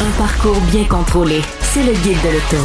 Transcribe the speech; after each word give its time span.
Un 0.00 0.10
parcours 0.18 0.60
bien 0.72 0.84
contrôlé. 0.84 1.40
C'est 1.60 1.82
le 1.84 1.92
guide 1.92 2.18
de 2.22 2.30
l'auto. 2.30 2.64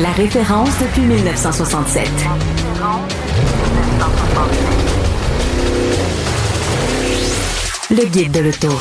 La 0.00 0.10
référence 0.10 0.70
depuis 0.80 1.02
1967. 1.02 2.08
Le 7.90 8.04
guide 8.06 8.32
de 8.32 8.40
l'auto. 8.40 8.80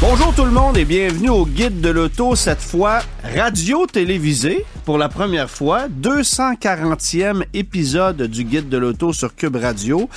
Bonjour 0.00 0.34
tout 0.34 0.44
le 0.44 0.50
monde 0.50 0.76
et 0.76 0.84
bienvenue 0.84 1.30
au 1.30 1.46
Guide 1.46 1.80
de 1.80 1.90
l'auto, 1.90 2.34
cette 2.34 2.60
fois 2.60 2.98
radio-télévisé 3.36 4.64
pour 4.84 4.98
la 4.98 5.08
première 5.08 5.48
fois, 5.48 5.86
240e 5.88 7.44
épisode 7.54 8.22
du 8.22 8.44
Guide 8.44 8.68
de 8.68 8.76
l'auto 8.78 9.12
sur 9.12 9.34
Cube 9.36 9.56
Radio. 9.56 10.08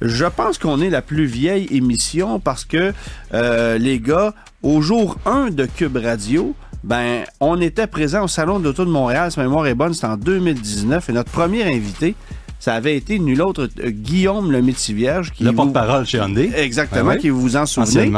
Je 0.00 0.24
pense 0.24 0.56
qu'on 0.58 0.80
est 0.80 0.88
la 0.90 1.02
plus 1.02 1.26
vieille 1.26 1.66
émission 1.70 2.40
parce 2.40 2.64
que 2.64 2.92
euh, 3.34 3.76
les 3.78 4.00
gars, 4.00 4.32
au 4.62 4.80
jour 4.80 5.18
1 5.26 5.50
de 5.50 5.66
Cube 5.66 5.98
Radio, 6.02 6.54
ben, 6.82 7.24
on 7.40 7.60
était 7.60 7.86
présent 7.86 8.24
au 8.24 8.28
Salon 8.28 8.58
de 8.60 8.64
l'Auto 8.64 8.84
de 8.84 8.90
Montréal, 8.90 9.30
si 9.30 9.38
ma 9.38 9.44
mémoire 9.44 9.66
est 9.66 9.74
bonne, 9.74 9.92
c'était 9.94 10.06
en 10.06 10.16
2019, 10.16 11.08
et 11.10 11.12
notre 11.12 11.30
premier 11.30 11.62
invité, 11.64 12.14
ça 12.60 12.74
avait 12.74 12.96
été 12.96 13.18
nul 13.18 13.42
autre 13.42 13.68
euh, 13.80 13.90
Guillaume 13.90 14.50
le 14.52 14.62
Métivierge. 14.62 15.32
Qui 15.32 15.44
le 15.44 15.50
vous- 15.50 15.56
porte-parole 15.56 16.06
chez 16.06 16.18
Hyundai. 16.18 16.50
Exactement, 16.56 17.04
Ben 17.10 17.16
oui. 17.16 17.18
qui 17.20 17.28
vous 17.30 17.56
en 17.56 17.66
souvenez, 17.66 18.10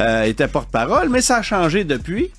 euh, 0.00 0.24
était 0.24 0.48
porte-parole, 0.48 1.08
mais 1.08 1.22
ça 1.22 1.36
a 1.38 1.42
changé 1.42 1.84
depuis. 1.84 2.30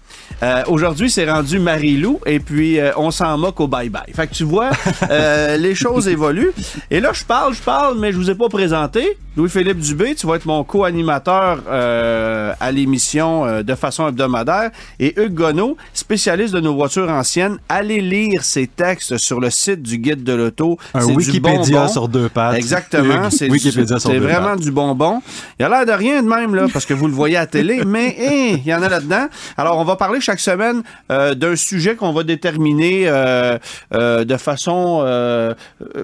Euh, 0.43 0.63
Aujourd'hui, 0.67 1.09
c'est 1.09 1.29
rendu 1.29 1.59
Marie-Lou 1.59 2.19
et 2.25 2.39
puis 2.39 2.79
euh, 2.79 2.91
on 2.97 3.11
s'en 3.11 3.37
moque 3.37 3.59
au 3.59 3.67
bye-bye. 3.67 4.13
Fait 4.13 4.27
que 4.27 4.33
tu 4.33 4.43
vois, 4.43 4.69
euh, 5.09 5.57
les 5.57 5.75
choses 5.75 6.07
évoluent. 6.07 6.51
Et 6.91 6.99
là, 6.99 7.11
je 7.13 7.23
parle, 7.23 7.53
je 7.53 7.61
parle, 7.61 7.97
mais 7.99 8.11
je 8.11 8.17
vous 8.17 8.29
ai 8.29 8.35
pas 8.35 8.49
présenté. 8.49 9.17
Louis-Philippe 9.37 9.77
Dubé, 9.79 10.15
tu 10.15 10.25
vas 10.25 10.35
être 10.35 10.47
mon 10.47 10.63
co-animateur 10.63 11.59
euh, 11.69 12.53
à 12.59 12.71
l'émission 12.71 13.45
euh, 13.45 13.61
de 13.61 13.75
façon 13.75 14.07
hebdomadaire. 14.07 14.71
Et 14.99 15.13
Hugues 15.21 15.35
Gonneau, 15.35 15.77
spécialiste 15.93 16.55
de 16.55 16.59
nos 16.59 16.73
voitures 16.73 17.07
anciennes. 17.07 17.59
Allez 17.69 18.01
lire 18.01 18.43
ses 18.43 18.65
textes 18.65 19.17
sur 19.19 19.39
le 19.39 19.51
site 19.51 19.83
du 19.83 19.99
Guide 19.99 20.23
de 20.23 20.33
l'Auto. 20.33 20.79
Un 20.95 21.05
du 21.05 21.13
Wikipédia 21.13 21.87
sur 21.87 22.07
deux 22.07 22.29
pattes. 22.29 22.55
Exactement. 22.55 23.29
C'est 23.29 23.47
vraiment 24.17 24.51
pattes. 24.51 24.59
du 24.59 24.71
bonbon. 24.71 25.21
Il 25.59 25.65
a 25.65 25.69
l'air 25.69 25.85
de 25.85 25.91
rien 25.91 26.23
de 26.23 26.27
même, 26.27 26.55
là, 26.55 26.65
parce 26.73 26.87
que 26.87 26.95
vous 26.95 27.05
le 27.05 27.13
voyez 27.13 27.37
à 27.37 27.41
la 27.41 27.47
télé, 27.47 27.83
mais 27.85 28.15
hein, 28.19 28.59
il 28.65 28.67
y 28.67 28.73
en 28.73 28.81
a 28.81 28.89
là-dedans. 28.89 29.27
Alors, 29.55 29.77
on 29.77 29.83
va 29.85 29.95
parler 29.97 30.19
chaque 30.27 30.39
semaine 30.41 30.83
euh, 31.09 31.35
d'un 31.35 31.55
sujet 31.55 31.95
qu'on 31.95 32.11
va 32.11 32.23
déterminer 32.23 33.07
euh, 33.07 33.57
euh, 33.93 34.25
de 34.25 34.35
façon 34.35 34.97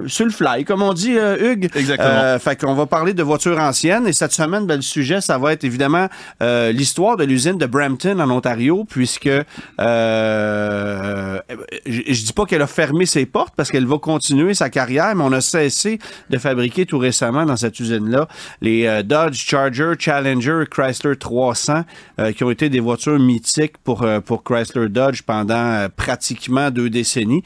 sur 0.07 0.25
le 0.25 0.31
fly, 0.31 0.63
comme 0.63 0.81
on 0.81 0.93
dit, 0.93 1.11
Hugues. 1.11 1.69
Exactement. 1.75 2.39
Fait 2.39 2.55
qu'on 2.55 2.73
va 2.73 2.85
parler 2.85 3.13
de 3.13 3.21
voitures 3.21 3.59
anciennes. 3.59 4.07
Et 4.07 4.13
cette 4.13 4.31
semaine, 4.31 4.66
ben, 4.66 4.77
le 4.77 4.81
sujet, 4.81 5.19
ça 5.19 5.38
va 5.38 5.51
être 5.51 5.66
évidemment 5.66 6.07
l'histoire 6.41 7.17
de 7.17 7.25
l'usine 7.25 7.57
de 7.57 7.66
Brampton 7.66 8.17
en 8.19 8.29
Ontario, 8.29 8.85
puisque 8.89 9.29
je, 9.79 11.41
dis 11.85 12.33
pas 12.33 12.45
qu'elle 12.45 12.61
a 12.61 12.67
fermé 12.67 13.05
ses 13.05 13.25
portes 13.25 13.53
parce 13.57 13.69
qu'elle 13.71 13.85
va 13.85 13.97
continuer 13.97 14.53
sa 14.53 14.69
carrière, 14.69 15.13
mais 15.16 15.23
on 15.25 15.33
a 15.33 15.41
cessé 15.41 16.00
de 16.29 16.38
fabriquer 16.38 16.85
tout 16.85 16.97
récemment 16.97 17.45
dans 17.45 17.57
cette 17.57 17.78
usine-là 17.79 18.28
les 18.62 19.03
Dodge 19.03 19.35
Charger, 19.35 19.94
Challenger, 20.00 20.63
Chrysler 20.69 21.17
300, 21.17 21.83
euh, 22.19 22.31
qui 22.31 22.44
ont 22.44 22.51
été 22.51 22.69
des 22.69 22.79
voitures 22.79 23.19
mythiques 23.19 23.78
pour, 23.83 24.06
pour 24.22 24.44
Chrysler 24.44 24.90
Dodge 24.90 25.22
pendant 25.22 25.56
euh, 25.56 25.88
pratiquement 25.96 26.72
deux 26.72 26.90
décennies. 26.90 27.44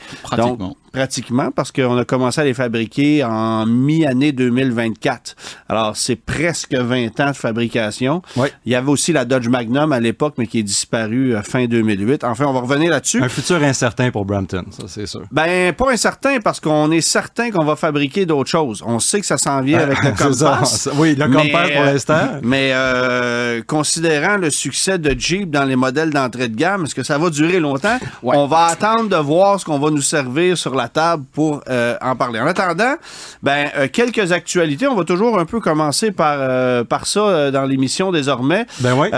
Pratiquement, 0.92 1.52
parce 1.52 1.72
qu'on 1.72 1.98
a 1.98 2.06
commencé 2.06 2.42
à 2.42 2.44
les 2.44 2.54
fabriquer 2.54 3.24
en 3.24 3.66
mi-année 3.66 4.32
2024. 4.32 5.36
Alors, 5.70 5.96
c'est 5.96 6.16
presque 6.16 6.74
20 6.74 7.20
ans 7.20 7.32
de 7.32 7.36
fabrication. 7.36 8.22
Oui. 8.36 8.48
Il 8.66 8.72
y 8.72 8.76
avait 8.76 8.90
aussi 8.90 9.14
la 9.14 9.26
Dodge 9.26 9.48
Magnum 9.48 9.92
à 9.92 10.00
l'époque, 10.00 10.36
mais 10.38 10.48
qui 10.48 10.60
est 10.60 10.64
disparue 10.64 11.36
euh, 11.36 11.42
fin 11.42 11.66
2008. 11.66 12.24
Enfin, 12.24 12.46
on 12.46 12.54
va 12.54 12.62
revenir 12.62 12.92
là-dessus. 12.92 13.22
Un 13.24 13.30
futur 13.30 13.62
incertain 13.64 14.12
pour 14.12 14.26
Brampton, 14.26 14.64
ça 14.72 14.84
c'est 14.88 15.06
sûr. 15.06 15.24
Ben, 15.32 15.74
pas 15.74 15.92
incertain, 15.92 16.40
parce 16.40 16.60
qu'on 16.60 16.92
est 16.92 17.02
certain 17.02 17.52
qu'on 17.52 17.66
va 17.66 17.76
fabriquer 17.76 18.26
d'autres 18.26 18.50
choses. 18.50 18.84
On 18.86 19.00
sait 19.00 19.20
que 19.20 19.26
ça 19.26 19.38
s'en 19.38 19.62
vient 19.62 19.80
avec 19.80 20.04
le. 20.04 20.12
Compass. 20.18 20.90
Oui, 20.98 21.16
le 21.16 21.26
Compass 21.28 21.72
pour 21.72 21.82
euh, 21.82 21.86
l'instant. 21.86 22.28
Mais 22.42 22.72
euh, 22.74 23.62
considérant 23.68 24.38
le 24.38 24.50
succès 24.50 24.98
de 24.98 25.18
Jeep 25.18 25.52
dans 25.52 25.66
les 25.66 25.76
modèles 25.76 26.10
d'entrée 26.10 26.48
de 26.48 26.56
gamme, 26.56 26.86
est-ce 26.86 26.96
que 26.96 27.04
ça 27.04 27.18
va 27.18 27.30
durer 27.30 27.60
longtemps? 27.60 27.98
On 28.24 28.48
va 28.48 28.66
attendre 28.66 29.10
de 29.10 29.16
voir 29.16 29.60
ce 29.60 29.66
qu'on 29.66 29.80
va 29.80 29.92
nous 29.92 30.02
servir 30.02 30.58
sur 30.58 30.74
la 30.78 30.88
table 30.88 31.26
pour 31.34 31.62
euh, 31.70 31.96
en 32.02 32.16
parler. 32.16 32.40
En 32.40 32.48
attendant, 32.48 32.96
ben 33.44 33.70
euh, 33.78 33.88
quelques 33.92 34.32
actualités. 34.32 34.88
On 34.88 34.96
va 34.96 35.04
toujours 35.04 35.38
un 35.40 35.46
peu 35.46 35.60
commencer 35.60 36.12
par, 36.12 36.38
euh, 36.40 36.84
par 36.84 37.08
ça 37.08 37.52
dans 37.52 37.64
l'émission 37.64 38.12
désormais. 38.12 38.66
Ben 38.80 38.94
oui. 38.98 39.10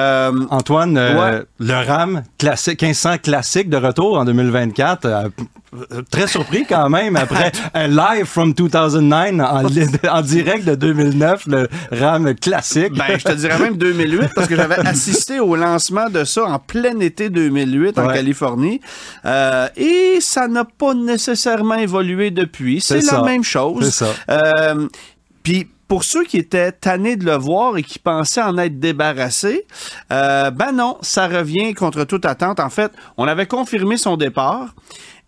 Antoine, 0.50 0.98
ouais. 0.98 1.44
le 1.60 1.88
RAM 1.88 2.24
classique, 2.38 2.82
1500 2.82 3.18
classique 3.20 3.70
de 3.70 3.78
retour 3.78 4.18
en 4.18 4.26
2024. 4.26 5.32
Euh, 5.74 6.02
très 6.10 6.28
surpris 6.28 6.66
quand 6.68 6.90
même 6.90 7.16
après 7.16 7.52
un 7.74 7.88
live 7.88 8.26
from 8.26 8.54
2009 8.54 9.40
en, 9.40 9.66
en 9.66 10.22
direct 10.22 10.66
de 10.66 10.76
2009, 10.76 11.48
le 11.48 11.68
RAM 11.92 12.36
classique. 12.36 12.94
Ben, 12.94 13.18
je 13.18 13.24
te 13.24 13.32
dirais 13.34 13.60
même 13.60 13.78
2008 13.78 14.30
parce 14.36 14.48
que 14.48 14.56
j'avais 14.56 14.80
assisté 14.88 15.40
au 15.40 15.56
lancement 15.56 16.10
de 16.10 16.24
ça 16.24 16.44
en 16.44 16.60
plein 16.60 17.00
été 17.00 17.30
2008 17.30 17.98
en. 17.98 18.08
Californie. 18.08 18.82
Euh, 19.26 19.68
et 19.76 20.18
ça 20.22 20.48
n'a 20.48 20.66
pas 20.66 20.94
nécessairement 20.94 21.76
évolué 21.76 22.32
depuis. 22.32 22.82
C'est 22.82 23.02
la 23.12 23.24
même 23.24 23.44
chose. 23.44 24.04
Euh, 24.30 24.88
Puis 25.44 25.68
pour 25.88 26.04
ceux 26.04 26.24
qui 26.24 26.38
étaient 26.38 26.72
tannés 26.72 27.16
de 27.16 27.26
le 27.26 27.36
voir 27.36 27.76
et 27.78 27.84
qui 27.84 27.98
pensaient 27.98 28.44
en 28.44 28.58
être 28.60 28.80
débarrassés, 28.80 29.66
euh, 30.12 30.52
ben 30.52 30.72
non, 30.72 30.98
ça 31.02 31.28
revient 31.28 31.74
contre 31.74 32.04
toute 32.04 32.26
attente. 32.26 32.60
En 32.60 32.70
fait, 32.70 32.92
on 33.18 33.28
avait 33.28 33.48
confirmé 33.48 33.98
son 33.98 34.16
départ. 34.16 34.76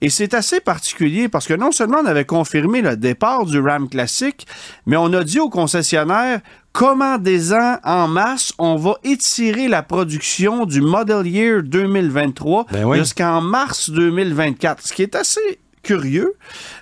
Et 0.01 0.09
c'est 0.09 0.33
assez 0.33 0.59
particulier 0.59 1.29
parce 1.29 1.47
que 1.47 1.53
non 1.53 1.71
seulement 1.71 1.99
on 2.01 2.05
avait 2.05 2.25
confirmé 2.25 2.81
le 2.81 2.97
départ 2.97 3.45
du 3.45 3.59
Ram 3.59 3.87
classique, 3.87 4.47
mais 4.85 4.97
on 4.97 5.13
a 5.13 5.23
dit 5.23 5.39
aux 5.39 5.49
concessionnaires 5.49 6.41
commandez-en 6.73 7.77
en 7.83 8.07
masse, 8.07 8.53
on 8.57 8.75
va 8.75 8.95
étirer 9.03 9.67
la 9.67 9.83
production 9.83 10.65
du 10.65 10.81
Model 10.81 11.27
Year 11.27 11.63
2023 11.63 12.65
Ben 12.71 12.85
oui. 12.85 12.97
jusqu'en 12.97 13.41
mars 13.41 13.89
2024, 13.89 14.87
ce 14.87 14.93
qui 14.93 15.03
est 15.03 15.15
assez 15.15 15.59
curieux, 15.83 16.33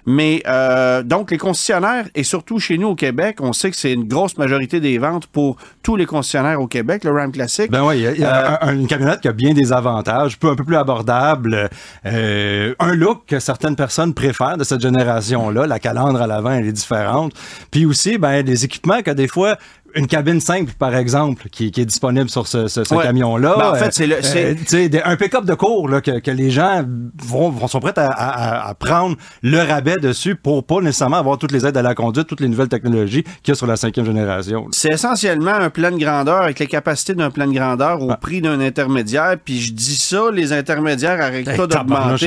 mais 0.05 0.41
euh, 0.47 1.03
donc 1.03 1.31
les 1.31 1.37
concessionnaires, 1.37 2.05
et 2.15 2.23
surtout 2.23 2.59
chez 2.59 2.77
nous 2.77 2.89
au 2.89 2.95
Québec, 2.95 3.37
on 3.39 3.53
sait 3.53 3.71
que 3.71 3.77
c'est 3.77 3.93
une 3.93 4.07
grosse 4.07 4.37
majorité 4.37 4.79
des 4.79 4.97
ventes 4.97 5.27
pour 5.27 5.57
tous 5.83 5.95
les 5.95 6.05
concessionnaires 6.05 6.61
au 6.61 6.67
Québec, 6.67 7.03
le 7.03 7.11
Ram 7.11 7.31
Classic. 7.31 7.69
Ben 7.71 7.83
oui, 7.85 7.97
il 7.97 8.01
y 8.03 8.07
a, 8.07 8.11
il 8.13 8.19
y 8.19 8.25
a 8.25 8.59
un- 8.63 8.73
une 8.73 8.87
camionnette 8.87 9.21
qui 9.21 9.27
a 9.27 9.33
bien 9.33 9.53
des 9.53 9.71
avantages, 9.73 10.37
un 10.43 10.55
peu 10.55 10.63
plus 10.63 10.75
abordable, 10.75 11.69
euh, 12.05 12.73
un 12.79 12.93
look 12.93 13.23
que 13.27 13.39
certaines 13.39 13.75
personnes 13.75 14.13
préfèrent 14.13 14.57
de 14.57 14.63
cette 14.63 14.81
génération-là. 14.81 15.65
La 15.67 15.79
calandre 15.79 16.21
à 16.21 16.27
l'avant, 16.27 16.51
elle 16.51 16.67
est 16.67 16.71
différente. 16.71 17.33
Puis 17.71 17.85
aussi, 17.85 18.17
ben, 18.17 18.43
des 18.43 18.65
équipements 18.65 19.01
que 19.01 19.11
des 19.11 19.27
fois, 19.27 19.57
une 19.95 20.07
cabine 20.07 20.39
simple, 20.39 20.73
par 20.77 20.95
exemple, 20.95 21.47
qui, 21.49 21.71
qui 21.71 21.81
est 21.81 21.85
disponible 21.85 22.29
sur 22.29 22.47
ce, 22.47 22.67
ce- 22.67 22.83
ce 22.83 22.93
Ouais. 22.95 23.03
camion-là. 23.03 23.55
Ben, 23.57 23.71
en 23.71 23.75
fait, 23.75 23.93
c'est 23.93 24.07
le- 24.07 24.21
c'est- 24.21 24.51
euh, 24.51 24.55
tu 24.55 24.65
sais, 24.67 24.89
des- 24.89 25.01
un 25.01 25.15
pick-up 25.15 25.45
de 25.45 25.53
cours 25.53 25.87
là, 25.89 26.01
que, 26.01 26.19
que 26.19 26.31
les 26.31 26.51
gens 26.51 26.83
vont, 27.23 27.49
vont- 27.49 27.67
sont 27.67 27.79
prêts 27.79 27.93
à, 27.97 28.07
à- 28.07 28.69
à 28.69 28.73
prendre 28.75 29.15
le 29.41 29.59
rabais 29.59 29.97
dessus 29.97 30.35
pour 30.35 30.63
pas 30.63 30.81
nécessairement 30.81 31.17
avoir 31.17 31.37
toutes 31.37 31.51
les 31.51 31.65
aides 31.65 31.77
à 31.77 31.81
la 31.81 31.95
conduite, 31.95 32.27
toutes 32.27 32.41
les 32.41 32.47
nouvelles 32.49 32.67
technologies 32.69 33.23
qu'il 33.23 33.49
y 33.49 33.51
a 33.51 33.55
sur 33.55 33.67
la 33.67 33.75
cinquième 33.77 34.05
génération. 34.05 34.67
C'est 34.71 34.93
essentiellement 34.93 35.53
un 35.55 35.69
plan 35.69 35.91
de 35.91 35.97
grandeur 35.97 36.41
avec 36.43 36.59
les 36.59 36.67
capacités 36.67 37.15
d'un 37.15 37.29
plan 37.31 37.47
de 37.47 37.53
grandeur 37.53 37.99
Ah. 38.01 38.03
au 38.13 38.15
prix 38.17 38.41
d'un 38.41 38.59
intermédiaire. 38.59 39.35
Puis 39.43 39.59
je 39.59 39.73
dis 39.73 39.95
ça, 39.97 40.23
les 40.31 40.53
intermédiaires 40.53 41.19
arrêtent 41.21 41.55
pas 41.57 41.67
d'augmenter. 41.67 42.25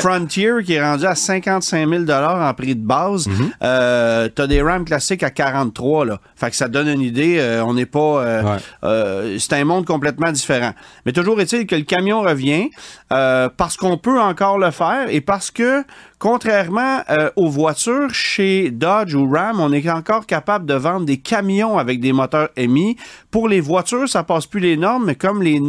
Frontier 0.00 0.50
qui 0.64 0.74
est 0.74 0.82
rendu 0.82 1.06
à 1.06 1.14
55 1.14 1.88
000 1.88 2.04
en 2.10 2.54
prix 2.54 2.74
de 2.74 2.84
base. 2.86 3.26
Mhm. 3.26 3.50
Euh, 3.62 4.28
T'as 4.34 4.46
des 4.46 4.62
Ram 4.62 4.84
classiques 4.84 5.22
à 5.22 5.30
43 5.30 6.04
là. 6.06 6.18
Fait 6.36 6.50
que 6.50 6.56
ça 6.56 6.68
donne 6.68 6.88
une 6.94 7.02
idée. 7.02 7.36
euh, 7.38 7.64
on 7.64 7.74
n'est 7.74 7.86
pas. 7.86 7.98
euh, 8.24 8.42
Ouais. 8.42 8.56
euh, 8.84 9.36
c'est 9.38 9.52
un 9.54 9.64
monde 9.64 9.84
complètement 9.86 10.32
différent. 10.32 10.72
Mais 11.06 11.12
toujours 11.12 11.40
est-il 11.40 11.66
que 11.66 11.74
le 11.76 11.82
camion 11.82 12.22
revient 12.22 12.70
parce 13.10 13.76
qu'on 13.76 13.98
peut 13.98 14.20
encore 14.20 14.58
le 14.58 14.70
faire 14.70 15.06
et 15.08 15.20
parce 15.20 15.50
que 15.50 15.84
contrairement 16.18 17.00
euh, 17.10 17.30
aux 17.36 17.48
voitures, 17.48 18.12
chez 18.12 18.70
Dodge 18.70 19.14
ou 19.14 19.28
Ram, 19.30 19.60
on 19.60 19.72
est 19.72 19.88
encore 19.90 20.26
capable 20.26 20.66
de 20.66 20.74
vendre 20.74 21.04
des 21.06 21.18
camions 21.18 21.78
avec 21.78 22.00
des 22.00 22.12
moteurs 22.12 22.48
émis. 22.56 22.96
Pour 23.30 23.48
les 23.48 23.60
voitures, 23.60 24.08
ça 24.08 24.22
passe 24.22 24.46
plus 24.46 24.60
les 24.60 24.76
normes, 24.76 25.04
mais 25.06 25.14
comme 25.16 25.42
les, 25.42 25.60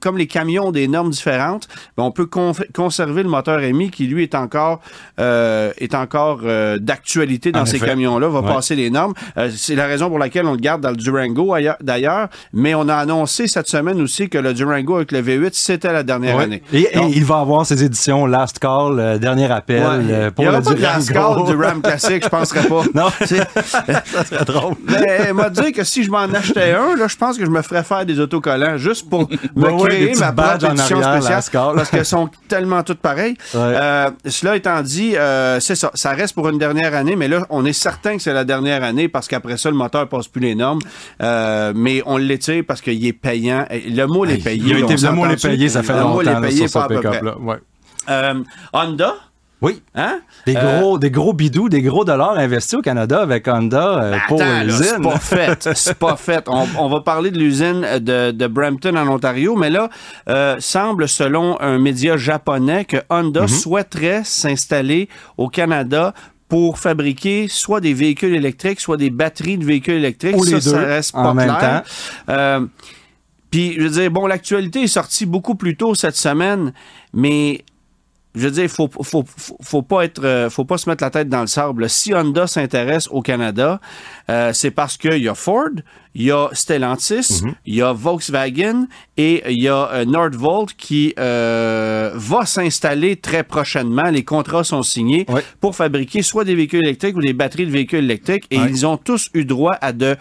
comme 0.00 0.18
les 0.18 0.26
camions 0.26 0.66
ont 0.66 0.72
des 0.72 0.88
normes 0.88 1.10
différentes, 1.10 1.68
ben, 1.96 2.02
on 2.04 2.10
peut 2.10 2.26
con- 2.26 2.52
conserver 2.74 3.22
le 3.22 3.28
moteur 3.28 3.60
émis 3.60 3.90
qui, 3.90 4.06
lui, 4.06 4.24
est 4.24 4.34
encore, 4.34 4.80
euh, 5.18 5.72
est 5.78 5.94
encore 5.94 6.40
euh, 6.44 6.78
d'actualité 6.78 7.52
dans 7.52 7.60
En 7.62 7.66
ces 7.66 7.78
camions-là, 7.78 8.28
va 8.28 8.40
Ouais. 8.40 8.46
passer 8.54 8.74
les 8.74 8.90
normes. 8.90 9.14
Euh, 9.36 9.50
c'est 9.54 9.74
la 9.76 9.86
raison 9.86 10.08
pour 10.08 10.18
laquelle 10.18 10.46
on 10.46 10.52
le 10.52 10.58
garde 10.58 10.80
dans 10.82 10.90
le 10.90 10.96
Durango 10.96 11.54
ailleurs- 11.54 11.76
d'ailleurs, 11.80 12.28
mais 12.52 12.74
on 12.74 12.88
a 12.88 12.94
annoncé 12.96 13.46
cette 13.46 13.68
semaine 13.68 14.00
aussi 14.00 14.28
que 14.28 14.38
le 14.38 14.52
Durango 14.54 14.96
avec 14.96 15.12
le 15.12 15.22
V8, 15.22 15.50
c'était 15.52 15.92
la 15.92 16.02
dernière 16.02 16.36
Ouais. 16.36 16.44
année. 16.44 16.62
Et, 16.72 16.88
il 17.12 17.24
va 17.24 17.38
avoir 17.40 17.64
ses 17.66 17.84
éditions 17.84 18.26
Last 18.26 18.58
Call, 18.58 18.98
euh, 18.98 19.18
dernier 19.18 19.50
ouais, 19.78 20.04
euh, 20.10 20.30
pour 20.30 20.44
il 20.44 20.48
n'y 20.48 20.54
aura 20.54 20.58
le 20.58 20.64
pas 20.64 20.74
de 20.74 21.46
du 21.56 21.62
Ram 21.62 21.82
classique, 21.82 22.24
je 22.24 22.28
penserais 22.28 22.66
pas. 22.66 22.82
Non, 22.94 23.08
ça 23.20 24.24
serait 24.24 24.44
drôle. 24.44 24.74
Mais 24.86 25.32
m'a 25.32 25.50
dit 25.50 25.72
que 25.72 25.84
si 25.84 26.02
je 26.02 26.10
m'en 26.10 26.18
achetais 26.24 26.72
un, 26.72 26.96
là, 26.96 27.06
je 27.08 27.16
pense 27.16 27.38
que 27.38 27.44
je 27.44 27.50
me 27.50 27.62
ferais 27.62 27.84
faire 27.84 28.04
des 28.04 28.18
autocollants 28.20 28.76
juste 28.76 29.08
pour 29.08 29.28
me 29.56 29.70
Ouais, 29.70 29.88
créer 29.88 30.14
ma 30.16 30.32
propre 30.32 30.66
édition 30.70 31.02
spéciale 31.02 31.42
parce 31.74 31.90
qu'elles 31.90 32.04
sont 32.04 32.28
tellement 32.48 32.82
toutes 32.82 32.98
pareilles. 33.00 33.36
Ouais. 33.54 33.60
Euh, 33.60 34.10
cela 34.26 34.56
étant 34.56 34.80
dit, 34.82 35.16
euh, 35.16 35.60
c'est 35.60 35.74
ça. 35.76 35.90
Ça 35.94 36.10
reste 36.10 36.34
pour 36.34 36.48
une 36.48 36.58
dernière 36.58 36.94
année, 36.94 37.16
mais 37.16 37.28
là, 37.28 37.46
on 37.50 37.64
est 37.64 37.72
certain 37.72 38.16
que 38.16 38.22
c'est 38.22 38.32
la 38.32 38.44
dernière 38.44 38.82
année 38.82 39.08
parce 39.08 39.28
qu'après 39.28 39.56
ça, 39.56 39.70
le 39.70 39.76
moteur 39.76 40.08
passe 40.08 40.28
plus 40.28 40.40
les 40.40 40.54
normes. 40.54 40.80
Euh, 41.22 41.72
mais 41.74 42.02
on 42.06 42.16
l'étire 42.16 42.64
parce 42.66 42.80
qu'il 42.80 43.04
est 43.06 43.12
payant. 43.12 43.66
Le 43.70 44.06
moule 44.06 44.30
est 44.30 44.42
payé. 44.42 44.74
Le 44.74 44.90
est 44.90 44.96
s'entend-tu? 44.96 45.48
payé, 45.48 45.68
ça 45.68 45.82
fait 45.82 45.92
Le 45.94 46.00
longtemps 46.00 46.20
est 46.22 46.24
là, 46.24 46.40
payé, 46.40 46.68
sur 46.68 46.80
pas 46.80 46.88
ce 46.88 46.94
à 46.94 46.96
peu 46.96 47.00
près. 47.08 47.20
pick-up-là. 47.20 47.38
Ouais. 47.38 47.58
Honda, 48.72 49.14
Oui. 49.62 49.82
hein? 49.94 50.20
Des 50.46 50.54
gros, 50.54 50.98
des 50.98 51.10
gros 51.10 51.32
bidous, 51.34 51.68
des 51.68 51.82
gros 51.82 52.04
dollars 52.04 52.38
investis 52.38 52.74
au 52.78 52.80
Canada 52.82 53.20
avec 53.20 53.46
Honda 53.46 54.02
euh, 54.02 54.16
pour 54.26 54.38
Ben, 54.38 54.46
Attends, 54.46 54.66
là, 54.66 54.72
c'est 54.72 54.82
l'usine. 54.96 55.02
pas 55.02 55.18
fait. 55.18 55.68
C'est 55.74 55.98
pas 55.98 56.16
fait. 56.16 56.44
On, 56.48 56.66
on 56.78 56.88
va 56.88 57.00
parler 57.00 57.30
de 57.30 57.38
l'usine 57.38 57.86
de, 58.00 58.30
de 58.30 58.46
Brampton 58.46 58.96
en 58.96 59.06
Ontario, 59.08 59.56
mais 59.56 59.68
là, 59.68 59.90
euh, 60.30 60.56
semble, 60.60 61.08
selon 61.08 61.60
un 61.60 61.78
média 61.78 62.16
japonais, 62.16 62.84
que 62.86 62.96
Honda 63.10 63.42
Mhm. 63.42 63.48
souhaiterait 63.48 64.22
s'installer 64.24 65.08
au 65.36 65.48
Canada 65.48 66.14
pour 66.48 66.78
fabriquer 66.78 67.46
soit 67.48 67.80
des 67.80 67.92
véhicules 67.94 68.34
électriques, 68.34 68.80
soit 68.80 68.96
des 68.96 69.10
batteries 69.10 69.58
de 69.58 69.64
véhicules 69.64 69.94
électriques. 69.94 70.36
Ou 70.36 70.44
les 70.44 70.60
ça, 70.60 70.70
deux 70.70 70.76
ça 70.76 70.80
reste 70.86 71.12
pas 71.12 71.18
en 71.20 71.34
même 71.34 71.48
temps. 71.48 71.82
Euh, 72.28 72.60
puis, 73.50 73.74
je 73.76 73.82
veux 73.82 73.90
dire, 73.90 74.10
bon, 74.10 74.26
l'actualité 74.26 74.82
est 74.84 74.86
sortie 74.88 75.26
beaucoup 75.26 75.54
plus 75.54 75.76
tôt 75.76 75.94
cette 75.94 76.16
semaine, 76.16 76.72
mais 77.12 77.62
je 78.34 78.40
veux 78.42 78.50
dire, 78.52 78.68
faut, 78.70 78.88
faut, 79.02 79.24
faut, 79.36 79.56
faut 79.60 79.82
pas 79.82 80.04
être, 80.04 80.24
euh, 80.24 80.50
faut 80.50 80.64
pas 80.64 80.78
se 80.78 80.88
mettre 80.88 81.02
la 81.02 81.10
tête 81.10 81.28
dans 81.28 81.40
le 81.40 81.46
sable. 81.48 81.88
Si 81.90 82.14
Honda 82.14 82.46
s'intéresse 82.46 83.08
au 83.10 83.22
Canada, 83.22 83.80
euh, 84.28 84.52
c'est 84.52 84.70
parce 84.70 84.96
qu'il 84.96 85.18
y 85.22 85.28
a 85.28 85.34
Ford, 85.34 85.70
il 86.14 86.22
y 86.22 86.30
a 86.30 86.48
Stellantis, 86.52 87.40
Mhm. 87.42 87.54
il 87.66 87.74
y 87.74 87.82
a 87.82 87.92
Volkswagen 87.92 88.86
et 89.16 89.42
il 89.52 89.62
y 89.62 89.68
a 89.68 89.90
euh, 89.92 90.04
Nordvolt 90.04 90.74
qui 90.76 91.12
euh, 91.18 92.10
va 92.14 92.46
s'installer 92.46 93.16
très 93.16 93.42
prochainement. 93.42 94.10
Les 94.10 94.24
contrats 94.24 94.64
sont 94.64 94.82
signés 94.82 95.26
pour 95.60 95.74
fabriquer 95.74 96.22
soit 96.22 96.44
des 96.44 96.54
véhicules 96.54 96.84
électriques 96.84 97.16
ou 97.16 97.20
des 97.20 97.32
batteries 97.32 97.66
de 97.66 97.72
véhicules 97.72 98.04
électriques 98.04 98.44
et 98.50 98.56
ils 98.56 98.86
ont 98.86 98.96
tous 98.96 99.28
eu 99.34 99.44
droit 99.44 99.76
à 99.80 99.92
de 99.92 100.16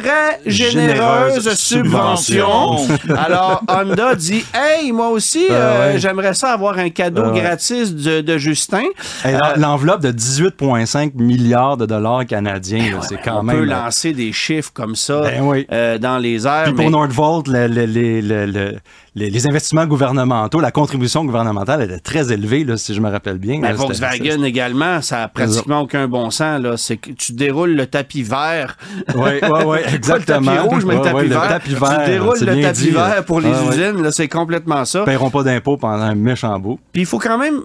très 0.00 0.40
généreuses 0.46 1.52
subventions. 1.54 2.76
Alors, 3.16 3.62
Honda 3.68 4.14
dit 4.14 4.44
Hey, 4.54 4.92
moi 4.92 5.08
aussi, 5.08 5.46
Ben 5.48 5.54
euh, 5.54 5.92
ouais. 5.94 5.98
j'aimerais 5.98 6.34
ça 6.34 6.50
avoir 6.52 6.78
un 6.78 6.90
cadeau 6.90 7.22
Ben 7.22 7.32
ouais. 7.32 7.40
gratis 7.40 7.94
de, 7.94 8.20
de 8.20 8.38
Justin. 8.38 8.82
Hey, 9.24 9.34
Euh, 9.34 9.38
L'enveloppe 9.56 10.00
de 10.02 10.12
18,5 10.12 11.12
milliards 11.14 11.76
de 11.76 11.86
dollars 11.86 12.26
canadiens, 12.26 12.92
là, 12.92 13.00
c'est 13.02 13.20
quand 13.22 13.40
on 13.40 13.42
même. 13.42 13.56
peut 13.58 13.64
là. 13.64 13.84
lancer 13.84 14.12
des 14.12 14.32
chiffres 14.32 14.70
comme 14.74 14.96
ça 14.96 15.20
Ben 15.22 15.42
oui. 15.42 15.66
euh, 15.72 15.98
dans 15.98 16.18
les 16.18 16.46
airs. 16.46 16.64
Puis 16.64 16.72
pour 16.74 16.90
Nordvolt, 16.90 17.46
le- 17.48 17.66
le- 17.66 17.86
le- 17.86 18.20
le- 18.20 18.46
le- 18.46 18.76
les, 19.16 19.30
les 19.30 19.46
investissements 19.46 19.86
gouvernementaux, 19.86 20.60
la 20.60 20.70
contribution 20.72 21.24
gouvernementale 21.24 21.82
était 21.82 21.98
très 22.00 22.32
élevée, 22.32 22.64
là, 22.64 22.76
si 22.76 22.94
je 22.94 23.00
me 23.00 23.08
rappelle 23.10 23.38
bien. 23.38 23.60
Ben, 23.60 23.68
là, 23.72 23.76
c'était- 23.78 23.84
Volkswagen 24.06 24.42
également, 24.44 25.00
ça 25.02 25.22
a 25.24 25.28
pratiquement 25.28 25.80
aucun 25.82 26.08
bon 26.08 26.30
sens. 26.30 26.60
Là. 26.60 26.76
C'est 26.76 26.96
que 26.96 27.10
tu 27.12 27.32
déroules 27.32 27.74
le 27.76 27.86
tapis 27.86 28.22
vert. 28.22 28.76
Oui, 29.14 29.30
oui, 29.42 29.48
oui, 29.66 29.78
exactement. 29.94 30.50
Le 30.52 30.56
tapis 30.56 30.68
rouge, 30.68 30.84
mais 30.84 30.94
le 30.94 31.00
Ouais, 31.00 31.04
tapis 31.04 31.16
ouais, 31.16 31.26
vert. 31.28 31.42
le 31.42 31.48
tapis 31.48 31.74
vert, 31.74 32.00
Tu 32.04 32.10
déroules 32.10 32.38
le 32.40 32.62
tapis 32.62 32.80
dit, 32.82 32.90
vert 32.90 33.24
pour 33.24 33.40
les 33.40 33.50
Ah, 33.54 33.62
ouais. 33.68 33.76
usines. 33.76 34.02
là, 34.02 34.10
C'est 34.12 34.28
complètement 34.28 34.84
ça. 34.84 35.00
Ils 35.00 35.04
paieront 35.04 35.30
pas 35.30 35.42
d'impôts 35.42 35.76
pendant 35.76 36.02
un 36.02 36.14
méchant 36.14 36.58
bout. 36.58 36.78
Puis 36.92 37.02
il 37.02 37.06
faut 37.06 37.18
quand 37.18 37.38
même 37.38 37.60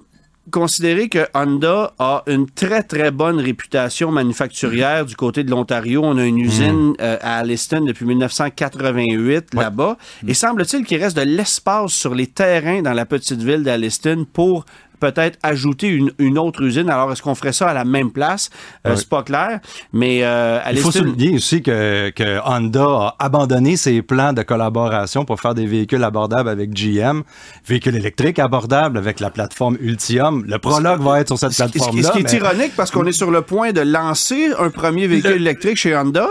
considérer 0.49 1.09
que 1.09 1.27
Honda 1.33 1.93
a 1.99 2.23
une 2.27 2.49
très, 2.49 2.83
très 2.83 3.11
bonne 3.11 3.39
réputation 3.39 4.11
manufacturière 4.11 5.05
du 5.05 5.15
côté 5.15 5.43
de 5.43 5.51
l'Ontario. 5.51 6.01
On 6.03 6.17
a 6.17 6.25
une 6.25 6.39
usine 6.39 6.93
euh, 7.01 7.17
à 7.21 7.39
Alliston 7.39 7.81
depuis 7.81 8.05
1988 8.05 9.53
là-bas. 9.53 9.97
Et 10.27 10.33
semble-t-il 10.33 10.85
qu'il 10.85 11.01
reste 11.01 11.17
de 11.17 11.21
l'espace 11.21 11.91
sur 11.91 12.15
les 12.15 12.27
terrains 12.27 12.81
dans 12.81 12.93
la 12.93 13.05
petite 13.05 13.41
ville 13.41 13.63
d'Alliston 13.63 14.25
pour 14.31 14.65
peut-être 14.99 15.37
ajouter 15.43 15.87
une, 15.87 16.11
une 16.19 16.37
autre 16.37 16.61
usine. 16.61 16.89
Alors, 16.89 17.11
est-ce 17.11 17.21
qu'on 17.21 17.35
ferait 17.35 17.53
ça 17.53 17.69
à 17.69 17.73
la 17.73 17.85
même 17.85 18.11
place? 18.11 18.49
Euh, 18.85 18.91
Ouais. 18.91 18.95
C'est 18.97 19.09
pas 19.09 19.23
clair. 19.23 19.59
Mais 19.93 20.23
euh, 20.23 20.59
Il 20.71 20.77
faut 20.79 20.91
souligner 20.91 21.35
aussi 21.35 21.61
que, 21.61 22.09
que 22.09 22.39
Honda 22.45 22.83
a 22.83 23.15
abandonné 23.19 23.77
ses 23.77 24.01
plans 24.01 24.33
de 24.33 24.41
collaboration 24.41 25.25
pour 25.25 25.39
faire 25.39 25.53
des 25.53 25.65
véhicules 25.65 26.03
abordables 26.03 26.49
avec 26.49 26.71
GM, 26.73 27.21
véhicules 27.67 27.95
électriques 27.95 28.39
abordables 28.39 28.97
avec 28.97 29.19
la 29.19 29.29
plateforme 29.29 29.77
Ultium. 29.79 30.43
Le 30.47 30.57
Prologue 30.59 31.01
va 31.01 31.21
être 31.21 31.27
sur 31.27 31.37
cette 31.37 31.55
plateforme-là. 31.55 32.03
Ce 32.07 32.11
qui 32.11 32.19
est 32.19 32.31
mais- 32.33 32.37
ironique 32.39 32.73
parce 32.75 32.91
qu'on 32.91 33.05
est 33.05 33.11
sur 33.11 33.31
le 33.31 33.41
point 33.41 33.71
de 33.71 33.81
lancer 33.81 34.49
un 34.59 34.69
premier 34.69 35.07
véhicule 35.07 35.33
électrique 35.33 35.77
chez 35.77 35.95
Honda. 35.95 36.27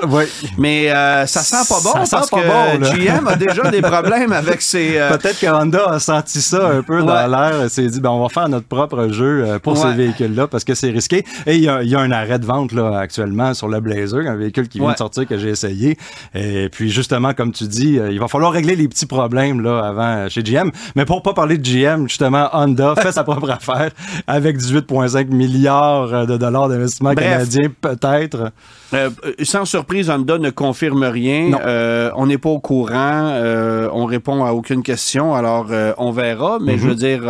Mais 0.59 0.91
euh, 0.91 1.27
ça 1.27 1.41
sent 1.43 1.67
pas 1.69 1.81
bon 1.83 2.05
Ça 2.05 2.23
sent 2.23 2.31
pas 2.31 2.43
que 2.43 2.79
bon. 2.79 2.91
GM 2.95 3.27
a 3.29 3.37
déjà 3.37 3.71
des 3.71 3.81
problèmes 3.83 4.33
avec 4.33 4.63
ses. 4.63 4.99
euh, 4.99 5.17
Peut-être 5.17 5.41
que 5.41 5.47
Honda 5.47 5.85
a 5.91 5.99
senti 6.01 6.41
ça 6.41 6.69
un 6.69 6.83
peu 6.83 7.01
dans 7.03 7.09
Ouais. 7.09 7.29
l'air 7.29 7.63
et 7.65 7.69
s'est 7.69 7.87
dit 7.87 8.01
ben, 8.01 8.11
on 8.11 8.23
va 8.23 8.29
faire 8.29 8.49
notre 8.49 8.58
propre 8.67 9.09
jeu 9.09 9.45
euh, 9.47 9.59
pour 9.59 9.75
Ouais. 9.75 9.91
ces 9.91 9.97
véhicules-là 9.97 10.47
parce 10.49 10.65
que 10.65 10.75
c'est 10.75 10.91
risqué. 10.91 11.25
Et 11.47 11.57
il 11.57 11.63
y 11.63 11.69
a, 11.69 11.83
il 11.83 11.89
y 11.89 11.95
a 11.95 12.01
un 12.01 12.11
arrêt 12.11 12.39
de 12.39 12.47
vente 12.47 12.73
là, 12.73 12.99
actuellement 12.99 13.55
sur 13.55 13.69
le 13.69 13.81
Blazer, 13.81 14.27
un 14.27 14.37
véhicule 14.37 14.69
qui 14.69 14.79
vient 14.79 14.89
Ouais. 14.89 14.93
de 14.95 14.99
sortir 14.99 15.27
que 15.27 15.39
j'ai 15.39 15.49
essayé. 15.51 15.97
Et 16.35 16.69
puis 16.71 16.91
justement, 16.91 17.35
comme 17.35 17.53
tu 17.53 17.65
dis, 17.65 17.99
euh, 17.99 18.11
il 18.11 18.19
va 18.21 18.29
falloir 18.29 18.53
régler 18.53 18.77
les 18.77 18.89
petits 18.89 19.07
problèmes 19.07 19.61
là 19.61 19.81
avant 19.87 20.17
euh, 20.17 20.29
chez 20.29 20.43
GM. 20.43 20.71
Mais 20.97 21.05
pour 21.05 21.23
pas 21.23 21.35
parler 21.35 21.59
de 21.59 21.63
GM, 21.63 22.09
justement, 22.09 22.49
Honda 22.53 22.95
fait 23.01 23.13
sa 23.13 23.25
propre 23.25 23.51
affaire 23.51 23.91
avec 24.27 24.59
18,5 24.59 25.29
milliards 25.29 26.27
de 26.27 26.37
dollars 26.37 26.69
d'investissement 26.69 27.15
canadien, 27.15 27.69
peut-être. 27.81 28.51
euh, 28.95 29.11
sans 29.43 29.65
surprise, 29.65 30.11
Honda 30.11 30.39
ne 30.39 30.51
confirme 30.51 31.05
rien. 31.05 31.51
Euh, 31.65 32.11
on 32.17 32.27
n'est 32.27 32.39
pas 32.39 32.49
au 32.51 32.59
courant. 32.61 32.89
euh, 33.33 33.89
on 33.93 34.05
répond 34.07 34.45
à 34.45 34.53
aucune 34.53 34.83
question. 34.83 35.35
Alors, 35.35 35.67
on 35.99 36.11
verra. 36.11 36.59
Mais 36.61 36.79
je 36.79 36.89
veux 36.89 36.95
dire, 36.95 37.23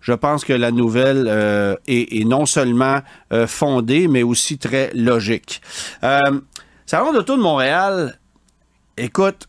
je 0.00 0.12
pense 0.12 0.44
que 0.44 0.52
la 0.52 0.70
nouvelle 0.72 1.26
euh, 1.28 1.76
est, 1.86 2.24
non 2.26 2.46
seulement 2.46 3.00
euh, 3.32 3.46
fondée, 3.46 4.08
mais 4.08 4.22
aussi 4.22 4.58
très 4.58 4.90
logique. 4.94 5.60
Euh, 6.04 6.18
Salon 6.86 7.12
d'auto 7.12 7.36
de 7.36 7.42
Montréal, 7.42 8.18
écoute, 8.96 9.48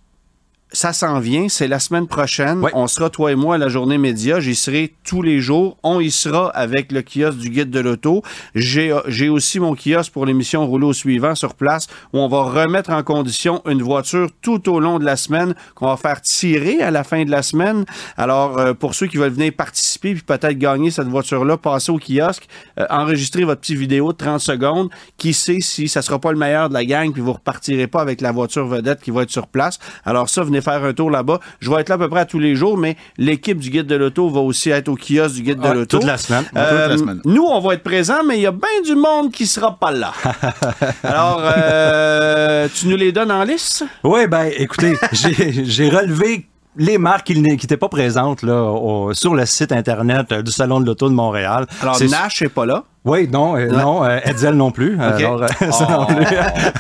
ça 0.74 0.92
s'en 0.92 1.20
vient, 1.20 1.50
c'est 1.50 1.68
la 1.68 1.80
semaine 1.80 2.08
prochaine. 2.08 2.60
Ouais. 2.60 2.72
On 2.74 2.88
sera, 2.88 3.12
toi 3.12 3.32
et 3.32 3.36
moi, 3.36 3.56
à 3.56 3.58
la 3.60 3.70
journée 3.70 4.00
média. 4.00 4.40
J'y 4.40 4.56
serai 4.56 4.96
tous 5.04 5.22
les 5.22 5.40
jours. 5.40 5.78
On 5.84 6.00
y 6.00 6.10
sera 6.10 6.50
avec 6.50 6.92
le 6.92 7.04
kiosque 7.04 7.38
du 7.38 7.52
guide 7.52 7.70
de 7.70 7.80
l'auto. 7.80 8.24
J'ai 8.56 8.98
j'ai 9.08 9.30
aussi 9.30 9.60
mon 9.60 9.76
kiosque 9.76 10.12
pour 10.12 10.26
l'émission 10.26 10.66
Rouleau 10.66 10.92
suivant 10.92 11.36
sur 11.36 11.54
place 11.54 11.88
où 12.12 12.18
on 12.18 12.28
va 12.28 12.42
remettre 12.42 12.90
en 12.90 13.04
condition 13.04 13.62
une 13.68 13.84
voiture 13.84 14.30
tout 14.42 14.68
au 14.68 14.80
long 14.80 14.98
de 14.98 15.06
la 15.06 15.16
semaine 15.16 15.54
qu'on 15.76 15.88
va 15.88 15.98
faire 15.98 16.22
tirer 16.22 16.82
à 16.82 16.90
la 16.90 17.04
fin 17.04 17.24
de 17.24 17.30
la 17.30 17.44
semaine. 17.44 17.86
Alors, 18.18 18.58
euh, 18.58 18.74
pour 18.74 18.96
ceux 18.96 19.06
qui 19.06 19.18
veulent 19.18 19.32
venir 19.32 19.54
participer 19.56 20.14
puis 20.14 20.24
peut-être 20.24 20.58
gagner 20.58 20.90
cette 20.90 21.08
voiture-là, 21.08 21.58
passez 21.58 21.92
au 21.92 22.00
kiosque, 22.00 22.48
euh, 22.80 22.86
enregistrez 22.90 23.44
votre 23.44 23.62
petite 23.62 23.78
vidéo 23.78 24.12
de 24.12 24.18
30 24.18 24.40
secondes. 24.40 24.90
Qui 25.18 25.34
sait 25.34 25.62
si 25.62 25.88
ça 25.88 26.02
sera 26.02 26.18
pas 26.18 26.32
le 26.32 26.38
meilleur 26.40 26.70
de 26.70 26.74
la 26.74 26.84
gang 26.84 27.14
puis 27.14 27.22
vous 27.22 27.34
repartirez 27.34 27.86
pas 27.86 28.02
avec 28.02 28.22
la 28.22 28.32
voiture 28.32 28.66
vedette 28.66 29.02
qui 29.02 29.12
va 29.12 29.22
être 29.22 29.30
sur 29.30 29.48
place. 29.48 29.78
Alors 30.04 30.30
ça, 30.30 30.44
venez 30.44 30.63
faire 30.64 30.84
un 30.84 30.94
tour 30.94 31.12
là-bas. 31.12 31.40
Je 31.60 31.70
vais 31.70 31.82
être 31.82 31.90
là 31.90 31.96
à 31.96 31.98
peu 31.98 32.10
près 32.10 32.22
à 32.22 32.26
tous 32.26 32.40
les 32.40 32.56
jours, 32.56 32.78
mais 32.78 32.96
l'équipe 33.18 33.60
du 33.60 33.70
Guide 33.70 33.88
de 33.88 33.96
l'Auto 33.96 34.30
va 34.30 34.40
aussi 34.42 34.70
être 34.70 34.90
au 34.90 34.96
kiosque 34.96 35.36
du 35.36 35.44
Guide 35.44 35.60
de 35.60 35.68
Ah, 35.68 35.74
l'Auto. 35.74 35.98
toute 36.00 36.08
la 36.08 36.18
semaine. 36.18 36.46
Euh, 36.56 36.82
Toute 36.84 36.92
la 36.92 36.98
semaine. 36.98 37.22
Nous, 37.26 37.44
on 37.44 37.60
va 37.60 37.74
être 37.76 37.84
présents, 37.84 38.24
mais 38.28 38.38
il 38.38 38.42
y 38.42 38.48
a 38.48 38.52
bien 38.52 38.82
du 38.84 38.96
monde 38.96 39.32
qui 39.32 39.46
sera 39.46 39.76
pas 39.78 39.92
là. 39.92 40.12
Alors, 41.04 41.42
euh, 41.44 42.68
tu 42.74 42.88
nous 42.88 42.98
les 42.98 43.12
donnes 43.12 43.32
en 43.32 43.44
liste? 43.44 43.84
Oui, 44.04 44.28
ben 44.28 44.50
écoutez, 44.58 44.96
j'ai 45.12 45.90
relevé 45.90 46.48
les 46.78 46.98
marques 46.98 47.28
qui 47.28 47.40
n'étaient 47.40 47.78
pas 47.78 47.90
présentes 47.90 48.42
là, 48.42 48.64
au- 48.64 49.14
sur 49.14 49.36
le 49.36 49.46
site 49.46 49.72
internet 49.72 50.32
euh, 50.32 50.42
du 50.42 50.52
Salon 50.52 50.80
de 50.80 50.86
l'Auto 50.88 51.08
de 51.10 51.14
Montréal. 51.14 51.68
Alors, 51.82 52.02
Nash 52.04 52.42
n'est 52.42 52.50
pas 52.50 52.66
là. 52.66 52.84
Oui, 53.06 53.28
non, 53.30 53.58
euh, 53.58 53.68
non, 53.68 54.06
euh, 54.06 54.20
Edsel 54.24 54.56
non 54.56 54.72
plus. 54.72 54.98
Alors, 55.00 55.44
euh, 55.44 55.48
ça 55.72 55.88
non 55.90 56.06
plus. 56.06 56.26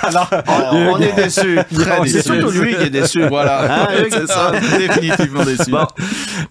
Alors, 0.03 0.29
On, 0.71 0.93
on 0.93 0.97
est. 0.99 1.11
Très 1.73 2.07
C'est 2.07 2.21
surtout 2.21 2.49
lui 2.51 2.75
qui 2.75 2.83
est 2.83 2.89
déçu. 2.89 3.27
Voilà, 3.27 3.83
Hein, 3.83 3.87
Hugues? 3.99 4.07
c'est 4.11 4.27
ça, 4.27 4.51
définitivement 4.77 5.43
déçu. 5.43 5.71
Bon. 5.71 5.85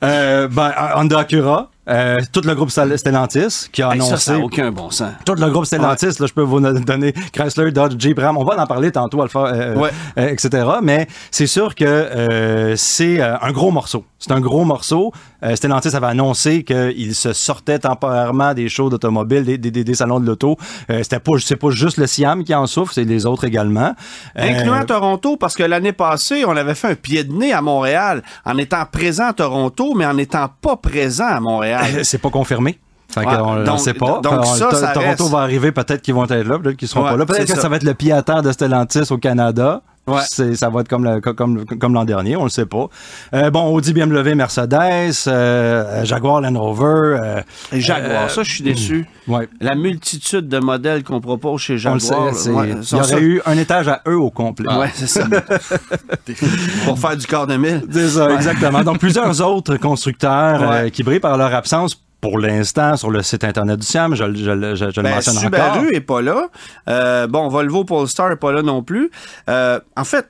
Euh, 0.05 0.49
ben, 0.49 0.73
Honda 0.97 1.21
Acura, 1.21 1.71
euh, 1.89 2.21
tout 2.33 2.43
le 2.45 2.55
groupe 2.55 2.71
Stel- 2.71 2.97
Stellantis 2.99 3.69
qui 3.73 3.83
a 3.83 3.89
Hey, 3.89 3.93
annoncé. 3.95 4.11
ça, 4.11 4.17
ça 4.19 4.33
n'a 4.35 4.45
aucun 4.45 4.71
bon 4.71 4.91
sens. 4.91 5.13
Tout 5.25 5.35
le 5.35 5.49
groupe 5.51 5.65
Stellantis, 5.65 6.07
là, 6.21 6.27
je 6.27 6.33
peux 6.33 6.43
vous 6.43 6.61
donner 6.61 7.13
Chrysler, 7.33 7.73
Dodge, 7.73 7.95
Jeep, 7.99 8.19
Ram. 8.19 8.37
On 8.37 8.45
va 8.45 8.61
en 8.61 8.67
parler 8.67 8.93
tantôt, 8.93 9.23
Alpha, 9.23 9.47
euh, 9.47 9.75
Ouais. 9.77 9.91
euh, 10.19 10.29
etc. 10.29 10.65
Mais 10.83 11.07
c'est 11.31 11.47
sûr 11.47 11.75
que 11.75 12.75
c'est 12.77 13.21
un 13.21 13.53
gros 13.53 13.71
morceau. 13.71 14.05
C'est 14.19 14.33
un 14.33 14.41
gros 14.41 14.65
morceau. 14.65 15.13
Stellantis 15.55 15.97
avait 15.97 16.07
annoncé 16.07 16.63
qu'il 16.63 17.15
se 17.15 17.33
sortait 17.33 17.79
temporairement 17.81 18.55
des 18.55 18.69
shows 18.69 18.89
d'automobile, 18.91 19.45
des, 19.45 19.59
des, 19.63 19.71
des- 19.71 19.85
des 19.85 19.95
salons 19.95 20.21
de 20.21 20.27
l'auto. 20.27 20.59
Euh, 20.91 20.99
C'était 21.03 21.21
pas, 21.21 21.33
c'est 21.41 21.57
pas 21.57 21.71
juste 21.71 21.97
le 21.97 22.07
Siam 22.07 22.45
qui 22.45 22.55
en 22.55 22.67
souffre, 22.67 22.93
c'est 22.93 23.05
les 23.05 23.25
autres 23.25 23.45
également. 23.45 23.95
Euh, 24.39 24.43
Incluant 24.51 24.85
Toronto, 24.85 25.37
parce 25.39 25.55
que 25.55 25.63
l'année 25.63 25.93
passée, 25.93 26.45
on 26.47 26.55
avait 26.57 26.75
fait 26.75 26.89
un 26.89 26.95
pied 26.95 27.25
de 27.25 27.33
nez 27.33 27.53
à 27.55 27.63
Montréal 27.63 28.23
en 28.45 28.59
étant 28.59 28.85
présent 28.85 29.29
à 29.29 29.33
Toronto, 29.33 29.95
mais 29.97 30.05
en 30.05 30.13
n'étant 30.15 30.49
pas 30.61 30.77
présent 30.77 31.27
à 31.29 31.41
Montréal. 31.41 31.87
C'est 32.05 32.19
pas 32.21 32.31
confirmé. 32.31 32.79
Fait 33.09 33.21
Ouais, 33.21 33.37
qu'on 33.37 33.57
ne 33.57 33.77
sait 33.77 33.93
pas. 33.95 34.21
donc 34.23 34.33
On- 34.41 34.43
ça, 34.43 34.71
ça 34.73 34.89
Toronto 34.93 35.25
reste. 35.25 35.33
va 35.33 35.39
arriver, 35.41 35.71
peut-être 35.71 36.01
qu'ils 36.01 36.15
vont 36.15 36.25
être 36.25 36.33
là, 36.49 36.59
peut-être 36.59 36.77
qu'ils 36.79 36.89
seront 36.89 37.05
Ouais, 37.05 37.11
pas 37.11 37.17
là. 37.19 37.27
Peut-être 37.27 37.47
que 37.47 37.55
ça. 37.55 37.61
ça. 37.63 37.69
va 37.69 37.77
être 37.77 37.83
le 37.83 37.93
pied 37.95 38.11
à 38.11 38.23
terre 38.23 38.41
de 38.43 38.51
Stellantis 38.51 39.11
au 39.13 39.19
Canada. 39.19 39.83
Ouais. 40.07 40.21
Ça 40.55 40.69
va 40.69 40.81
être 40.81 40.89
comme, 40.89 41.05
le- 41.05 41.21
comme, 41.21 41.65
comme 41.65 41.95
l'an 41.95 42.05
dernier, 42.05 42.35
on 42.37 42.43
le 42.43 42.51
sait 42.51 42.67
pas. 42.67 42.87
Euh, 43.35 43.51
bon, 43.51 43.73
Audi, 43.73 43.93
BMW, 43.93 44.35
Mercedes, 44.35 45.13
euh, 45.29 46.05
Jaguar, 46.05 46.41
Land 46.41 46.59
Rover. 46.59 47.19
euh, 47.23 47.41
Et 47.73 47.81
Jaguar, 47.81 48.29
ça, 48.29 48.43
je 48.43 48.51
suis 48.51 48.65
déçu. 48.65 49.07
ouais. 49.29 49.49
La 49.61 49.77
multitude 49.77 50.49
de 50.49 50.59
modèles 50.59 51.05
qu'on 51.05 51.21
propose 51.21 51.61
chez 51.61 51.79
Jaguar. 51.79 52.25
ouais, 52.25 52.33
il 52.79 52.85
ça- 52.85 52.97
y 52.97 53.01
aurait 53.01 53.09
ça- 53.09 53.21
eu 53.21 53.41
un 53.47 53.57
étage 53.57 53.87
à 53.87 54.03
eux 54.09 54.19
au 54.19 54.31
complet. 54.31 54.67
Ouais, 54.75 54.91
c'est 54.93 55.07
ça. 55.07 55.25
Pour 56.85 56.99
faire 56.99 57.17
du 57.17 57.27
quart 57.27 57.47
de 57.47 57.57
mille. 57.57 57.83
C'est 57.91 58.09
ça, 58.09 58.31
exactement. 58.35 58.83
Donc, 58.83 58.99
plusieurs 58.99 59.41
autres 59.41 59.77
constructeurs 59.77 60.63
euh, 60.63 60.83
Ouais. 60.85 60.91
qui 60.91 61.03
brillent 61.03 61.21
par 61.21 61.37
leur 61.37 61.55
absence 61.55 61.95
pour 62.23 62.39
l'instant 62.39 62.97
sur 62.97 63.11
le 63.11 63.21
site 63.23 63.45
Internet 63.45 63.81
du 63.81 63.87
SIAM. 63.87 64.15
Je, 64.15 64.25
je, 64.33 64.43
je, 64.45 64.75
je, 64.77 64.91
je 64.91 65.01
le 65.01 65.03
Ben, 65.03 65.15
mentionne 65.17 65.35
Subaru 65.35 65.81
encore. 65.81 65.93
est 65.93 66.01
pas 66.01 66.23
là. 66.23 66.49
Euh, 66.89 67.27
bon, 67.27 67.49
Volvo 67.49 67.85
Polestar 67.85 68.33
est 68.33 68.37
pas 68.37 68.53
là 68.53 68.63
non 68.63 68.83
plus. 68.83 69.11
Euh, 69.51 69.79
en 69.97 70.05
fait, 70.05 70.29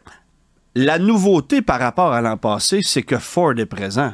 la 0.75 0.99
nouveauté 0.99 1.61
par 1.62 1.78
rapport 1.78 2.12
à 2.12 2.20
l'an 2.22 2.38
passé, 2.38 2.80
c'est 2.82 3.02
que 3.02 3.18
Ford 3.18 3.52
est 3.58 3.66
présent. 3.66 4.12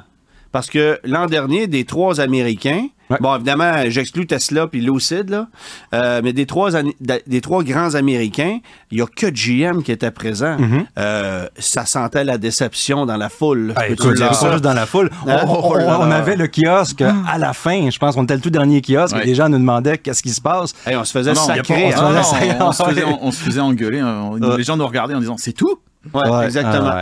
Parce 0.51 0.69
que 0.69 0.99
l'an 1.05 1.27
dernier, 1.27 1.69
des 1.69 1.85
trois 1.85 2.21
Américains, 2.21 2.89
Ouais. 3.11 3.17
bon, 3.21 3.35
évidemment, 3.37 3.73
j'exclus 3.89 4.27
Tesla 4.27 4.67
puis 4.67 4.81
Lucid, 4.81 5.31
là, 5.31 5.49
euh, 5.95 6.21
mais 6.23 6.33
des 6.33 6.47
trois, 6.47 6.71
des 7.01 7.41
trois 7.41 7.63
grands 7.65 7.95
Américains, 7.95 8.59
il 8.91 8.99
y 8.99 9.03
a 9.03 9.07
que 9.07 9.27
GM 9.27 9.83
qui 9.83 9.93
était 9.93 10.11
présent. 10.11 10.57
Mm-hmm. 10.59 10.87
Euh, 10.99 11.49
ça 11.59 11.87
sentait 11.87 12.25
la 12.25 12.39
déception 12.39 13.07
dans 13.07 13.17
la 13.17 13.29
foule. 13.29 13.75
Hey, 13.81 13.95
écoute, 13.95 14.15
dire 14.17 14.35
ça? 14.35 14.59
dans 14.59 14.75
la 14.75 14.87
foule. 14.87 15.11
On, 15.27 16.11
avait 16.11 16.37
le 16.37 16.49
kiosque 16.49 17.03
à 17.03 17.39
la 17.39 17.53
fin. 17.53 17.91
Je 17.91 17.99
pense 17.99 18.15
qu'on 18.15 18.25
était 18.25 18.35
le 18.35 18.41
tout 18.41 18.51
dernier 18.51 18.83
kiosque. 18.83 19.17
Ouais. 19.17 19.23
Et 19.23 19.27
les 19.27 19.35
gens 19.35 19.49
nous 19.49 19.59
demandaient 19.59 19.99
qu'est-ce 19.99 20.23
qui 20.23 20.31
se 20.31 20.41
passe. 20.41 20.75
Hey, 20.87 20.97
on 20.97 21.05
se 21.05 21.13
faisait 21.13 21.33
Non, 21.33 21.41
sacrer. 21.43 21.91
pas- 21.93 21.99
hein? 21.99 22.23
Ah, 22.61 22.67
on, 22.67 22.73
se 22.73 22.83
faisait, 22.85 23.05
on 23.05 23.31
se 23.31 23.43
faisait 23.43 23.61
engueuler. 23.61 24.01
hein. 24.01 24.31
Les 24.57 24.65
gens 24.65 24.77
nous 24.77 24.87
regardaient 24.87 25.15
en 25.15 25.21
disant 25.21 25.37
c'est 25.39 25.53
tout? 25.53 25.79
Ouais, 26.13 26.29
Ouais, 26.29 26.45
exactement. 26.47 26.93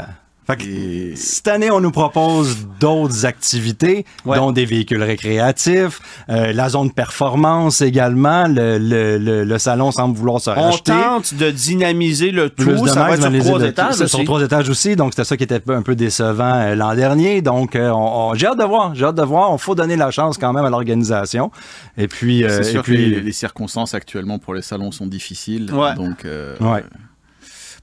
Ouais. 0.49 0.57
Fait 0.57 0.63
que 0.65 0.69
Et 0.69 1.17
cette 1.17 1.49
année, 1.49 1.71
on 1.71 1.81
nous 1.81 1.91
propose 1.91 2.57
d'autres 2.81 3.27
activités, 3.27 4.05
Ouais. 4.25 4.37
dont 4.37 4.53
des 4.53 4.65
véhicules 4.65 5.03
récréatifs, 5.03 6.01
euh, 6.29 6.53
la 6.53 6.69
zone 6.69 6.91
performance 6.93 7.81
également. 7.81 8.47
Le, 8.49 8.79
le, 8.79 9.19
le, 9.19 9.45
le 9.45 9.59
salon 9.59 9.91
semble 9.91 10.17
vouloir 10.17 10.41
se 10.41 10.51
On 10.51 10.55
racheter. 10.55 10.93
tente 10.93 11.35
de 11.35 11.51
dynamiser 11.51 12.31
le 12.31 12.51
tout. 12.51 12.65
Plus 12.65 12.83
de 12.83 12.89
ça 12.89 13.05
va 13.05 13.15
être 13.15 13.23
sur 13.31 13.45
trois 13.45 13.63
étages 13.63 13.95
c'est 13.95 14.07
Sur 14.09 14.19
aussi. 14.21 14.25
trois 14.27 14.43
étages 14.43 14.69
aussi, 14.69 14.97
donc 14.97 15.13
c'était 15.13 15.25
ça 15.25 15.37
qui 15.37 15.45
était 15.45 15.61
un 15.69 15.83
peu 15.83 15.95
décevant 15.97 16.55
euh, 16.55 16.75
l'an 16.75 16.95
dernier. 16.95 17.43
Donc, 17.43 17.75
euh, 17.77 17.91
on- 17.91 18.31
on- 18.31 18.35
j'ai 18.35 18.47
hâte 18.47 18.59
de 18.59 18.65
voir, 18.65 18.95
j'ai 18.95 19.05
hâte 19.05 19.17
de 19.17 19.23
voir. 19.23 19.53
On 19.53 19.59
faut 19.59 19.75
donner 19.75 19.97
la 19.97 20.11
chance 20.11 20.39
quand 20.39 20.53
même 20.53 20.65
à 20.65 20.71
l'organisation. 20.71 21.51
Et 21.97 22.09
puis, 22.09 22.45
euh, 22.45 22.49
c'est 22.63 22.69
et 22.69 22.73
sûr 22.73 22.83
puis, 22.83 22.95
que 22.97 23.01
les, 23.17 23.21
les 23.21 23.33
circonstances 23.33 23.95
actuellement 23.95 24.39
pour 24.39 24.55
les 24.55 24.63
salons 24.63 24.91
sont 24.93 25.07
difficiles. 25.07 25.73
Ouais. 25.73 25.95
Donc, 25.95 26.25
euh, 26.25 26.57
Ouais. 26.61 26.85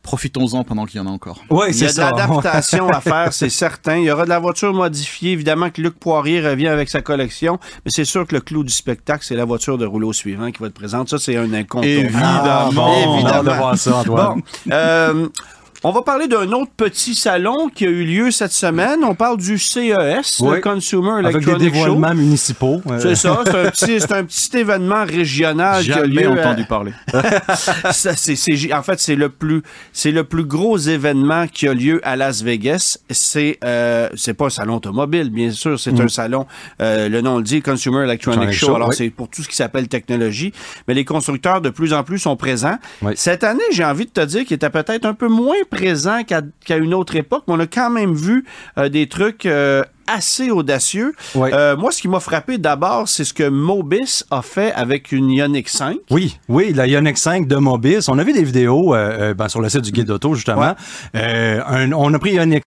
Profitons-en 0.03 0.63
pendant 0.63 0.86
qu'il 0.86 0.98
y 0.98 1.03
en 1.03 1.07
a 1.07 1.10
encore. 1.10 1.43
Ouais, 1.50 1.72
Il 1.72 1.81
y 1.81 1.86
a 1.86 1.93
de 1.93 1.98
l'adaptation 1.98 2.89
à 2.89 3.01
faire, 3.01 3.31
c'est 3.33 3.50
certain. 3.50 3.98
Il 3.98 4.03
y 4.03 4.12
aura 4.12 4.25
de 4.25 4.29
la 4.29 4.39
voiture 4.39 4.74
modifiée. 4.74 5.31
Évidemment 5.31 5.69
que 5.69 5.81
Luc 5.81 5.98
Poirier 5.98 6.41
revient 6.41 6.67
avec 6.67 6.89
sa 6.89 7.01
collection, 7.01 7.57
mais 7.86 7.91
c'est 7.91 8.05
sûr 8.05 8.27
que 8.27 8.36
le 8.36 8.41
clou 8.41 8.63
du 8.63 8.74
spectacle, 8.74 9.24
c'est 9.25 9.36
la 9.36 9.45
voiture 9.45 9.77
de 9.77 9.86
rouleau 9.86 10.13
suivant 10.13 10.51
qui 10.51 10.60
va 10.60 10.67
être 10.67 10.74
présente. 10.74 11.10
Ça, 11.10 11.17
c'est 11.17 11.38
un 11.38 11.51
incontournable. 11.53 12.12
Ah, 12.22 12.69
bon, 12.72 12.81
on 12.83 13.25
a 13.25 13.29
hâte 13.33 13.45
de 13.45 13.51
voir 13.51 13.77
ça, 13.77 13.95
Antoine. 13.98 14.36
Bon, 14.36 14.72
euh, 14.72 15.27
on 15.84 15.92
va 15.92 16.02
parler 16.02 16.28
d'un 16.28 16.50
autre 16.52 16.72
petit 16.78 17.13
salon 17.16 17.70
qui 17.74 17.86
a 17.86 17.90
eu 17.90 18.04
lieu 18.06 18.32
cette 18.32 18.52
semaine. 18.54 19.04
On 19.04 19.16
parle 19.16 19.38
du 19.38 19.58
CES, 19.58 20.40
Oui. 20.40 20.56
le 20.56 20.62
Consumer 20.62 21.10
Avec 21.12 21.25
des 21.25 21.30
Electronic 21.52 21.60
Show. 21.75 21.82
dévoilements 21.86 22.16
municipaux. 22.16 22.82
euh, 22.90 23.00
C'est 23.00 23.16
ça, 23.16 23.42
c'est 23.46 23.56
un, 23.58 23.70
petit, 23.70 24.00
c'est 24.00 24.12
un 24.13 24.24
petit 24.24 24.58
événement 24.58 25.04
régional 25.06 25.84
qui 25.84 25.92
a 25.92 26.06
lieu. 26.06 26.28
à- 26.28 26.32
entendu 26.32 26.66
parler. 26.66 26.94
Ça, 27.92 28.12
en 28.12 28.84
fait, 28.84 29.00
c'est 29.00 29.16
le 29.16 29.30
plus, 29.30 29.62
c'est 29.92 30.12
le 30.12 30.24
plus 30.24 30.46
gros 30.46 30.78
événement 30.78 31.48
qui 31.48 31.68
a 31.68 31.74
lieu 31.74 32.00
à 32.04 32.16
Las 32.16 32.42
Vegas. 32.44 32.98
C'est, 33.10 33.58
euh, 33.63 34.10
c'est 34.16 34.34
pas 34.34 34.46
un 34.46 34.50
salon 34.50 34.75
automobile, 34.78 35.30
bien 35.30 35.52
sûr. 35.52 35.80
C'est 35.80 36.00
un 36.00 36.08
salon, 36.08 36.46
euh, 36.82 37.10
le 37.10 37.22
nom 37.22 37.38
le 37.38 37.44
dit, 37.44 37.62
Consumer 37.62 38.04
Electronic 38.04 38.13
Electronic 38.44 38.54
Show. 38.60 38.66
Show, 38.68 38.75
Alors, 38.75 38.90
oui. 38.90 38.96
c'est 38.98 39.10
pour 39.10 39.28
tout 39.30 39.44
ce 39.44 39.50
qui 39.50 39.56
s'appelle 39.56 39.88
technologie. 39.88 40.54
Mais 40.88 40.94
les 40.94 41.06
constructeurs, 41.06 41.62
de 41.62 41.70
plus 41.70 41.94
en 41.94 42.04
plus, 42.04 42.20
sont 42.20 42.36
présents. 42.36 42.78
Oui. 43.02 43.13
Cette 43.16 43.44
année, 43.44 43.63
j'ai 43.72 43.84
envie 43.86 44.06
de 44.06 44.12
te 44.12 44.22
dire 44.22 44.46
qu'il 44.46 44.56
était 44.56 44.70
peut-être 44.70 45.06
un 45.06 45.13
peu 45.13 45.28
moins 45.28 45.56
présent 45.74 46.22
qu'à, 46.24 46.77
une 46.77 46.94
autre 46.94 47.15
époque, 47.15 47.44
mais 47.48 47.53
on 47.56 47.60
a 47.60 47.68
quand 47.68 47.89
même 47.89 48.13
vu 48.13 48.46
euh, 48.77 48.89
des 48.89 49.08
trucs 49.08 49.46
euh, 49.46 49.84
assez 50.08 50.51
audacieux. 50.51 51.13
Oui. 51.36 51.50
Euh, 51.53 51.75
moi, 51.75 51.92
ce 51.92 52.01
qui 52.01 52.08
m'a 52.08 52.20
frappé 52.20 52.58
d'abord, 52.58 53.08
c'est 53.08 53.24
ce 53.24 53.34
que 53.34 53.48
Mobis 53.48 54.24
a 54.32 54.42
fait 54.42 54.72
avec 54.74 55.12
une 55.12 55.30
Ioniq 55.32 55.70
5. 55.70 55.98
Oui, 56.10 56.38
oui, 56.50 56.74
la 56.74 56.88
Ioniq 56.88 57.18
5 57.18 57.48
de 57.48 57.56
Mobis. 57.56 58.08
On 58.08 58.20
a 58.20 58.24
vu 58.24 58.34
des 58.34 58.44
vidéos 58.44 58.94
ben, 58.94 59.48
sur 59.48 59.62
le 59.62 59.70
site 59.70 59.82
du 59.82 59.92
guide 59.92 60.10
auto, 60.12 60.36
justement. 60.36 60.75
Un- 61.13 61.92
on 61.94 62.13
a 62.13 62.20
pris 62.20 62.34
Ioniq 62.34 62.63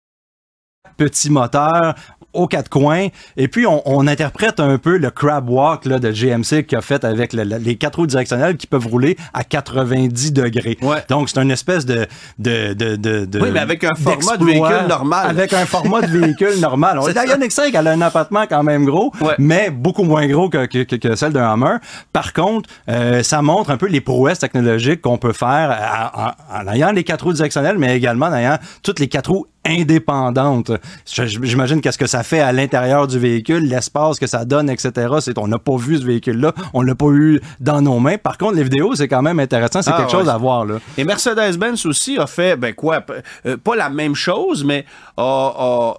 petit 0.97 1.31
moteur 1.31 1.95
aux 2.35 2.47
quatre 2.47 2.69
coins 2.69 3.09
et 3.37 3.49
puis 3.49 3.67
on, 3.67 3.83
on 3.87 4.07
interprète 4.07 4.61
un 4.61 4.79
peu 4.79 4.97
le 4.97 5.11
crab 5.11 5.49
walk 5.49 5.85
là, 5.87 5.99
de 5.99 6.11
GMC 6.11 6.65
qu'il 6.67 6.77
a 6.79 6.81
fait 6.83 7.05
avec 7.05 7.33
le- 7.33 7.45
le- 7.45 7.57
les 7.59 7.77
quatre 7.77 7.97
roues 7.97 8.07
directionnelles 8.07 8.57
qui 8.57 8.67
peuvent 8.67 8.87
rouler 8.87 9.17
à 9.33 9.45
90 9.45 10.33
degrés. 10.33 10.79
Ouais. 10.83 10.99
Donc 11.09 11.29
c'est 11.29 11.41
une 11.41 11.51
espèce 11.51 11.87
de 11.87 12.07
de 12.39 12.73
de 12.75 12.97
de, 12.97 13.25
de- 13.25 13.41
Oui, 13.41 13.49
mais 13.53 13.61
avec 13.61 13.85
un 13.85 13.95
format 13.95 14.37
de 14.37 14.45
véhicule 14.45 14.87
normal. 14.89 15.31
Avec 15.31 15.53
un 15.53 15.67
format 15.67 16.03
de 16.03 16.07
véhicule 16.19 16.55
normal. 16.61 16.99
On- 17.01 17.07
La. 17.07 17.25
Ioniq 17.27 17.53
5 17.53 17.75
elle 17.75 17.87
a 17.89 17.93
un 17.93 18.01
appartement 18.03 18.45
quand 18.49 18.63
même 18.63 18.85
gros, 18.85 19.13
Ouais. 19.21 19.35
mais 19.39 19.71
beaucoup 19.71 20.03
moins 20.05 20.27
gros 20.27 20.49
que, 20.49 20.67
que, 20.67 20.83
que- 20.97 21.15
celle 21.17 21.33
d'un 21.33 21.49
Hummer. 21.55 21.77
Par 22.13 22.33
contre, 22.33 22.69
euh, 22.89 23.23
ça 23.23 23.41
montre 23.41 23.71
un 23.71 23.77
peu 23.77 23.87
les 23.87 24.01
prouesses 24.01 24.39
technologiques 24.41 25.01
qu'on 25.01 25.17
peut 25.19 25.33
faire 25.33 25.71
à- 25.71 26.37
en 26.63 26.73
ayant 26.73 26.93
les 26.93 27.05
quatre 27.05 27.23
roues 27.25 27.33
directionnelles, 27.33 27.79
mais 27.79 27.97
également 27.97 28.27
en 28.27 28.35
ayant 28.35 28.59
toutes 28.83 29.01
les 29.01 29.09
quatre 29.09 29.31
roues 29.31 29.47
indépendantes. 29.67 30.71
Je- 31.11 31.25
J'imagine 31.43 31.81
qu'est-ce 31.81 31.99
que 31.99 32.07
ça 32.07 32.23
fait 32.23 32.41
à 32.41 32.53
l'intérieur 32.53 33.07
du 33.07 33.19
véhicule, 33.19 33.69
l'espace 33.69 34.19
que 34.19 34.27
ça 34.27 34.45
donne, 34.45 34.69
etc. 34.71 34.93
C'est 35.21 35.39
on 35.39 35.47
n'a 35.49 35.59
pas 35.59 35.77
vu 35.77 35.99
ce 35.99 36.05
véhicule-là, 36.05 36.53
on 36.73 36.83
l'a 36.83 36.95
pas 36.95 37.09
eu 37.11 37.41
dans 37.61 37.81
nos 37.81 37.99
mains. 37.99 38.19
Par 38.19 38.39
contre, 38.39 38.55
les 38.55 38.63
vidéos, 38.65 38.95
c'est 38.95 39.09
quand 39.09 39.23
même 39.23 39.41
intéressant, 39.41 39.83
c'est 39.83 39.91
Ah, 39.91 39.97
quelque 39.99 40.13
ouais. 40.13 40.21
chose 40.21 40.29
à 40.29 40.37
voir 40.37 40.65
là. 40.65 40.77
Et 40.99 41.05
Mercedes-Benz 41.05 41.87
aussi 41.87 42.19
a 42.19 42.27
fait, 42.27 42.57
ben 42.57 42.75
quoi, 42.75 43.05
euh, 43.47 43.57
pas 43.57 43.77
la 43.77 43.89
même 43.91 44.15
chose, 44.15 44.65
mais 44.65 44.85
a- 45.17 45.23
a 45.57 45.95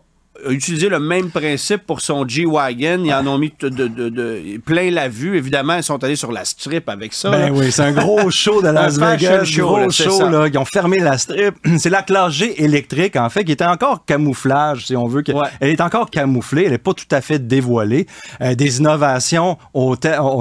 utilisé 0.49 0.89
le 0.89 0.99
même 0.99 1.29
principe 1.31 1.85
pour 1.85 2.01
son 2.01 2.27
G-Wagon. 2.27 3.01
Ils 3.03 3.13
en 3.13 3.25
ont 3.27 3.37
mis 3.37 3.51
de, 3.59 3.69
de- 3.69 3.87
de- 3.87 4.09
de- 4.09 4.57
plein 4.63 4.91
la 4.91 5.07
vue. 5.07 5.37
Évidemment, 5.37 5.75
ils 5.75 5.83
sont 5.83 6.03
allés 6.03 6.15
sur 6.15 6.31
la 6.31 6.45
strip 6.45 6.87
avec 6.89 7.13
ça. 7.13 7.29
Ben 7.31 7.47
là. 7.47 7.51
oui, 7.51 7.71
c'est 7.71 7.81
un 7.83 7.91
gros 7.91 8.29
show 8.29 8.61
de 8.61 8.67
Las 8.69 8.97
Vegas, 8.99 9.45
show, 9.45 9.65
gros 9.67 9.77
là, 9.79 9.89
show 9.89 10.29
là, 10.29 10.47
ils 10.47 10.57
ont 10.57 10.65
fermé 10.65 10.99
la 10.99 11.17
strip. 11.17 11.55
C'est 11.77 11.89
la 11.89 12.01
classe 12.03 12.33
G 12.33 12.63
électrique 12.63 13.15
en 13.15 13.29
fait 13.29 13.43
qui 13.43 13.51
était 13.51 13.65
encore 13.65 14.05
camouflage 14.05 14.85
si 14.87 14.95
on 14.95 15.07
veut 15.07 15.23
Ouais. 15.27 15.47
elle 15.59 15.69
est 15.69 15.81
encore 15.81 16.09
camouflée, 16.09 16.65
elle 16.65 16.73
est 16.73 16.77
pas 16.77 16.93
tout 16.93 17.05
à 17.11 17.21
fait 17.21 17.39
dévoilée. 17.39 18.05
Euh, 18.41 18.53
des 18.55 18.77
innovations 18.79 19.57
au, 19.73 19.95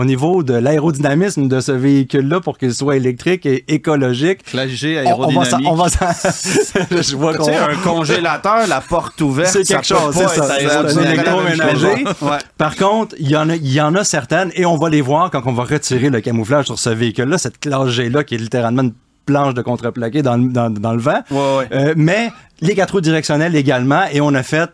niveau 0.05 0.43
de 0.43 0.55
l'aérodynamisme 0.55 1.49
de 1.49 1.61
ce 1.61 1.73
véhicule 1.73 2.29
là 2.29 2.41
pour 2.41 2.59
qu'il 2.59 2.75
soit 2.75 2.97
électrique 2.97 3.47
et 3.47 3.65
écologique. 3.69 4.43
Classe 4.45 4.69
G 4.71 5.03
On, 5.07 5.25
on 5.25 5.29
va 5.33 5.45
s'en- 5.45 5.57
aérodynamique. 5.59 5.69
on 5.69 5.75
va 5.75 5.89
s'en- 5.89 6.87
je 7.03 7.17
vois 7.17 7.35
qu'on 7.35 7.49
un 7.49 7.77
congélateur, 7.83 8.67
la 8.67 8.81
porte 8.81 9.21
ouverte, 9.21 9.63
ça 9.65 9.79
chose, 9.85 10.15
pas 10.17 10.29
c'est 10.29 10.41
ça. 10.41 10.61
être 10.61 10.91
C'est 10.91 10.99
un 10.99 11.03
aérodynamique. 11.03 11.15
électroménager. 11.15 12.05
Ouais. 12.23 12.39
Par 12.59 12.77
contre, 12.77 13.15
il 13.19 13.29
y 13.31 13.37
en 13.37 13.49
a, 13.49 13.57
il 13.57 13.73
y 13.73 13.81
en 13.81 13.95
a 13.95 14.05
certaines 14.05 14.51
et 14.55 14.65
on 14.67 14.77
va 14.77 14.89
les 14.89 15.01
voir 15.01 15.31
quand 15.31 15.43
on 15.47 15.53
va 15.53 15.65
retirer 15.65 16.11
le 16.11 16.21
camouflage 16.21 16.67
sur 16.67 16.79
ce 16.79 16.91
véhicule-là, 16.91 17.39
cette 17.39 17.59
classe 17.59 17.89
G-là 17.91 18.25
qui 18.25 18.35
est 18.35 18.39
littéralement 18.39 18.83
une 18.83 18.95
planche 19.27 19.55
de 19.55 19.63
contreplaqué 19.63 20.23
dans, 20.23 20.37
le- 20.37 20.49
dans, 20.53 20.69
dans 20.71 20.93
le 20.93 21.01
vent. 21.01 21.21
Ouais, 21.31 21.39
ouais. 21.59 21.69
Euh, 21.73 21.95
mais 21.97 22.31
les 22.61 22.75
quatre 22.75 22.93
roues 22.93 23.01
directionnelles 23.01 23.57
également 23.57 24.03
et 24.13 24.21
on 24.21 24.35
a 24.35 24.43
fait 24.43 24.71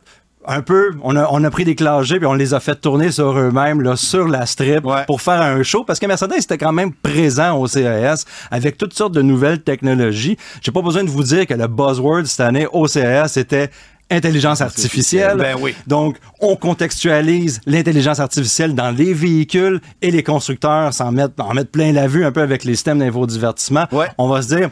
un 0.47 0.63
peu, 0.63 0.93
on 1.03 1.17
a, 1.17 1.29
on 1.31 1.45
a 1.45 1.51
pris 1.51 1.65
des 1.65 1.75
classes 1.75 2.07
G 2.07 2.17
puis 2.17 2.27
on 2.27 2.33
les 2.33 2.55
a 2.55 2.61
fait 2.61 2.75
tourner 2.75 3.13
sur 3.13 3.39
eux-mêmes, 3.39 3.83
là, 3.83 3.95
sur 3.95 4.27
la 4.27 4.47
strip 4.47 4.85
Ouais. 4.87 5.05
pour 5.07 5.21
faire 5.21 5.41
un 5.43 5.63
show 5.63 5.85
parce 5.85 5.99
que 5.99 6.07
Mercedes 6.07 6.33
était 6.39 6.57
quand 6.57 6.73
même 6.73 6.93
présent 6.95 7.59
au 7.59 7.67
CES 7.67 8.25
avec 8.51 8.79
toutes 8.79 8.95
sortes 8.95 9.13
de 9.13 9.21
nouvelles 9.23 9.61
technologies. 9.61 10.39
J'ai 10.63 10.73
pas 10.73 10.81
besoin 10.83 11.05
de 11.05 11.11
vous 11.11 11.23
dire 11.25 11.47
que 11.47 11.53
le 11.55 11.67
buzzword 11.67 12.25
cette 12.25 12.41
année 12.41 12.67
au 12.73 12.87
CES 12.89 13.37
était 13.37 13.71
intelligence 14.11 14.61
artificielle. 14.61 15.37
Ben 15.39 15.57
oui. 15.59 15.75
Donc, 15.87 16.17
on 16.41 16.57
contextualise 16.57 17.61
l'intelligence 17.67 18.21
artificielle 18.21 18.75
dans 18.75 18.91
les 18.91 19.15
véhicules 19.15 19.81
et 20.03 20.11
les 20.11 20.23
constructeurs 20.23 20.93
s'en 20.93 21.13
mettent, 21.13 21.39
en 21.39 21.55
mettent 21.55 21.71
plein 21.71 21.93
la 21.93 22.07
vue 22.07 22.25
un 22.25 22.33
peu 22.33 22.43
avec 22.43 22.65
les 22.65 22.75
systèmes 22.75 22.99
d'infodivertissement. 22.99 23.87
Ouais. 23.93 24.07
On 24.19 24.29
va 24.29 24.43
se 24.43 24.55
dire, 24.55 24.71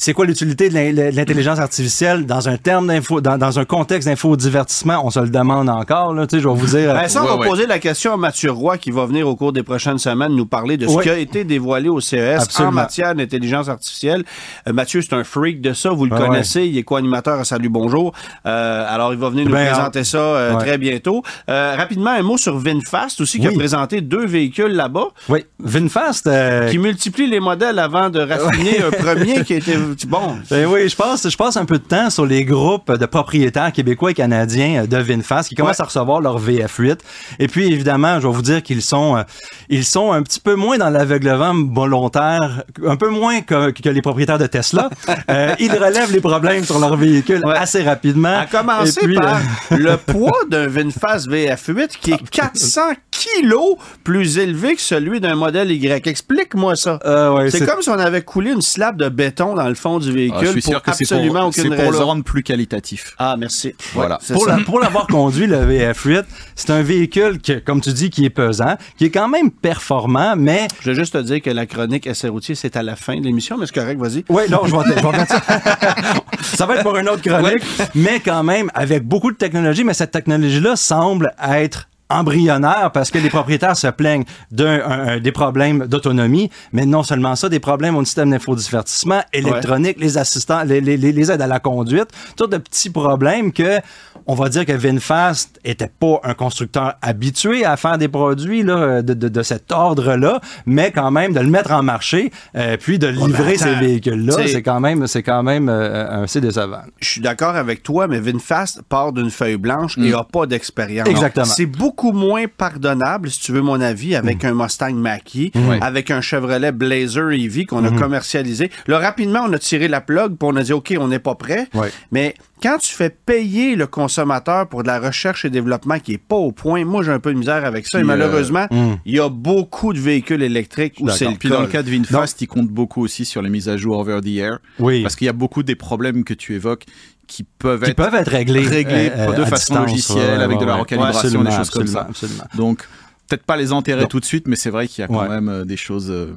c'est 0.00 0.12
quoi 0.14 0.24
l'utilité 0.26 0.68
de 0.70 0.74
l'in- 0.74 0.92
de 0.92 1.14
l'intelligence 1.16 1.58
artificielle 1.58 2.24
dans 2.24 2.48
un 2.48 2.56
terme 2.56 2.86
d'info, 2.86 3.20
dans, 3.20 3.36
dans 3.36 3.58
un 3.58 3.64
contexte 3.64 4.08
d'infodivertissement? 4.08 5.04
On 5.04 5.10
se 5.10 5.18
le 5.20 5.28
demande 5.28 5.68
encore, 5.68 6.14
là. 6.14 6.26
Tu 6.26 6.36
sais, 6.36 6.42
je 6.42 6.48
vais 6.48 6.54
vous 6.54 6.66
dire. 6.66 6.94
Ben, 6.94 7.08
ça, 7.08 7.20
on 7.20 7.24
Ouais, 7.24 7.30
va 7.30 7.36
ouais. 7.38 7.46
poser 7.48 7.66
la 7.66 7.78
question 7.80 8.14
à 8.14 8.16
Mathieu 8.16 8.50
Roy 8.52 8.78
qui 8.78 8.90
va 8.92 9.04
venir 9.06 9.26
au 9.28 9.34
cours 9.36 9.52
des 9.52 9.62
prochaines 9.64 9.98
semaines 9.98 10.34
nous 10.36 10.46
parler 10.46 10.76
de 10.76 10.86
ce 10.86 10.98
qui 11.00 11.10
a 11.10 11.18
été 11.18 11.42
dévoilé 11.44 11.88
au 11.88 12.00
CES 12.00 12.42
Absolument. 12.42 12.70
en 12.70 12.74
matière 12.74 13.14
d'intelligence 13.14 13.68
artificielle. 13.68 14.24
Euh, 14.68 14.72
Mathieu, 14.72 15.02
c'est 15.02 15.14
un 15.14 15.24
freak 15.24 15.60
de 15.60 15.72
ça, 15.72 15.90
vous 15.90 16.06
le 16.06 16.12
ouais. 16.14 16.18
connaissez, 16.26 16.64
il 16.66 16.78
est 16.78 16.84
co-animateur 16.84 17.40
à 17.40 17.44
Salut 17.44 17.68
Bonjour. 17.68 18.12
Euh, 18.46 18.86
alors, 18.88 19.12
il 19.12 19.18
va 19.18 19.30
venir 19.30 19.46
nous 19.46 19.52
Ben, 19.52 19.66
présenter 19.66 20.04
ça 20.04 20.18
euh, 20.18 20.54
ouais. 20.54 20.58
très 20.64 20.78
bientôt. 20.78 21.22
Euh, 21.50 21.74
rapidement, 21.76 22.10
un 22.10 22.22
mot 22.22 22.38
sur 22.38 22.56
VinFast 22.56 23.20
aussi, 23.20 23.40
qui 23.40 23.46
a 23.48 23.52
présenté 23.52 24.00
deux 24.00 24.24
véhicules 24.26 24.72
là-bas, 24.72 25.08
oui, 25.28 25.44
VinFast. 25.58 26.26
euh, 26.28 26.68
qui 26.70 26.78
multiplient 26.78 27.26
les 27.28 27.40
modèles 27.40 27.78
avant 27.80 28.10
de 28.10 28.20
raffiner 28.20 28.80
un 28.82 28.90
premier 28.90 29.42
qui 29.44 29.54
a 29.54 29.56
été... 29.56 29.74
Bon, 30.08 30.38
Ben 30.50 30.66
oui, 30.66 30.88
je 30.88 30.96
passe, 30.96 31.28
je 31.28 31.36
passe 31.36 31.56
un 31.56 31.64
peu 31.64 31.78
de 31.78 31.84
temps 31.84 32.10
sur 32.10 32.26
les 32.26 32.44
groupes 32.44 32.92
de 32.92 33.06
propriétaires 33.06 33.72
québécois 33.72 34.10
et 34.10 34.14
canadiens 34.14 34.82
euh, 34.82 34.86
de 34.86 34.96
VinFast 34.98 35.48
qui 35.48 35.54
commencent 35.54 35.78
Ouais. 35.78 35.82
à 35.82 35.86
recevoir 35.86 36.20
leur 36.20 36.40
VF8. 36.40 36.98
Et 37.38 37.46
puis, 37.48 37.72
évidemment, 37.72 38.20
je 38.20 38.26
vais 38.26 38.32
vous 38.32 38.42
dire 38.42 38.62
qu'ils 38.62 38.82
sont, 38.82 39.16
euh, 39.16 39.22
ils 39.68 39.84
sont 39.84 40.12
un 40.12 40.22
petit 40.22 40.40
peu 40.40 40.54
moins 40.54 40.78
dans 40.78 40.90
l'aveuglement 40.90 41.54
volontaire, 41.54 42.62
un 42.86 42.96
peu 42.96 43.08
moins 43.08 43.40
que, 43.40 43.70
que 43.70 43.88
les 43.88 44.02
propriétaires 44.02 44.38
de 44.38 44.46
Tesla. 44.46 44.90
Euh, 45.30 45.54
ils 45.58 45.72
relèvent 45.72 46.12
les 46.12 46.20
problèmes 46.20 46.64
sur 46.64 46.78
leur 46.78 46.96
véhicule 46.96 47.44
Ouais. 47.44 47.56
assez 47.56 47.82
rapidement. 47.82 48.38
À 48.40 48.46
commencer 48.46 49.00
puis, 49.02 49.14
par 49.16 49.36
euh, 49.72 49.76
le 49.76 49.96
poids 50.12 50.38
d'un 50.48 50.66
VinFast 50.68 51.28
VF8 51.28 51.88
qui 52.00 52.12
est 52.12 52.30
400 52.30 52.80
kilos 53.10 53.76
plus 54.04 54.38
élevé 54.38 54.74
que 54.76 54.80
celui 54.80 55.20
d'un 55.20 55.34
modèle 55.34 55.70
Y. 55.70 56.06
Explique-moi 56.06 56.76
ça. 56.76 56.98
ouais, 57.34 57.50
c'est 57.50 57.66
comme 57.66 57.82
si 57.82 57.90
on 57.90 57.98
avait 57.98 58.22
coulé 58.22 58.52
une 58.52 58.62
slab 58.62 58.96
de 58.96 59.08
béton 59.08 59.54
dans 59.54 59.68
le 59.68 59.74
fond 59.78 59.98
du 59.98 60.12
véhicule 60.12 60.38
Ah, 60.40 60.44
je 60.44 60.50
suis 60.50 60.60
pour 60.62 60.72
sûr 60.72 60.82
que 60.82 60.92
c'est 60.94 61.04
absolument 61.12 61.40
pour, 61.40 61.48
aucune 61.48 61.74
pour 61.76 61.92
le 61.92 61.98
rendre 61.98 62.24
plus 62.24 62.42
qualitatif. 62.42 63.14
Ah, 63.18 63.36
merci. 63.38 63.74
Voilà. 63.94 64.18
Ouais, 64.28 64.34
Pour, 64.34 64.46
la- 64.46 64.56
pour 64.58 64.80
l'avoir 64.80 65.06
conduit, 65.08 65.46
le 65.46 65.56
VF8, 65.56 66.24
c'est 66.54 66.70
un 66.70 66.82
véhicule 66.82 67.38
qui, 67.40 67.60
comme 67.62 67.80
tu 67.80 67.92
dis, 67.92 68.10
qui 68.10 68.24
est 68.24 68.30
pesant, 68.30 68.76
qui 68.96 69.06
est 69.06 69.10
quand 69.10 69.28
même 69.28 69.50
performant, 69.50 70.34
mais 70.36 70.68
Je 70.82 70.90
veux 70.90 70.94
juste 70.96 71.14
te 71.14 71.18
dire 71.18 71.40
que 71.40 71.50
la 71.50 71.66
chronique 71.66 72.06
essai 72.06 72.28
routier, 72.28 72.54
c'est 72.54 72.76
à 72.76 72.82
la 72.82 72.96
fin 72.96 73.16
de 73.16 73.22
l'émission, 73.24 73.56
mais 73.56 73.66
c'est 73.66 73.74
correct, 73.74 73.98
vas-y. 73.98 74.24
Oui, 74.28 74.42
non, 74.50 74.60
je 74.66 74.74
vais, 74.76 75.00
je 75.00 75.06
vais 75.06 75.26
ça. 75.26 75.42
ça 76.42 76.66
va 76.66 76.74
être 76.76 76.82
pour 76.82 76.96
une 76.96 77.08
autre 77.08 77.22
chronique, 77.22 77.62
mais 77.94 78.20
quand 78.20 78.42
même 78.42 78.70
avec 78.74 79.04
beaucoup 79.04 79.30
de 79.32 79.36
technologie, 79.36 79.84
mais 79.84 79.94
cette 79.94 80.10
technologie-là 80.10 80.76
semble 80.76 81.32
être 81.42 81.88
embryonnaire 82.10 82.90
parce 82.92 83.10
que 83.10 83.18
les 83.18 83.28
propriétaires 83.30 83.76
se 83.76 83.86
plaignent 83.88 84.24
d'un 84.50 84.80
un- 84.80 85.08
un- 85.08 85.20
des 85.20 85.32
problèmes 85.32 85.86
d'autonomie, 85.86 86.50
mais 86.72 86.86
non 86.86 87.02
seulement 87.02 87.36
ça, 87.36 87.48
des 87.48 87.60
problèmes 87.60 87.96
au 87.96 88.04
système 88.04 88.30
d'infodivertissement 88.30 89.20
électronique, 89.32 89.98
les 90.00 90.18
assistants, 90.18 90.62
les, 90.64 90.80
les- 90.80 90.96
les- 90.96 91.30
aides 91.30 91.42
à 91.42 91.46
la 91.46 91.60
conduite, 91.60 92.08
tous 92.36 92.46
de 92.46 92.56
petits 92.58 92.90
problèmes 92.90 93.52
que 93.52 93.80
on 94.28 94.34
va 94.34 94.48
dire 94.50 94.64
que 94.66 94.72
VinFast 94.72 95.58
était 95.64 95.88
pas 95.98 96.20
un 96.22 96.34
constructeur 96.34 96.94
habitué 97.02 97.64
à 97.64 97.76
faire 97.76 97.96
des 97.98 98.08
produits 98.08 98.62
là, 98.62 99.02
de, 99.02 99.14
de- 99.14 99.28
de 99.28 99.42
cet 99.42 99.72
ordre-là, 99.72 100.40
mais 100.66 100.92
quand 100.92 101.10
même 101.10 101.32
de 101.32 101.40
le 101.40 101.46
mettre 101.48 101.72
en 101.72 101.82
marché, 101.82 102.30
euh, 102.54 102.76
puis 102.78 102.98
de 102.98 103.06
livrer 103.06 103.56
ces 103.56 103.64
attends, 103.70 103.80
véhicules-là, 103.80 104.34
c'est 104.46 104.62
quand 104.62 104.80
même, 104.80 105.06
c'est 105.06 105.22
quand 105.22 105.42
même 105.42 105.68
euh, 105.68 106.24
assez 106.24 106.40
décevant. 106.40 106.82
Je 107.00 107.08
suis 107.08 107.20
d'accord 107.22 107.56
avec 107.56 107.82
toi, 107.82 108.06
mais 108.06 108.20
VinFast 108.20 108.82
part 108.88 109.12
d'une 109.12 109.30
feuille 109.30 109.56
blanche 109.56 109.96
et 109.98 110.10
n'a 110.10 110.24
pas 110.24 110.46
d'expérience. 110.46 111.08
Exactement. 111.08 111.46
C'est 111.46 111.66
beaucoup 111.66 112.12
moins 112.12 112.44
pardonnable, 112.54 113.30
si 113.30 113.40
tu 113.40 113.52
veux 113.52 113.62
mon 113.62 113.80
avis, 113.80 114.14
avec 114.14 114.44
un 114.44 114.54
Mustang 114.54 114.92
Mach-E, 114.94 115.50
avec 115.80 116.10
un 116.10 116.20
Chevrolet 116.20 116.70
Blazer 116.72 117.30
EV 117.32 117.64
qu'on 117.66 117.84
a 117.84 117.90
commercialisé. 117.90 118.70
Là, 118.86 118.98
rapidement, 118.98 119.40
on 119.46 119.52
a 119.54 119.58
tiré 119.58 119.88
la 119.88 120.00
plug 120.02 120.36
puis 120.36 120.48
on 120.52 120.56
a 120.56 120.62
dit, 120.62 120.72
OK, 120.72 120.94
on 121.00 121.08
n'est 121.08 121.18
pas 121.18 121.34
prêt. 121.34 121.66
Mais 122.12 122.34
quand 122.62 122.78
tu 122.78 122.94
fais 122.94 123.10
payer 123.10 123.76
le 123.76 123.86
consommateur 123.86 124.68
pour 124.68 124.82
de 124.82 124.88
la 124.88 125.00
recherche 125.00 125.44
et 125.44 125.50
développement 125.50 125.98
qui 125.98 126.12
est 126.14 126.18
pas 126.18 126.36
au 126.36 126.52
point, 126.52 126.84
moi, 126.84 127.02
j'ai 127.02 127.12
un 127.12 127.20
peu 127.20 127.32
de 127.32 127.38
misère 127.38 127.64
avec 127.64 127.86
ça. 127.86 127.98
et 127.98 128.02
euh, 128.02 128.04
malheureusement, 128.04 128.66
il 129.04 129.14
y 129.14 129.20
a 129.20 129.28
beaucoup 129.28 129.92
de 129.92 129.98
véhicules 130.00 130.42
électriques 130.42 130.96
où 131.00 131.08
c'est 131.08 131.26
le 131.26 131.36
Puis 131.36 131.48
dans 131.48 131.60
le 131.60 131.66
cas. 131.66 131.82
de 131.82 131.90
VinFast, 131.90 132.40
il 132.42 132.46
compte 132.46 132.68
beaucoup 132.68 133.02
aussi 133.02 133.24
sur 133.24 133.42
les 133.42 133.50
mises 133.50 133.68
à 133.68 133.76
jour 133.76 133.98
over 133.98 134.20
the 134.22 134.36
air. 134.38 134.58
Oui. 134.78 135.02
Parce 135.02 135.16
qu'il 135.16 135.26
y 135.26 135.30
a 135.30 135.34
beaucoup 135.34 135.62
des 135.62 135.76
problèmes 135.76 136.24
que 136.24 136.34
tu 136.34 136.54
évoques 136.54 136.84
qui 137.26 137.44
peuvent 137.44 137.82
Qui 137.82 137.90
être 137.90 137.96
peuvent 137.96 138.14
être 138.14 138.30
réglés, 138.30 138.66
réglés 138.66 139.12
euh, 139.14 139.32
de 139.32 139.44
façon 139.44 139.74
distance, 139.74 139.90
logicielle, 139.90 140.38
ouais, 140.38 140.44
avec 140.44 140.58
de 140.58 140.64
la 140.64 140.76
recalibration, 140.76 141.20
ouais, 141.20 141.26
absolument, 141.26 141.50
des 141.50 141.56
choses 141.56 141.70
comme 141.70 141.86
ça. 141.86 142.06
absolument. 142.08 142.44
Donc, 142.56 142.88
peut-être 143.28 143.44
pas 143.44 143.56
les 143.56 143.72
enterrer 143.72 144.02
Non. 144.02 144.06
tout 144.08 144.20
de 144.20 144.24
suite, 144.24 144.48
mais 144.48 144.56
c'est 144.56 144.70
vrai 144.70 144.88
qu'il 144.88 145.02
y 145.02 145.04
a 145.04 145.08
quand 145.08 145.20
Ouais. 145.22 145.28
même 145.28 145.48
euh, 145.48 145.64
des 145.64 145.76
choses. 145.76 146.10
euh, 146.10 146.34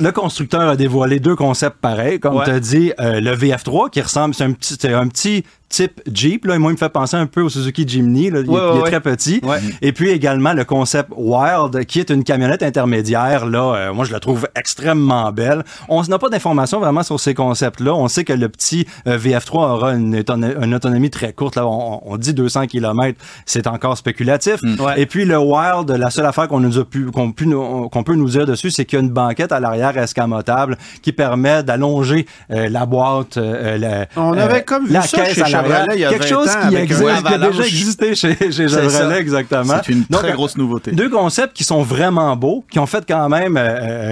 Le 0.00 0.10
constructeur 0.12 0.62
a 0.62 0.76
dévoilé 0.76 1.20
deux 1.20 1.36
concepts 1.36 1.78
pareils, 1.80 2.18
comme 2.18 2.36
Ouais. 2.36 2.44
tu 2.44 2.50
as 2.50 2.60
dit, 2.60 2.92
euh, 3.00 3.20
le 3.20 3.30
VF3 3.34 3.90
qui 3.90 4.00
ressemble, 4.00 4.34
c'est 4.34 4.44
un 4.44 4.52
petit, 4.52 4.76
un 4.88 5.08
petit 5.08 5.44
type 5.68 6.00
Jeep. 6.12 6.44
Là, 6.44 6.54
et 6.54 6.58
moi, 6.58 6.70
il 6.70 6.74
me 6.74 6.78
fait 6.78 6.88
penser 6.88 7.16
un 7.16 7.26
peu 7.26 7.42
au 7.42 7.48
Suzuki 7.48 7.84
Jimny. 7.86 8.30
Là. 8.30 8.40
Il, 8.40 8.48
Ouais, 8.50 8.60
est- 8.60 8.64
il 8.76 8.80
ouais, 8.80 8.88
est 8.88 8.90
très 8.90 9.00
petit. 9.00 9.40
Ouais. 9.42 9.58
Et 9.82 9.92
puis 9.92 10.10
également 10.10 10.52
le 10.52 10.64
concept 10.64 11.10
Wild, 11.16 11.84
qui 11.86 12.00
est 12.00 12.10
une 12.10 12.24
camionnette 12.24 12.62
intermédiaire. 12.62 13.46
Là, 13.46 13.74
euh, 13.74 13.92
moi, 13.92 14.04
je 14.04 14.12
la 14.12 14.20
trouve 14.20 14.46
extrêmement 14.54 15.32
belle. 15.32 15.64
On 15.88 16.02
n'a 16.02 16.18
pas 16.18 16.28
d'informations 16.28 16.78
vraiment 16.80 17.02
sur 17.02 17.18
ces 17.18 17.34
concepts-là. 17.34 17.94
On 17.94 18.08
sait 18.08 18.24
que 18.24 18.32
le 18.32 18.48
petit 18.48 18.86
euh, 19.06 19.18
VF3 19.18 19.54
aura 19.74 19.92
une, 19.94 20.16
autono- 20.20 20.62
une 20.62 20.74
autonomie 20.74 21.10
très 21.10 21.32
courte. 21.32 21.56
Là, 21.56 21.66
on, 21.66 22.00
on 22.04 22.16
dit 22.16 22.32
200 22.34 22.66
km. 22.66 23.18
C'est 23.44 23.66
encore 23.66 23.96
spéculatif. 23.96 24.60
Ouais. 24.62 25.00
Et 25.00 25.06
puis 25.06 25.24
le 25.24 25.38
Wild, 25.38 25.90
la 25.90 26.10
seule 26.10 26.26
affaire 26.26 26.48
qu'on 26.48 26.60
nous 26.60 26.78
a 26.78 26.84
pu, 26.84 27.06
qu'on 27.10 27.32
peut 27.32 28.14
nous 28.14 28.28
dire 28.28 28.46
dessus, 28.46 28.70
c'est 28.70 28.84
qu'il 28.84 28.98
y 28.98 29.02
a 29.02 29.04
une 29.04 29.10
banquette 29.10 29.52
à 29.52 29.60
l'arrière 29.60 29.96
escamotable 29.98 30.76
qui 31.02 31.12
permet 31.12 31.62
d'allonger 31.62 32.26
euh, 32.50 32.68
la 32.68 32.86
boîte. 32.86 33.36
la- 33.36 34.06
On 34.16 34.32
avait 34.32 34.62
comme 34.62 34.86
vu 34.86 34.92
la 34.92 35.02
ça 35.02 35.16
caisse 35.18 35.34
chez 35.34 35.42
à. 35.42 35.55
Chevrolet 35.62 35.94
il 35.94 36.00
y 36.00 36.04
a 36.04 36.08
Quelque 36.10 36.22
20 36.22 36.28
chose 36.28 36.48
ans 36.48 36.52
qui, 36.68 36.76
avec 36.76 36.78
un 36.78 36.82
existe, 36.82 37.26
qui 37.26 37.34
a 37.34 37.38
déjà 37.38 37.62
existé 37.64 38.14
chez, 38.14 38.36
chez 38.52 38.68
Chevrolet, 38.68 39.18
exactement. 39.20 39.74
C'est 39.84 39.92
une 39.92 40.04
Donc, 40.10 40.20
très 40.22 40.32
grosse 40.32 40.56
nouveauté. 40.56 40.92
Deux 40.92 41.08
concepts 41.10 41.54
qui 41.56 41.64
sont 41.64 41.82
vraiment 41.82 42.34
beaux, 42.36 42.64
qui 42.70 42.78
ont 42.78 42.86
fait 42.86 43.04
quand 43.08 43.28
même 43.28 43.56
euh, 43.56 43.60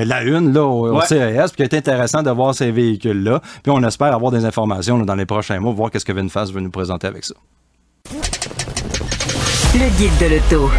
euh, 0.00 0.04
la 0.04 0.22
une 0.22 0.52
là, 0.52 0.62
au, 0.64 0.88
au 0.92 0.98
Ouais. 0.98 1.06
CES, 1.06 1.52
puis 1.52 1.56
qui 1.68 1.74
est 1.74 1.78
intéressant 1.78 2.22
de 2.22 2.30
voir 2.30 2.54
ces 2.54 2.70
véhicules-là. 2.70 3.40
Puis 3.62 3.72
on 3.72 3.82
espère 3.84 4.14
avoir 4.14 4.30
des 4.32 4.44
informations 4.44 4.98
là, 4.98 5.04
dans 5.04 5.14
les 5.16 5.26
prochains 5.26 5.58
mois, 5.60 5.72
voir 5.72 5.90
qu'est-ce 5.90 6.04
que 6.04 6.12
VinFast 6.12 6.52
veut 6.52 6.60
nous 6.60 6.70
présenter 6.70 7.06
avec 7.06 7.24
ça. 7.24 7.34
Le 9.74 9.88
guide 9.98 10.12
de 10.20 10.34
l'auto. 10.36 10.70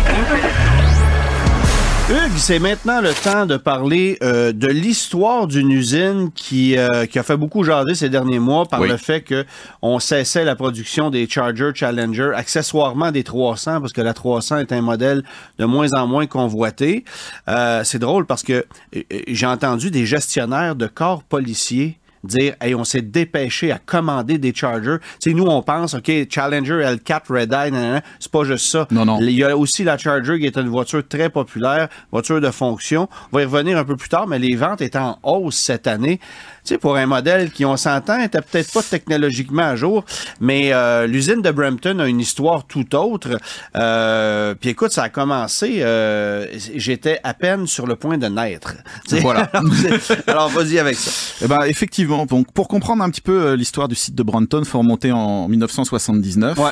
Hugues, 2.07 2.37
c'est 2.37 2.59
maintenant 2.59 3.01
le 3.01 3.13
temps 3.13 3.47
de 3.47 3.57
parler 3.57 4.19
euh, 4.21 4.51
de 4.51 4.67
l'histoire 4.67 5.47
d'une 5.47 5.71
usine 5.71 6.29
qui, 6.35 6.77
euh, 6.77 7.07
qui 7.07 7.17
a 7.17 7.23
fait 7.23 7.35
beaucoup 7.35 7.63
jaser 7.63 7.95
ces 7.95 8.09
derniers 8.09 8.37
mois 8.37 8.67
par 8.67 8.81
Oui. 8.81 8.89
le 8.89 8.97
fait 8.97 9.21
que 9.21 9.43
on 9.81 9.97
cessait 9.97 10.43
la 10.45 10.55
production 10.55 11.09
des 11.09 11.27
Charger 11.27 11.71
Challenger, 11.73 12.29
accessoirement 12.35 13.11
des 13.11 13.23
300, 13.23 13.81
parce 13.81 13.91
que 13.91 14.01
la 14.01 14.13
300 14.13 14.59
est 14.59 14.71
un 14.71 14.81
modèle 14.81 15.23
de 15.57 15.65
moins 15.65 15.87
en 15.97 16.05
moins 16.05 16.27
convoité. 16.27 17.05
Euh, 17.49 17.83
c'est 17.83 17.97
drôle 17.99 18.27
parce 18.27 18.43
que 18.43 18.65
j'ai 19.27 19.47
entendu 19.47 19.89
des 19.89 20.05
gestionnaires 20.05 20.75
de 20.75 20.85
corps 20.85 21.23
policiers 21.23 21.97
dire 22.27 22.55
hey, 22.61 22.75
on 22.75 22.83
s'est 22.83 23.01
dépêché 23.01 23.71
à 23.71 23.79
commander 23.79 24.37
des 24.37 24.53
Chargers. 24.53 24.97
Tu 25.21 25.31
sais, 25.31 25.35
nous, 25.35 25.45
on 25.45 25.61
pense, 25.61 25.93
OK, 25.93 26.11
Challenger 26.29 26.81
L4 26.83 27.21
Red 27.29 27.53
Eye, 27.53 27.71
nanana. 27.71 28.01
c'est 28.19 28.31
pas 28.31 28.43
juste 28.43 28.67
ça. 28.67 28.87
Non, 28.91 29.05
non. 29.05 29.19
Il 29.21 29.31
y 29.31 29.43
a 29.43 29.57
aussi 29.57 29.83
la 29.83 29.97
Charger 29.97 30.39
qui 30.39 30.45
est 30.45 30.57
une 30.57 30.69
voiture 30.69 31.07
très 31.07 31.29
populaire, 31.29 31.89
voiture 32.11 32.41
de 32.41 32.51
fonction. 32.51 33.07
On 33.31 33.37
va 33.37 33.43
y 33.43 33.45
revenir 33.45 33.77
un 33.77 33.83
peu 33.83 33.95
plus 33.95 34.09
tard, 34.09 34.27
mais 34.27 34.39
les 34.39 34.55
ventes 34.55 34.81
étaient 34.81 34.97
en 34.97 35.17
hausse 35.23 35.57
cette 35.57 35.87
année. 35.87 36.19
Tu 36.65 36.73
sais, 36.73 36.77
pour 36.79 36.95
un 36.95 37.05
modèle 37.05 37.51
qui, 37.51 37.63
on 37.63 37.77
s'entend, 37.77 38.19
était 38.19 38.41
peut-être 38.41 38.71
pas 38.73 38.81
technologiquement 38.81 39.61
à 39.61 39.75
jour, 39.75 40.03
mais 40.39 40.73
euh, 40.73 41.05
l'usine 41.05 41.43
de 41.43 41.51
Brampton 41.51 41.99
a 41.99 42.07
une 42.07 42.19
histoire 42.19 42.65
tout 42.65 42.95
autre. 42.95 43.37
Euh, 43.75 44.55
Puis 44.59 44.71
écoute, 44.71 44.91
ça 44.91 45.03
a 45.03 45.09
commencé, 45.09 45.83
euh, 45.83 46.47
j'étais 46.75 47.19
à 47.23 47.35
peine 47.35 47.67
sur 47.67 47.85
le 47.85 47.95
point 47.95 48.17
de 48.17 48.25
naître. 48.25 48.73
Voilà. 49.21 49.51
alors, 50.27 50.49
vas-y 50.49 50.79
avec 50.79 50.95
ça. 50.95 51.11
Eh 51.43 51.47
ben, 51.47 51.61
effectivement, 51.67 52.25
donc, 52.25 52.51
pour 52.51 52.67
comprendre 52.67 53.03
un 53.03 53.11
petit 53.11 53.21
peu 53.21 53.45
euh, 53.45 53.55
l'histoire 53.55 53.87
du 53.87 53.93
site 53.93 54.15
de 54.15 54.23
Brunton, 54.23 54.65
faut 54.65 54.79
remonter 54.79 55.11
en 55.11 55.47
1979. 55.47 56.57
Ouais. 56.57 56.71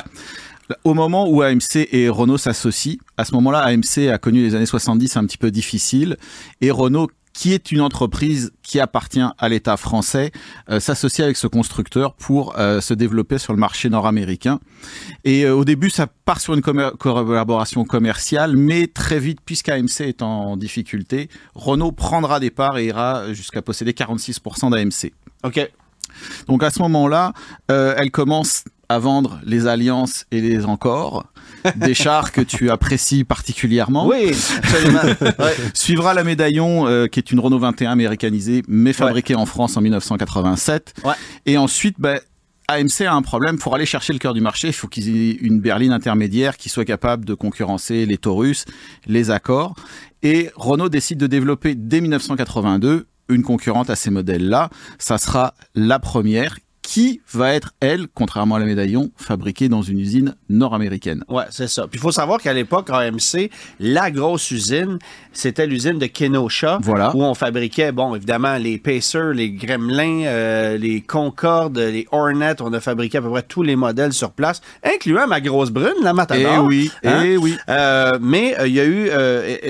Au 0.82 0.94
moment 0.94 1.28
où 1.28 1.42
AMC 1.42 1.86
et 1.92 2.08
Renault 2.08 2.38
s'associent, 2.38 2.96
à 3.16 3.24
ce 3.24 3.32
moment-là, 3.34 3.60
AMC 3.60 4.08
a 4.12 4.18
connu 4.18 4.42
les 4.42 4.56
années 4.56 4.66
70 4.66 5.16
un 5.16 5.24
petit 5.26 5.38
peu 5.38 5.52
difficiles 5.52 6.16
et 6.60 6.72
Renault 6.72 7.10
qui 7.34 7.52
est 7.52 7.72
une 7.72 7.80
entreprise 7.80 8.52
qui 8.62 8.80
appartient 8.80 9.20
à 9.38 9.48
l'État 9.48 9.76
français, 9.76 10.30
euh, 10.70 10.80
s'associe 10.80 11.24
avec 11.24 11.36
ce 11.36 11.46
constructeur 11.46 12.14
pour 12.14 12.58
euh, 12.58 12.80
se 12.80 12.94
développer 12.94 13.38
sur 13.38 13.52
le 13.52 13.58
marché 13.58 13.90
nord-américain. 13.90 14.60
Et 15.24 15.44
euh, 15.44 15.54
au 15.54 15.64
début, 15.64 15.90
ça 15.90 16.06
part 16.06 16.40
sur 16.40 16.54
une 16.54 16.62
collaboration 16.62 17.84
commerciale, 17.84 18.56
mais 18.56 18.86
très 18.86 19.18
vite, 19.18 19.40
puisqu'AMC 19.44 20.00
est 20.00 20.22
en 20.22 20.56
difficulté, 20.56 21.28
Renault 21.54 21.92
prendra 21.92 22.38
des 22.38 22.50
parts 22.50 22.78
et 22.78 22.86
ira 22.86 23.32
jusqu'à 23.34 23.60
posséder 23.60 23.92
46% 23.92 24.70
d'AMC. 24.70 25.12
OK. 25.42 25.68
Donc 26.46 26.62
à 26.62 26.70
ce 26.70 26.80
moment-là, 26.82 27.32
euh, 27.70 27.94
elle 27.96 28.10
commence 28.10 28.64
à 28.88 28.98
vendre 28.98 29.40
les 29.44 29.66
alliances 29.66 30.26
et 30.30 30.40
les 30.40 30.64
encore, 30.64 31.26
des 31.76 31.94
chars 31.94 32.32
que 32.32 32.40
tu 32.40 32.70
apprécies 32.70 33.24
particulièrement. 33.24 34.06
Oui, 34.06 34.34
absolument. 34.56 35.00
Ouais. 35.44 35.54
Suivra 35.74 36.14
la 36.14 36.24
médaillon, 36.24 36.86
euh, 36.86 37.06
qui 37.06 37.18
est 37.18 37.30
une 37.30 37.40
Renault 37.40 37.58
21 37.58 37.90
américanisée, 37.90 38.62
mais 38.68 38.92
fabriquée 38.92 39.34
en 39.34 39.46
France 39.46 39.76
en 39.76 39.80
1987. 39.80 40.94
Ouais. 41.04 41.12
Et 41.46 41.58
ensuite, 41.58 41.96
bah, 41.98 42.20
AMC 42.68 43.02
a 43.06 43.14
un 43.14 43.22
problème. 43.22 43.58
Pour 43.58 43.74
aller 43.74 43.86
chercher 43.86 44.12
le 44.12 44.18
cœur 44.18 44.34
du 44.34 44.40
marché, 44.40 44.68
il 44.68 44.72
faut 44.72 44.88
qu'ils 44.88 45.08
aient 45.08 45.32
une 45.40 45.60
berline 45.60 45.92
intermédiaire 45.92 46.56
qui 46.56 46.68
soit 46.68 46.84
capable 46.84 47.24
de 47.24 47.34
concurrencer 47.34 48.06
les 48.06 48.18
Taurus, 48.18 48.64
les 49.06 49.30
Accords. 49.30 49.74
Et 50.22 50.50
Renault 50.56 50.88
décide 50.88 51.18
de 51.18 51.26
développer 51.26 51.74
dès 51.74 52.00
1982 52.00 53.06
une 53.28 53.42
concurrente 53.42 53.90
à 53.90 53.96
ces 53.96 54.10
modèles-là. 54.10 54.70
Ça 54.98 55.18
sera 55.18 55.54
la 55.74 55.98
première 55.98 56.58
qui 56.84 57.22
va 57.32 57.54
être, 57.54 57.72
elle, 57.80 58.06
contrairement 58.12 58.56
à 58.56 58.58
la 58.58 58.66
médaillon, 58.66 59.10
fabriquée 59.16 59.70
dans 59.70 59.80
une 59.80 59.98
usine 59.98 60.36
nord-américaine? 60.50 61.24
Ouais, 61.28 61.44
c'est 61.50 61.66
ça. 61.66 61.88
Puis 61.88 61.98
il 61.98 62.00
faut 62.00 62.12
savoir 62.12 62.40
qu'à 62.40 62.52
l'époque, 62.52 62.90
AMC, 62.90 63.50
la 63.80 64.10
grosse 64.10 64.50
usine, 64.50 64.98
c'était 65.34 65.66
l'usine 65.66 65.98
de 65.98 66.06
Kenosha, 66.06 66.78
Voilà. 66.82 67.14
où 67.14 67.22
on 67.22 67.34
fabriquait, 67.34 67.92
bon, 67.92 68.14
évidemment, 68.14 68.56
les 68.56 68.78
Pacers, 68.78 69.32
les 69.32 69.50
Gremlins, 69.50 70.22
euh, 70.24 70.76
les 70.78 71.00
Concorde, 71.00 71.78
les 71.78 72.06
Hornet. 72.12 72.56
On 72.60 72.72
a 72.72 72.80
fabriqué 72.80 73.18
à 73.18 73.22
peu 73.22 73.30
près 73.30 73.42
tous 73.42 73.62
les 73.62 73.76
modèles 73.76 74.12
sur 74.12 74.30
place, 74.32 74.60
incluant 74.82 75.26
ma 75.26 75.40
grosse 75.40 75.70
brune, 75.70 75.94
la 76.02 76.12
Matador. 76.14 76.54
Eh 76.56 76.66
oui, 76.66 76.90
Hein? 77.04 77.22
eh 77.24 77.36
oui. 77.36 77.56
Euh, 77.68 78.18
mais 78.20 78.58
euh, 78.58 78.66
il 78.66 78.74
y 78.74 78.80
a 78.80 78.84
eu 78.86 79.10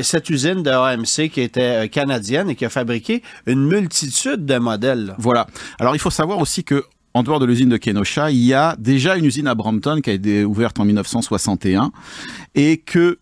cette 0.02 0.30
usine 0.30 0.62
de 0.62 0.70
AMC 0.70 1.30
qui 1.30 1.40
était 1.40 1.88
canadienne 1.88 2.50
et 2.50 2.54
qui 2.54 2.64
a 2.64 2.70
fabriqué 2.70 3.22
une 3.46 3.66
multitude 3.66 4.44
de 4.46 4.58
modèles. 4.58 5.14
Voilà. 5.18 5.46
Alors 5.78 5.94
il 5.96 5.98
faut 5.98 6.10
savoir 6.10 6.38
aussi 6.38 6.64
que 6.64 6.84
en 7.16 7.22
dehors 7.22 7.38
de 7.38 7.46
l'usine 7.46 7.68
de 7.68 7.76
Kenosha, 7.76 8.30
il 8.32 8.38
y 8.44 8.54
a 8.54 8.74
déjà 8.76 9.16
une 9.16 9.24
usine 9.24 9.46
à 9.46 9.54
Brampton 9.54 10.00
qui 10.02 10.10
a 10.10 10.12
été 10.14 10.44
ouverte 10.44 10.80
en 10.80 10.84
1961 10.84 11.92
et 12.56 12.78
que 12.78 13.18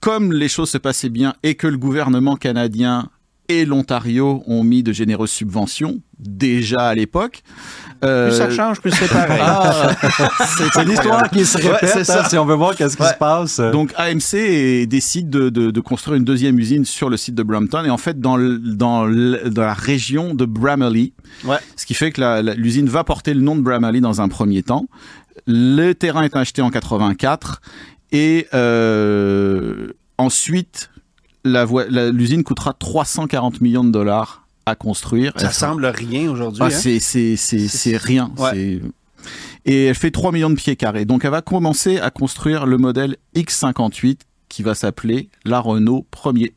comme 0.00 0.32
les 0.32 0.48
choses 0.48 0.70
se 0.70 0.78
passaient 0.78 1.08
bien 1.08 1.34
et 1.42 1.54
que 1.54 1.66
le 1.66 1.76
gouvernement 1.78 2.36
canadien 2.36 3.08
et 3.50 3.64
l'Ontario 3.64 4.42
ont 4.46 4.62
mis 4.62 4.82
de 4.82 4.92
généreuses 4.92 5.30
subventions 5.30 6.00
déjà 6.18 6.80
à 6.88 6.94
l'époque. 6.94 7.42
euh, 8.04 8.28
Plus 8.28 8.36
ça 8.36 8.50
change, 8.50 8.80
plus 8.82 8.90
c'est 8.90 9.08
pareil. 9.08 9.40
ah, 9.42 9.90
C'est 10.74 10.84
l'histoire 10.84 11.30
qui 11.30 11.46
se 11.46 11.56
Ouais, 11.56 11.70
répète, 11.70 11.90
c'est 11.94 12.04
ça. 12.04 12.24
hein, 12.24 12.28
si 12.28 12.36
on 12.36 12.44
veut 12.44 12.54
voir 12.56 12.76
qu'est-ce 12.76 12.96
qui 12.96 13.02
Ouais. 13.02 13.08
se 13.08 13.14
passe. 13.14 13.58
Donc 13.72 13.94
AMC 13.96 14.86
décide 14.86 15.30
de, 15.30 15.48
de- 15.48 15.70
de 15.70 15.80
construire 15.80 16.16
une 16.18 16.24
deuxième 16.24 16.58
usine 16.58 16.84
sur 16.84 17.08
le 17.08 17.16
site 17.16 17.34
de 17.36 17.42
Brampton 17.42 17.84
et 17.86 17.90
en 17.90 17.96
fait 17.96 18.20
dans, 18.20 18.36
le- 18.36 18.58
dans, 18.58 19.06
le- 19.06 19.48
dans 19.48 19.62
la 19.62 19.72
région 19.74 20.34
de 20.34 20.44
Ouais. 21.46 21.56
ce 21.76 21.86
qui 21.86 21.94
fait 21.94 22.12
que 22.12 22.54
l'usine 22.54 22.88
va 22.88 23.02
porter 23.02 23.32
le 23.32 23.40
nom 23.40 23.56
de 23.56 23.62
Bramalea 23.62 24.00
dans 24.00 24.20
un 24.20 24.28
premier 24.28 24.62
temps. 24.62 24.86
Le 25.46 25.92
terrain 25.94 26.22
est 26.24 26.36
acheté 26.36 26.60
en 26.62 26.70
84 26.70 27.60
et 28.12 28.46
euh, 28.54 29.88
ensuite 30.16 30.90
l'usine 31.44 32.44
coûtera 32.44 32.74
340 32.74 33.60
millions 33.60 33.84
de 33.84 33.90
dollars 33.90 34.46
à 34.66 34.74
construire. 34.74 35.32
Ça 35.36 35.46
Elle 35.46 35.52
semble 35.52 35.86
rien 35.86 36.30
aujourd'hui. 36.30 36.62
ah, 36.62 36.66
hein? 36.66 36.70
c'est, 36.70 37.96
rien. 37.96 38.30
Ouais. 38.36 38.80
Et 39.64 39.86
elle 39.86 39.94
fait 39.94 40.10
3 40.10 40.32
millions 40.32 40.50
de 40.50 40.56
pieds 40.56 40.76
carrés. 40.76 41.04
Donc 41.04 41.24
elle 41.24 41.30
va 41.30 41.42
commencer 41.42 41.98
à 41.98 42.10
construire 42.10 42.66
le 42.66 42.76
modèle 42.76 43.16
X58 43.34 44.20
qui 44.48 44.62
va 44.62 44.74
s'appeler 44.74 45.30
la 45.44 45.60
Renault 45.60 46.06
Premier. 46.10 46.52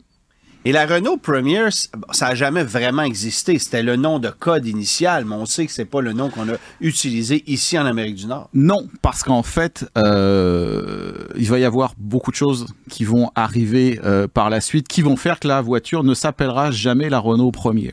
Et 0.64 0.72
la 0.72 0.86
Renault 0.86 1.18
Premier, 1.18 1.70
ça 2.12 2.28
n'a 2.28 2.36
jamais 2.36 2.64
vraiment 2.64 3.02
existé. 3.02 3.58
C'était 3.58 3.82
le 3.82 3.96
nom 3.96 4.20
de 4.20 4.30
code 4.30 4.68
initial, 4.68 5.26
mais 5.26 5.34
on 5.34 5.48
sait 5.48 5.66
que 5.66 5.72
c'est 5.72 5.86
pas 5.86 6.02
le 6.02 6.14
nom 6.14 6.30
qu'on 6.30 6.48
a 6.50 6.58
utilisé 6.82 7.44
ici 7.48 7.80
en 7.80 7.86
Amérique 7.88 8.14
du 8.14 8.28
Nord. 8.28 8.48
Non, 8.54 8.88
parce 9.02 9.24
qu'en 9.24 9.42
fait, 9.42 9.90
euh, 9.98 11.14
il 11.36 11.48
va 11.48 11.58
y 11.58 11.66
avoir 11.66 11.94
beaucoup 11.98 12.30
de 12.30 12.36
choses 12.36 12.68
qui 12.92 13.06
vont 13.06 13.32
arriver 13.34 14.00
euh, 14.06 14.28
par 14.28 14.52
la 14.52 14.62
suite, 14.62 14.88
qui 14.88 15.02
vont 15.02 15.16
faire 15.16 15.40
que 15.40 15.48
la 15.48 15.62
voiture 15.62 16.04
ne 16.04 16.14
s'appellera 16.14 16.70
jamais 16.70 17.10
la 17.10 17.18
Renault 17.18 17.52
Premier. 17.52 17.92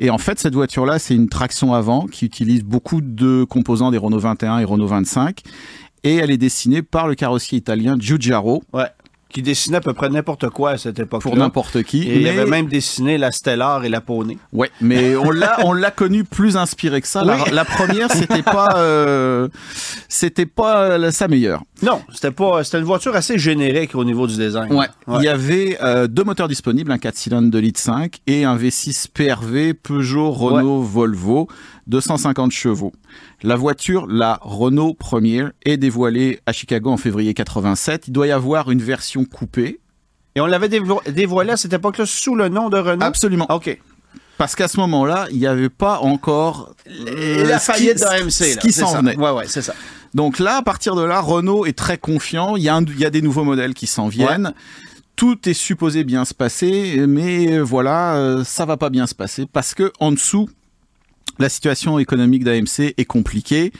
Et 0.00 0.10
en 0.10 0.18
fait, 0.18 0.40
cette 0.40 0.54
voiture-là, 0.54 0.98
c'est 0.98 1.14
une 1.14 1.28
traction 1.28 1.72
avant 1.72 2.06
qui 2.06 2.24
utilise 2.24 2.64
beaucoup 2.64 3.00
de 3.00 3.44
composants 3.44 3.92
des 3.92 3.98
Renault 3.98 4.18
21 4.18 4.58
et 4.58 4.64
Renault 4.64 4.88
25. 4.88 5.42
Et 6.02 6.16
elle 6.16 6.32
est 6.32 6.38
dessinée 6.38 6.82
par 6.82 7.06
le 7.06 7.14
carrossier 7.14 7.58
italien 7.58 7.96
Giugiaro 7.96 8.64
Ouais. 8.72 8.88
Qui 9.32 9.40
dessinait 9.42 9.78
à 9.78 9.80
peu 9.80 9.94
près 9.94 10.10
n'importe 10.10 10.48
quoi 10.50 10.70
à 10.72 10.78
cette 10.78 10.98
époque-là. 10.98 11.30
pour 11.30 11.36
n'importe 11.38 11.82
qui. 11.84 12.02
Et 12.02 12.20
il 12.20 12.28
avait 12.28 12.44
même 12.44 12.66
dessiné 12.66 13.16
la 13.16 13.32
Stellar 13.32 13.84
et 13.84 13.88
la 13.88 14.00
Poney. 14.02 14.36
Ouais, 14.52 14.70
mais 14.80 15.16
on 15.16 15.30
l'a 15.30 15.56
on 15.64 15.72
l'a 15.72 15.90
connu 15.90 16.24
plus 16.24 16.56
inspiré 16.58 17.00
que 17.00 17.08
ça. 17.08 17.24
La, 17.24 17.36
Oui. 17.36 17.42
la 17.50 17.64
première, 17.64 18.12
c'était 18.12 18.42
pas 18.42 18.74
euh, 18.76 19.48
c'était 20.08 20.46
pas 20.46 20.98
la- 20.98 21.12
sa 21.12 21.28
meilleure. 21.28 21.62
Non, 21.82 22.02
c'était 22.12 22.30
pas. 22.30 22.62
C'était 22.62 22.78
une 22.78 22.84
voiture 22.84 23.16
assez 23.16 23.38
générique 23.38 23.94
au 23.94 24.04
niveau 24.04 24.26
du 24.26 24.36
design. 24.36 24.72
Ouais. 24.72 24.86
Il 25.08 25.22
y 25.22 25.28
avait 25.28 25.78
euh, 25.82 26.06
deux 26.06 26.24
moteurs 26.24 26.48
disponibles, 26.48 26.92
un 26.92 26.98
4 26.98 27.16
cylindres 27.16 27.50
de 27.50 27.58
litre 27.58 27.80
5 27.80 28.18
et 28.26 28.44
un 28.44 28.56
V6 28.56 29.06
PRV 29.12 29.74
Peugeot 29.74 30.30
Renault 30.30 30.82
Volvo 30.82 31.48
250 31.86 32.52
chevaux. 32.52 32.92
La 33.42 33.56
voiture, 33.56 34.06
la 34.08 34.38
Renault 34.42 34.94
Premier, 34.94 35.46
est 35.64 35.76
dévoilée 35.76 36.40
à 36.46 36.52
Chicago 36.52 36.90
en 36.90 36.96
février 36.96 37.34
87. 37.34 38.08
Il 38.08 38.12
doit 38.12 38.26
y 38.28 38.30
avoir 38.30 38.70
une 38.70 38.80
version 38.82 39.24
coupée. 39.24 39.80
Et 40.36 40.40
on 40.40 40.46
l'avait 40.46 40.68
dévo- 40.68 41.02
dévoilé 41.10 41.52
à 41.52 41.56
cette 41.56 41.72
époque-là 41.72 42.06
sous 42.06 42.34
le 42.36 42.48
nom 42.48 42.70
de 42.70 42.78
Renault? 42.78 43.04
Absolument. 43.04 43.46
OK. 43.50 43.78
Parce 44.38 44.54
qu'à 44.54 44.66
ce 44.68 44.78
moment-là, 44.78 45.26
il 45.30 45.38
n'y 45.38 45.46
avait 45.46 45.68
pas 45.68 45.98
encore 46.00 46.74
la 47.06 47.58
faillite 47.58 47.98
d'AMC. 47.98 48.30
ce 48.30 48.58
qui 48.58 48.72
s'en 48.72 48.94
venait. 49.00 49.16
Ouais, 49.16 49.30
ouais, 49.30 49.44
c'est 49.46 49.62
ça. 49.62 49.74
Donc 50.14 50.38
là, 50.38 50.56
à 50.58 50.62
partir 50.62 50.94
de 50.94 51.02
là, 51.02 51.20
Renault 51.20 51.66
est 51.66 51.76
très 51.76 51.98
confiant. 51.98 52.56
Il 52.56 52.62
y 52.62 52.68
a, 52.68 52.74
un- 52.76 52.84
il 52.84 52.98
y 52.98 53.04
a 53.04 53.10
des 53.10 53.22
nouveaux 53.22 53.44
modèles 53.44 53.74
qui 53.74 53.86
s'en 53.86 54.08
viennent. 54.08 54.52
Tout 55.16 55.48
est 55.48 55.54
supposé 55.54 56.04
bien 56.04 56.24
se 56.24 56.32
passer, 56.34 57.04
mais 57.06 57.58
voilà, 57.60 58.14
euh, 58.16 58.44
ça 58.44 58.64
va 58.64 58.76
pas 58.76 58.88
bien 58.88 59.06
se 59.06 59.14
passer 59.14 59.46
parce 59.52 59.74
que 59.74 59.92
en 60.00 60.10
dessous, 60.12 60.48
la 61.38 61.48
situation 61.48 61.98
économique 61.98 62.44
d'AMC 62.44 62.94
est 62.96 63.04
compliquée. 63.04 63.72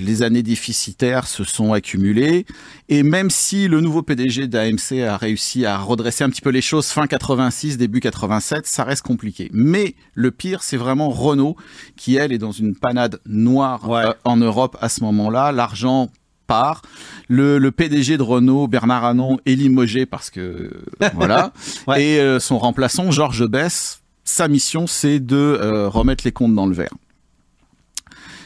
Les 0.00 0.22
années 0.22 0.42
déficitaires 0.44 1.26
se 1.26 1.42
sont 1.42 1.72
accumulées 1.72 2.46
et 2.88 3.02
même 3.02 3.30
si 3.30 3.66
le 3.66 3.80
nouveau 3.80 4.02
PDG 4.02 4.46
d'AMC 4.46 5.00
a 5.04 5.16
réussi 5.16 5.64
à 5.64 5.76
redresser 5.78 6.22
un 6.22 6.30
petit 6.30 6.40
peu 6.42 6.50
les 6.50 6.60
choses 6.60 6.86
fin 6.86 7.06
86, 7.08 7.78
début 7.78 7.98
87, 8.00 8.66
ça 8.66 8.84
reste 8.84 9.02
compliqué. 9.02 9.48
Mais 9.52 9.94
le 10.14 10.30
pire, 10.30 10.62
c'est 10.62 10.76
vraiment 10.76 11.08
Renault 11.08 11.56
qui, 11.96 12.14
elle, 12.16 12.32
est 12.32 12.38
dans 12.38 12.52
une 12.52 12.76
panade 12.76 13.18
noire 13.26 13.88
Ouais. 13.88 14.04
euh, 14.04 14.12
en 14.24 14.36
Europe 14.36 14.76
à 14.80 14.88
ce 14.88 15.02
moment-là. 15.02 15.50
L'argent 15.50 16.10
part. 16.46 16.82
Le, 17.28 17.58
le 17.58 17.70
PDG 17.72 18.16
de 18.18 18.22
Renault, 18.22 18.68
Bernard 18.68 19.04
Anon, 19.04 19.38
est 19.46 19.54
limogé 19.54 20.06
parce 20.06 20.30
que 20.30 20.70
voilà. 21.14 21.52
Ouais. 21.86 22.02
Et 22.04 22.20
euh, 22.20 22.38
son 22.40 22.58
remplaçant, 22.58 23.10
Georges 23.10 23.46
Bess, 23.46 24.00
sa 24.28 24.46
mission, 24.46 24.86
c'est 24.86 25.20
de 25.20 25.36
euh, 25.36 25.88
remettre 25.88 26.22
les 26.24 26.32
comptes 26.32 26.54
dans 26.54 26.66
le 26.66 26.74
vert. 26.74 26.92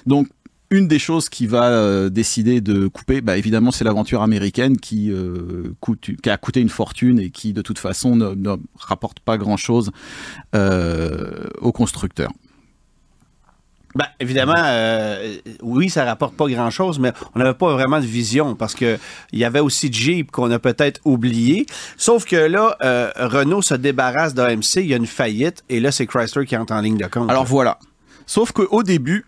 Donc, 0.07 0.29
une 0.71 0.87
des 0.87 1.01
choses 1.01 1.29
qui 1.29 1.47
va 1.47 1.71
euh, 1.71 2.09
décider 2.09 2.61
de 2.61 2.87
couper, 2.87 3.21
bah, 3.21 3.37
évidemment, 3.37 3.73
c'est 3.73 3.83
l'aventure 3.83 4.23
américaine 4.23 4.79
qui, 4.79 5.11
euh, 5.11 5.75
qui 6.01 6.31
a 6.31 6.37
coûté 6.39 6.61
une 6.61 6.69
fortune 6.69 7.19
et 7.19 7.31
qui, 7.31 7.53
de 7.53 7.63
toute 7.63 7.81
façon, 7.81 8.15
ne, 8.15 8.33
ne 8.35 8.57
rapporte 8.79 9.19
pas 9.21 9.37
grand-chose 9.37 9.91
aux 10.55 11.73
constructeurs. 11.73 12.33
Ben, 13.95 14.07
évidemment, 14.21 14.55
euh, 14.57 15.37
oui, 15.63 15.91
ça 15.91 16.05
rapporte 16.05 16.35
pas 16.35 16.49
grand-chose, 16.49 16.99
mais 16.99 17.13
on 17.35 17.39
n'avait 17.39 17.55
pas 17.55 17.73
vraiment 17.73 18.01
de 18.01 18.07
vision 18.07 18.55
parce 18.55 18.75
que 18.75 18.99
il 19.33 19.39
y 19.39 19.45
avait 19.45 19.61
aussi 19.61 19.93
Jeep 19.93 20.31
qu'on 20.31 20.51
a 20.51 20.59
peut-être 20.59 21.01
oublié. 21.05 21.67
Sauf 21.97 22.25
que 22.25 22.37
là, 22.37 22.77
euh, 22.83 23.11
Renault 23.17 23.63
se 23.63 23.75
débarrasse 23.75 24.35
d'AMC, 24.35 24.77
il 24.77 24.87
y 24.87 24.95
a 24.95 24.97
une 24.97 25.07
faillite, 25.07 25.63
et 25.69 25.81
là, 25.81 25.93
c'est 25.93 26.07
Chrysler 26.07 26.47
qui 26.47 26.57
entre 26.57 26.73
en 26.73 26.81
ligne 26.81 26.97
de 26.97 27.07
compte. 27.07 27.31
Alors 27.31 27.45
voilà. 27.45 27.79
Sauf 28.27 28.53
qu'au 28.53 28.83
début, 28.83 29.27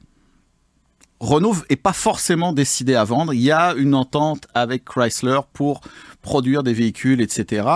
Renault 1.20 1.57
est 1.68 1.77
pas 1.77 1.92
forcément 1.92 2.53
décidé 2.53 2.94
à 2.94 3.05
vendre. 3.05 3.35
Il 3.35 3.40
y 3.40 3.50
a 3.50 3.74
une 3.74 3.94
entente 3.94 4.46
avec 4.55 4.85
Chrysler 4.85 5.40
pour 5.53 5.81
produire 6.22 6.62
des 6.62 6.72
véhicules, 6.72 7.20
etc. 7.20 7.68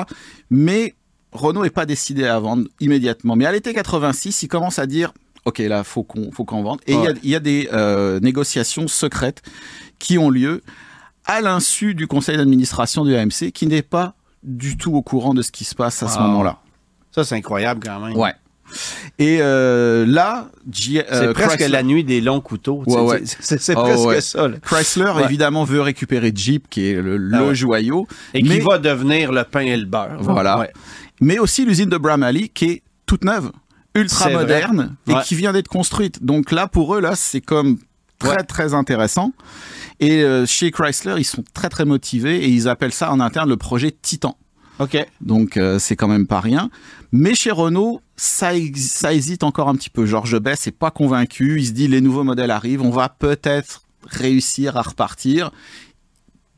Mais 0.50 0.94
Renault 1.32 1.64
est 1.64 1.70
pas 1.70 1.86
décidé 1.86 2.24
à 2.24 2.38
vendre 2.38 2.64
immédiatement. 2.80 3.36
Mais 3.36 3.46
à 3.46 3.52
l'été 3.52 3.74
86, 3.74 4.42
il 4.42 4.48
commence 4.48 4.78
à 4.78 4.86
dire 4.86 5.12
OK, 5.48 5.58
là, 5.58 5.84
faut 5.84 6.02
qu'on 6.04 6.30
faut 6.32 6.44
qu'on 6.44 6.62
vende. 6.62 6.80
Et 6.86 6.92
il 6.94 7.00
y 7.02 7.06
a- 7.06 7.10
Ouais. 7.10 7.18
il 7.24 7.30
y, 7.30 7.34
a 7.34 7.40
des 7.40 7.68
euh, 7.72 8.20
négociations 8.20 8.86
secrètes 8.88 9.42
qui 9.98 10.16
ont 10.18 10.30
lieu 10.30 10.62
à 11.26 11.40
l'insu 11.40 11.94
du 11.94 12.06
conseil 12.06 12.36
d'administration 12.36 13.04
du 13.04 13.14
AMC, 13.16 13.50
qui 13.52 13.66
n'est 13.66 13.82
pas 13.82 14.14
du 14.42 14.76
tout 14.76 14.94
au 14.94 15.02
courant 15.02 15.34
de 15.34 15.42
ce 15.42 15.50
qui 15.50 15.64
se 15.64 15.74
passe 15.74 16.02
à 16.02 16.08
ce 16.08 16.18
moment-là. 16.20 16.58
ça, 17.10 17.24
c'est 17.24 17.34
incroyable 17.34 17.80
quand 17.84 17.98
même. 18.00 18.16
Ouais. 18.16 18.32
Et 19.18 19.38
euh, 19.40 20.04
là, 20.06 20.48
G- 20.70 21.02
C'est 21.08 21.14
euh, 21.28 21.32
presque 21.32 21.58
Chrysler- 21.58 21.68
la 21.68 21.82
nuit 21.82 22.04
des 22.04 22.20
longs 22.20 22.40
couteaux. 22.42 22.82
Ouais, 22.86 23.00
ouais. 23.00 23.22
c'est- 23.24 23.38
C'est 23.40 23.60
c'est 23.60 23.74
Oh, 23.76 23.80
presque 23.82 24.06
ouais. 24.06 24.20
ça. 24.20 24.46
là. 24.46 24.56
Chrysler, 24.62 25.12
évidemment, 25.24 25.64
veut 25.64 25.80
récupérer 25.80 26.30
Jeep, 26.34 26.68
qui 26.68 26.90
est 26.90 27.00
le, 27.00 27.16
le 27.16 27.36
Ah 27.50 27.54
joyau, 27.54 28.06
Et 28.34 28.42
Mais- 28.42 28.48
qui 28.50 28.60
va 28.60 28.78
devenir 28.78 29.32
le 29.32 29.42
pain 29.44 29.60
et 29.60 29.76
le 29.76 29.86
beurre. 29.86 30.18
Voilà. 30.20 30.68
Mais 31.20 31.38
aussi 31.38 31.64
l'usine 31.64 31.88
de 31.88 31.96
Bramalea, 31.96 32.48
qui 32.52 32.64
est 32.66 32.82
toute 33.06 33.24
neuve, 33.24 33.50
ultra 33.94 34.30
moderne, 34.30 34.96
et 35.06 35.12
Ouais. 35.14 35.22
qui 35.24 35.34
vient 35.34 35.52
d'être 35.52 35.68
construite. 35.68 36.22
Donc 36.24 36.52
là, 36.52 36.68
pour 36.68 36.94
eux, 36.94 37.00
là, 37.00 37.14
c'est 37.16 37.40
comme 37.40 37.78
très, 38.18 38.30
Ouais. 38.30 38.42
très 38.44 38.74
intéressant. 38.74 39.32
Et 40.00 40.22
euh, 40.22 40.46
chez 40.46 40.70
Chrysler, 40.70 41.14
ils 41.18 41.24
sont 41.24 41.44
très 41.54 41.68
très 41.68 41.84
motivés 41.84 42.44
et 42.44 42.48
ils 42.48 42.68
appellent 42.68 42.92
ça 42.92 43.10
en 43.12 43.20
interne 43.20 43.48
le 43.48 43.56
projet 43.56 43.90
Titan. 43.90 44.36
OK. 44.78 44.96
Donc 45.20 45.56
euh, 45.56 45.78
c'est 45.80 45.96
quand 45.96 46.06
même 46.08 46.26
pas 46.28 46.40
rien. 46.40 46.70
Mais 47.10 47.34
chez 47.34 47.50
Renault, 47.50 48.00
ça, 48.16 48.50
ça 48.76 49.12
hésite 49.12 49.42
encore 49.42 49.68
un 49.68 49.74
petit 49.74 49.90
peu. 49.90 50.06
Georges 50.06 50.38
Bess 50.38 50.66
n'est 50.66 50.72
pas 50.72 50.92
convaincu. 50.92 51.58
Il 51.60 51.66
se 51.66 51.72
dit 51.72 51.88
les 51.88 52.00
nouveaux 52.00 52.22
modèles 52.22 52.52
arrivent, 52.52 52.82
on 52.82 52.90
va 52.90 53.08
peut-être 53.08 53.82
réussir 54.06 54.76
à 54.76 54.82
repartir. 54.82 55.50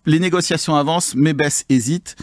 Les 0.05 0.19
négociations 0.19 0.77
avancent, 0.77 1.15
mais 1.15 1.33
Bess 1.33 1.65
hésite. 1.71 2.17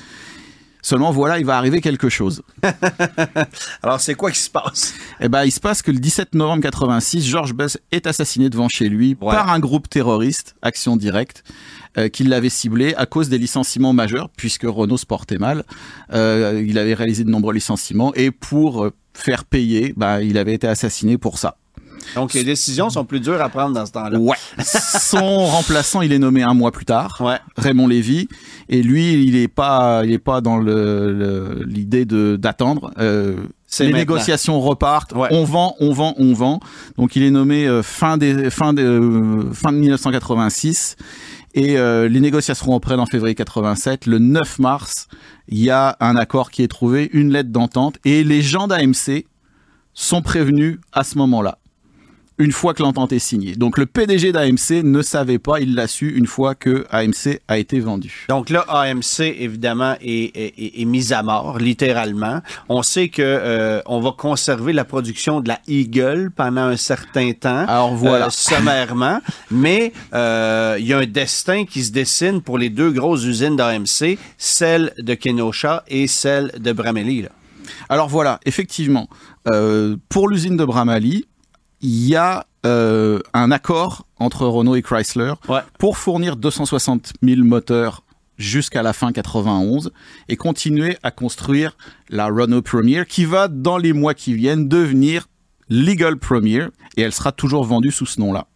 Seulement 0.81 1.11
voilà, 1.11 1.39
il 1.39 1.45
va 1.45 1.57
arriver 1.57 1.81
quelque 1.81 2.09
chose. 2.09 2.43
Alors, 3.83 3.99
c'est 3.99 4.15
quoi 4.15 4.31
qui 4.31 4.39
se 4.39 4.49
passe? 4.49 4.93
Eh 5.19 5.27
ben, 5.29 5.43
il 5.43 5.51
se 5.51 5.59
passe 5.59 5.81
que 5.81 5.91
le 5.91 5.99
17 5.99 6.35
novembre 6.35 6.61
86, 6.63 7.25
George 7.25 7.53
Bush 7.53 7.77
est 7.91 8.07
assassiné 8.07 8.49
devant 8.49 8.69
chez 8.69 8.87
lui 8.89 9.17
Ouais. 9.21 9.33
par 9.33 9.49
un 9.51 9.59
groupe 9.59 9.89
terroriste, 9.89 10.55
Action 10.61 10.95
Directe, 10.95 11.43
euh, 11.97 12.07
qui 12.09 12.23
l'avait 12.23 12.49
ciblé 12.49 12.93
à 12.95 13.05
cause 13.05 13.29
des 13.29 13.37
licenciements 13.37 13.93
majeurs, 13.93 14.29
puisque 14.37 14.63
Renault 14.63 14.97
se 14.97 15.05
portait 15.05 15.37
mal. 15.39 15.63
Euh, 16.13 16.63
il 16.65 16.77
avait 16.77 16.93
réalisé 16.93 17.23
de 17.23 17.29
nombreux 17.29 17.53
licenciements 17.53 18.13
et 18.15 18.31
pour 18.31 18.83
euh, 18.85 18.93
faire 19.13 19.43
payer, 19.45 19.93
bah, 19.97 20.21
il 20.21 20.37
avait 20.37 20.53
été 20.53 20.67
assassiné 20.67 21.17
pour 21.17 21.37
ça. 21.37 21.57
Donc, 22.17 22.33
les 22.33 22.43
décisions 22.43 22.89
sont 22.89 23.05
plus 23.05 23.19
dures 23.19 23.41
à 23.41 23.49
prendre 23.49 23.73
dans 23.73 23.85
ce 23.85 23.91
temps-là. 23.93 24.17
Ouais. 24.19 24.35
Son 24.63 25.45
remplaçant, 25.45 26.01
il 26.01 26.11
est 26.11 26.19
nommé 26.19 26.43
un 26.43 26.53
mois 26.53 26.71
plus 26.71 26.85
tard. 26.85 27.17
Ouais. 27.23 27.37
Raymond 27.57 27.87
Lévy 27.87 28.27
et 28.69 28.81
lui 28.83 29.23
il 29.23 29.35
est 29.35 29.47
pas 29.47 30.01
il 30.03 30.11
est 30.11 30.17
pas 30.19 30.41
dans 30.41 30.57
le 30.57 31.13
le- 31.13 31.63
l'idée 31.65 32.05
d'attendre 32.05 32.91
euh, 32.99 33.35
les 33.79 33.85
maintenant. 33.85 33.97
négociations 33.97 34.59
repartent 34.59 35.13
Ouais. 35.13 35.29
on 35.31 35.43
vend 35.45 35.75
on 35.79 35.93
vend 35.93 36.13
on 36.17 36.33
vend 36.33 36.59
donc 36.97 37.15
il 37.15 37.23
est 37.23 37.31
nommé 37.31 37.65
euh, 37.65 37.81
fin 37.81 38.17
des 38.17 38.49
fin 38.49 38.73
de 38.73 38.81
euh, 38.83 39.53
fin 39.53 39.71
de 39.71 39.77
1986 39.77 40.97
et 41.53 41.77
euh, 41.77 42.09
les 42.09 42.19
négociations 42.19 42.71
reprennent 42.73 42.99
en 42.99 43.05
février 43.05 43.35
87 43.35 44.05
le 44.05 44.19
9 44.19 44.59
mars 44.59 45.07
il 45.47 45.59
y 45.59 45.69
a 45.69 45.95
un 46.01 46.15
accord 46.17 46.51
qui 46.51 46.61
est 46.63 46.67
trouvé 46.67 47.09
une 47.13 47.31
lettre 47.31 47.49
d'entente 47.51 47.95
et 48.03 48.23
les 48.25 48.41
gens 48.41 48.67
d'AMC 48.67 49.25
sont 49.93 50.21
prévenus 50.21 50.79
à 50.91 51.03
ce 51.05 51.17
moment-là 51.17 51.57
une 52.39 52.51
fois 52.51 52.73
que 52.73 52.83
l'entente 52.83 53.11
est 53.13 53.19
signée. 53.19 53.55
Donc 53.55 53.77
le 53.77 53.85
PDG 53.85 54.31
d'AMC 54.31 54.83
ne 54.83 55.01
savait 55.01 55.39
pas, 55.39 55.59
il 55.59 55.73
l'a 55.75 55.87
su 55.87 56.15
une 56.15 56.27
fois 56.27 56.53
que 56.55 56.85
AMC 56.91 57.39
a 57.47 57.57
été 57.57 57.79
vendu. 57.79 58.25
Donc 58.29 58.49
là, 58.49 58.61
AMC, 58.69 59.21
évidemment, 59.39 59.95
est, 60.01 60.35
est, 60.37 60.53
est- 60.57 60.81
est 60.81 60.85
mise 60.85 61.13
à 61.13 61.23
mort, 61.23 61.57
littéralement. 61.57 62.41
On 62.69 62.83
sait 62.83 63.09
que 63.09 63.21
euh, 63.23 63.81
on 63.87 63.99
va 63.99 64.11
conserver 64.15 64.71
la 64.73 64.85
production 64.85 65.39
de 65.41 65.47
la 65.47 65.59
Eagle 65.67 66.29
pendant 66.35 66.61
un 66.63 66.77
certain 66.77 67.31
temps. 67.33 67.65
Alors 67.67 67.95
voilà. 67.95 68.27
euh, 68.27 68.29
sommairement. 68.29 69.19
Mais 69.49 69.91
euh, 70.13 70.75
il 70.79 70.85
y 70.85 70.93
a 70.93 70.99
un 70.99 71.05
destin 71.07 71.65
qui 71.65 71.83
se 71.83 71.91
dessine 71.91 72.41
pour 72.41 72.57
les 72.57 72.69
deux 72.69 72.91
grosses 72.91 73.23
usines 73.25 73.55
d'AMC, 73.55 74.17
celle 74.37 74.93
de 74.99 75.13
Kenosha 75.15 75.83
et 75.87 76.07
celle 76.07 76.51
de 76.59 76.71
Bramelli. 76.71 77.23
là. 77.23 77.29
Alors 77.89 78.07
voilà, 78.09 78.39
effectivement, 78.45 79.09
euh, 79.49 79.95
pour 80.09 80.29
l'usine 80.29 80.55
de 80.57 80.63
Bramali, 80.65 81.25
il 81.81 82.07
y 82.07 82.15
a 82.15 82.45
euh, 82.65 83.19
un 83.33 83.51
accord 83.51 84.05
entre 84.17 84.45
Renault 84.47 84.75
et 84.75 84.81
Chrysler 84.81 85.33
Ouais. 85.47 85.61
pour 85.79 85.97
fournir 85.97 86.35
260 86.35 87.13
000 87.21 87.43
moteurs 87.43 88.03
jusqu'à 88.37 88.83
la 88.83 88.93
fin 88.93 89.11
91 89.11 89.91
et 90.29 90.35
continuer 90.37 90.97
à 91.03 91.11
construire 91.11 91.75
la 92.09 92.27
Renault 92.27 92.61
Premier 92.61 93.05
qui 93.05 93.25
va 93.25 93.47
dans 93.47 93.77
les 93.77 93.93
mois 93.93 94.13
qui 94.13 94.33
viennent 94.33 94.67
devenir 94.67 95.27
Legal 95.69 96.17
Premier 96.17 96.67
et 96.97 97.01
elle 97.01 97.13
sera 97.13 97.31
toujours 97.31 97.63
vendue 97.63 97.91
sous 97.91 98.05
ce 98.05 98.19
nom-là. 98.21 98.47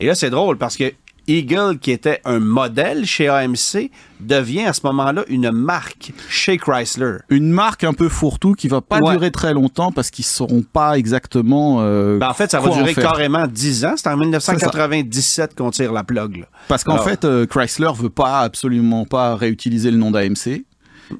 Et 0.00 0.06
là, 0.06 0.14
c'est 0.14 0.30
drôle 0.30 0.58
parce 0.58 0.76
que 0.76 0.92
Eagle, 1.28 1.78
qui 1.80 1.90
était 1.90 2.20
un 2.24 2.38
modèle 2.38 3.04
chez 3.06 3.28
AMC, 3.28 3.90
devient 4.20 4.64
à 4.64 4.72
ce 4.72 4.80
moment-là 4.84 5.24
une 5.28 5.50
marque 5.50 6.12
chez 6.28 6.58
Chrysler. 6.58 7.18
Une 7.28 7.50
marque 7.50 7.84
un 7.84 7.92
peu 7.92 8.08
fourre-tout 8.08 8.54
qui 8.54 8.68
va 8.68 8.80
pas 8.80 8.98
Ouais. 9.00 9.12
durer 9.14 9.30
très 9.30 9.52
longtemps 9.54 9.92
parce 9.92 10.10
qu'ils 10.10 10.24
sauront 10.24 10.62
pas 10.62 10.98
exactement. 10.98 11.78
euh, 11.80 12.18
Ben, 12.18 12.28
en 12.28 12.34
fait, 12.34 12.50
ça 12.50 12.60
va 12.60 12.70
durer 12.70 12.94
carrément 12.94 13.46
10 13.46 13.84
ans. 13.84 13.94
C'est 13.96 14.08
en 14.08 14.16
1997 14.16 15.54
qu'on 15.56 15.70
tire 15.70 15.92
la 15.92 16.04
plug. 16.04 16.36
là. 16.38 16.46
Parce 16.68 16.84
qu'en 16.84 16.98
fait, 16.98 17.24
euh, 17.24 17.46
Chrysler 17.46 17.90
veut 17.96 18.10
pas 18.10 18.40
absolument 18.40 19.04
pas 19.04 19.34
réutiliser 19.36 19.90
le 19.90 19.96
nom 19.96 20.10
d'AMC, 20.10 20.64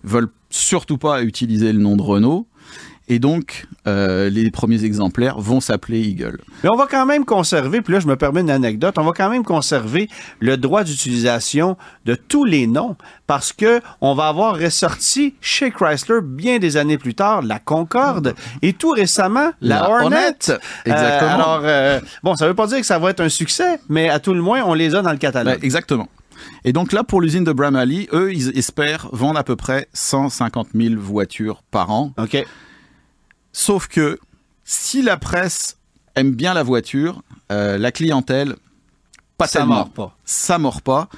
veulent 0.04 0.28
surtout 0.50 0.98
pas 0.98 1.22
utiliser 1.22 1.72
le 1.72 1.78
nom 1.78 1.96
de 1.96 2.02
Renault, 2.02 2.46
et 3.08 3.18
donc 3.18 3.66
euh, 3.86 4.30
les 4.30 4.50
premiers 4.50 4.84
exemplaires 4.84 5.38
vont 5.38 5.60
s'appeler 5.60 6.00
Eagle. 6.00 6.38
Mais 6.62 6.70
on 6.72 6.76
va 6.76 6.86
quand 6.86 7.06
même 7.06 7.24
conserver, 7.24 7.80
puis 7.82 7.94
là, 7.94 8.00
je 8.00 8.06
me 8.06 8.16
permets 8.16 8.40
une 8.40 8.50
anecdote, 8.50 8.96
on 8.98 9.04
va 9.04 9.12
quand 9.12 9.30
même 9.30 9.44
conserver 9.44 10.08
le 10.40 10.56
droit 10.56 10.84
d'utilisation 10.84 11.76
de 12.04 12.14
tous 12.14 12.44
les 12.44 12.66
noms 12.66 12.96
parce 13.26 13.52
que 13.52 13.80
on 14.00 14.14
va 14.14 14.28
avoir 14.28 14.56
ressorti 14.56 15.34
chez 15.40 15.70
Chrysler 15.70 16.20
bien 16.22 16.58
des 16.58 16.76
années 16.76 16.98
plus 16.98 17.14
tard 17.14 17.42
la 17.42 17.58
Concorde 17.58 18.34
et 18.62 18.72
tout 18.72 18.90
récemment 18.90 19.52
la, 19.60 19.80
La 19.80 19.88
Hornet. 19.88 20.04
Hornet. 20.04 20.60
Exactement. 20.84 21.30
Euh, 21.30 21.34
alors, 21.34 21.60
euh, 21.64 22.00
bon, 22.22 22.36
ça 22.36 22.46
veut 22.46 22.54
pas 22.54 22.66
dire 22.66 22.80
que 22.80 22.86
ça 22.86 22.98
va 22.98 23.10
être 23.10 23.20
un 23.20 23.28
succès, 23.28 23.80
mais 23.88 24.08
à 24.08 24.18
tout 24.20 24.34
le 24.34 24.42
moins, 24.42 24.62
on 24.64 24.74
les 24.74 24.94
a 24.94 25.02
dans 25.02 25.12
le 25.12 25.18
catalogue. 25.18 25.58
Exactement. 25.62 26.08
Et 26.64 26.72
donc 26.72 26.92
là, 26.92 27.04
pour 27.04 27.20
l'usine 27.20 27.44
de 27.44 27.52
Bramley, 27.52 28.08
eux, 28.12 28.32
ils 28.32 28.56
espèrent 28.56 29.08
vendre 29.12 29.38
à 29.38 29.44
peu 29.44 29.56
près 29.56 29.88
150 29.92 30.68
000 30.74 30.94
voitures 30.96 31.62
par 31.70 31.90
an. 31.90 32.12
OK. 32.18 32.44
Sauf 33.52 33.88
que 33.88 34.18
si 34.64 35.02
la 35.02 35.16
presse 35.16 35.76
aime 36.14 36.32
bien 36.32 36.54
la 36.54 36.62
voiture, 36.62 37.22
euh, 37.50 37.78
la 37.78 37.92
clientèle, 37.92 38.56
pas 39.38 39.46
Ça 39.46 39.60
tellement. 39.60 39.74
mord 39.76 39.90
pas. 39.90 40.16
Ça 40.24 40.58
mord 40.58 40.82
pas. 40.82 41.08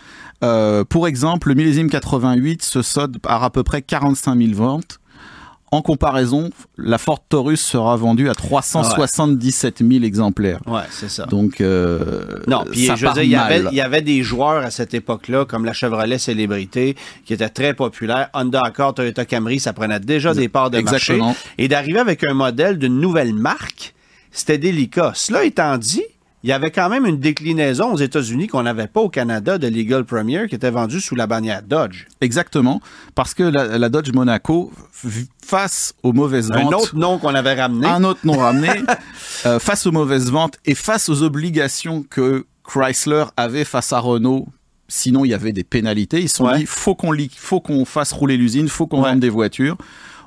Euh, 0.42 0.84
pour 0.84 1.06
exemple, 1.06 1.48
le 1.48 1.54
millésime 1.54 1.88
88 1.90 2.62
se 2.62 2.82
solde 2.82 3.18
par 3.18 3.42
à 3.44 3.50
peu 3.50 3.62
près 3.62 3.82
45 3.82 4.36
000 4.38 4.52
ventes. 4.54 4.98
En 5.74 5.82
comparaison, 5.82 6.50
la 6.78 6.98
Ford 6.98 7.18
Taurus 7.28 7.60
sera 7.60 7.96
vendue 7.96 8.28
à 8.28 8.34
377 8.36 9.78
000 9.78 10.04
exemplaires. 10.04 10.60
Ouais, 10.68 10.82
c'est 10.90 11.10
ça. 11.10 11.26
Donc, 11.26 11.60
euh, 11.60 12.24
Non, 12.46 12.64
puis 12.70 12.86
ça 12.86 12.94
je 12.94 13.04
veux 13.06 13.12
dire, 13.12 13.22
il 13.24 13.30
y, 13.30 13.34
avait, 13.34 13.62
mal. 13.62 13.72
il 13.72 13.76
y 13.76 13.80
avait 13.80 14.00
des 14.00 14.22
joueurs 14.22 14.64
à 14.64 14.70
cette 14.70 14.94
époque-là, 14.94 15.44
comme 15.46 15.64
la 15.64 15.72
Chevrolet 15.72 16.18
Célébrité, 16.18 16.94
qui 17.24 17.34
était 17.34 17.48
très 17.48 17.74
populaire. 17.74 18.28
Honda 18.34 18.60
Accord, 18.64 18.94
Toyota 18.94 19.24
Camry, 19.24 19.58
ça 19.58 19.72
prenait 19.72 19.98
déjà 19.98 20.32
des 20.32 20.48
parts 20.48 20.70
de 20.70 20.78
Exactement. 20.78 21.26
marché. 21.26 21.40
Et 21.58 21.66
d'arriver 21.66 21.98
avec 21.98 22.22
un 22.22 22.34
modèle 22.34 22.78
d'une 22.78 23.00
nouvelle 23.00 23.34
marque, 23.34 23.94
c'était 24.30 24.58
délicat. 24.58 25.10
Cela 25.16 25.44
étant 25.44 25.76
dit, 25.76 26.04
il 26.44 26.48
y 26.50 26.52
avait 26.52 26.70
quand 26.70 26.88
même 26.90 27.06
une 27.06 27.18
déclinaison 27.18 27.92
aux 27.94 27.96
États-Unis 27.96 28.48
qu'on 28.48 28.62
n'avait 28.62 28.86
pas 28.86 29.00
au 29.00 29.08
Canada 29.08 29.56
de 29.58 29.66
Legal 29.66 30.04
Premier 30.04 30.46
qui 30.46 30.54
était 30.54 30.70
vendue 30.70 31.00
sous 31.00 31.14
la 31.16 31.26
bannière 31.26 31.62
Dodge. 31.62 32.04
Exactement, 32.20 32.80
parce 33.14 33.32
que 33.32 33.42
la, 33.42 33.78
la 33.78 33.88
Dodge 33.88 34.12
Monaco, 34.12 34.70
face 35.42 35.94
aux 36.02 36.12
mauvaises 36.12 36.50
Un 36.52 36.62
ventes, 36.64 36.74
autre 36.74 36.96
nom 36.96 37.18
qu'on 37.18 37.34
avait 37.34 37.54
ramené. 37.60 37.86
un 37.86 38.04
autre 38.04 38.20
nom 38.24 38.38
ramené, 38.38 38.68
euh, 39.46 39.58
face 39.58 39.86
aux 39.86 39.92
mauvaises 39.92 40.30
ventes 40.30 40.58
et 40.64 40.74
face 40.74 41.08
aux 41.08 41.22
obligations 41.22 42.02
que 42.08 42.46
Chrysler 42.62 43.24
avait 43.36 43.64
face 43.64 43.92
à 43.92 43.98
Renault. 43.98 44.46
Sinon, 44.88 45.24
il 45.24 45.28
y 45.30 45.34
avait 45.34 45.52
des 45.52 45.64
pénalités. 45.64 46.20
Ils 46.20 46.28
se 46.28 46.36
sont 46.36 46.44
Ouais. 46.44 46.58
dit, 46.58 46.66
faut 46.66 46.94
qu'on 46.94 47.12
faut 47.36 47.60
qu'on 47.60 47.84
fasse 47.86 48.12
rouler 48.12 48.36
l'usine, 48.36 48.68
faut 48.68 48.86
qu'on 48.86 49.02
Ouais. 49.02 49.10
vende 49.10 49.20
des 49.20 49.30
voitures. 49.30 49.76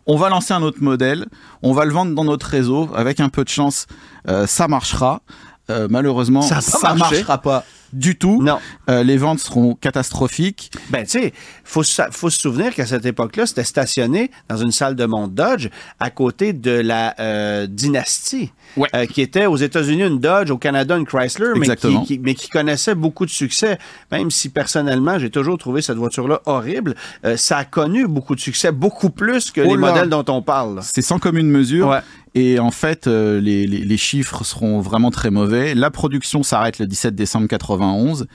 On 0.10 0.16
va 0.18 0.30
lancer 0.30 0.54
un 0.54 0.62
autre 0.62 0.82
modèle, 0.82 1.26
on 1.62 1.74
va 1.74 1.84
le 1.84 1.92
vendre 1.92 2.16
dans 2.16 2.24
notre 2.24 2.48
réseau. 2.48 2.90
Avec 2.96 3.20
un 3.20 3.30
peu 3.30 3.44
de 3.44 3.50
chance, 3.50 3.88
euh, 4.30 4.48
ça 4.48 4.68
marchera. 4.68 5.22
Euh, 5.70 5.88
malheureusement, 5.90 6.42
Ça 6.42 6.62
marché. 6.94 7.16
marchera 7.16 7.38
pas 7.40 7.64
du 7.98 8.18
tout. 8.18 8.42
Non. 8.42 8.60
Euh, 8.90 9.04
les 9.04 9.18
ventes 9.18 9.40
seront 9.40 9.76
catastrophiques. 9.76 10.72
Ben, 10.90 11.04
tu 11.04 11.12
sais, 11.20 11.34
faut, 11.64 11.84
se- 11.84 12.02
faut 12.12 12.30
se 12.30 12.40
souvenir 12.40 12.74
qu'à 12.74 12.86
cette 12.86 13.06
époque-là, 13.06 13.46
c'était 13.46 13.64
stationné 13.64 14.32
dans 14.50 14.58
une 14.58 14.72
salle 14.72 14.96
de 14.96 15.06
monte 15.06 15.34
Dodge 15.34 15.68
à 16.00 16.10
côté 16.10 16.54
de 16.54 16.72
la 16.72 17.16
euh, 17.20 17.68
dynastie, 17.68 18.52
Ouais. 18.76 18.88
euh, 18.96 19.06
qui 19.06 19.22
était 19.22 19.46
aux 19.46 19.56
États-Unis 19.58 20.04
une 20.04 20.20
Dodge, 20.20 20.52
au 20.52 20.58
Canada 20.58 20.96
une 20.98 21.06
Chrysler, 21.06 21.48
mais 21.56 21.62
qui, 21.62 21.72
Exactement. 21.72 22.04
qui- 22.04 22.20
mais 22.20 22.36
qui 22.36 22.50
connaissait 22.50 22.96
beaucoup 22.96 23.26
de 23.26 23.32
succès. 23.32 23.78
Même 24.12 24.30
si 24.32 24.50
personnellement, 24.50 25.18
j'ai 25.20 25.30
toujours 25.30 25.58
trouvé 25.58 25.82
cette 25.82 25.98
voiture-là 25.98 26.42
horrible, 26.46 26.96
euh, 27.26 27.38
ça 27.38 27.58
a 27.58 27.66
connu 27.66 28.08
beaucoup 28.08 28.36
de 28.36 28.40
succès, 28.40 28.72
beaucoup 28.72 29.10
plus 29.10 29.52
que 29.52 29.62
Oh 29.62 29.70
les 29.72 29.78
modèles 29.78 30.10
dont 30.10 30.26
on 30.28 30.42
parle. 30.42 30.80
C'est 30.84 31.02
sans 31.02 31.18
commune 31.20 31.50
mesure. 31.50 31.88
Ouais. 31.88 32.00
Et 32.36 32.60
en 32.60 32.70
fait, 32.72 33.08
les, 33.08 33.66
les- 33.66 33.84
les 33.84 33.98
chiffres 33.98 34.44
seront 34.44 34.80
vraiment 34.80 35.10
très 35.10 35.32
mauvais. 35.32 35.74
La 35.74 35.90
production 35.90 36.44
s'arrête 36.44 36.78
le 36.78 36.86
17 36.86 37.16
décembre 37.16 37.48
91 37.88 38.28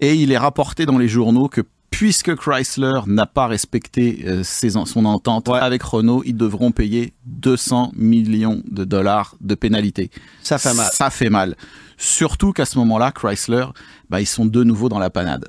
et 0.00 0.14
il 0.14 0.32
est 0.32 0.38
rapporté 0.38 0.86
dans 0.86 0.98
les 0.98 1.08
journaux 1.08 1.48
que 1.48 1.62
puisque 1.90 2.34
Chrysler 2.36 3.00
n'a 3.06 3.26
pas 3.26 3.46
respecté 3.46 4.22
euh, 4.26 4.42
ses 4.44 4.70
son 4.70 5.04
entente 5.06 5.48
Ouais. 5.48 5.58
avec 5.58 5.82
Renault, 5.82 6.22
ils 6.26 6.36
devront 6.36 6.70
payer 6.70 7.14
200 7.26 7.92
millions 7.96 8.62
de 8.70 8.84
dollars 8.84 9.36
de 9.40 9.54
pénalité. 9.54 10.10
Ça 10.42 10.58
fait 10.58 10.74
mal. 10.74 10.90
Ça 10.92 11.10
fait 11.10 11.30
mal. 11.30 11.56
Surtout 11.96 12.52
qu'à 12.52 12.66
ce 12.66 12.78
moment-là, 12.78 13.10
Chrysler, 13.10 13.64
bah, 14.10 14.20
ils 14.20 14.26
sont 14.26 14.44
de 14.46 14.62
nouveau 14.64 14.88
dans 14.88 14.98
la 14.98 15.10
panade. 15.10 15.48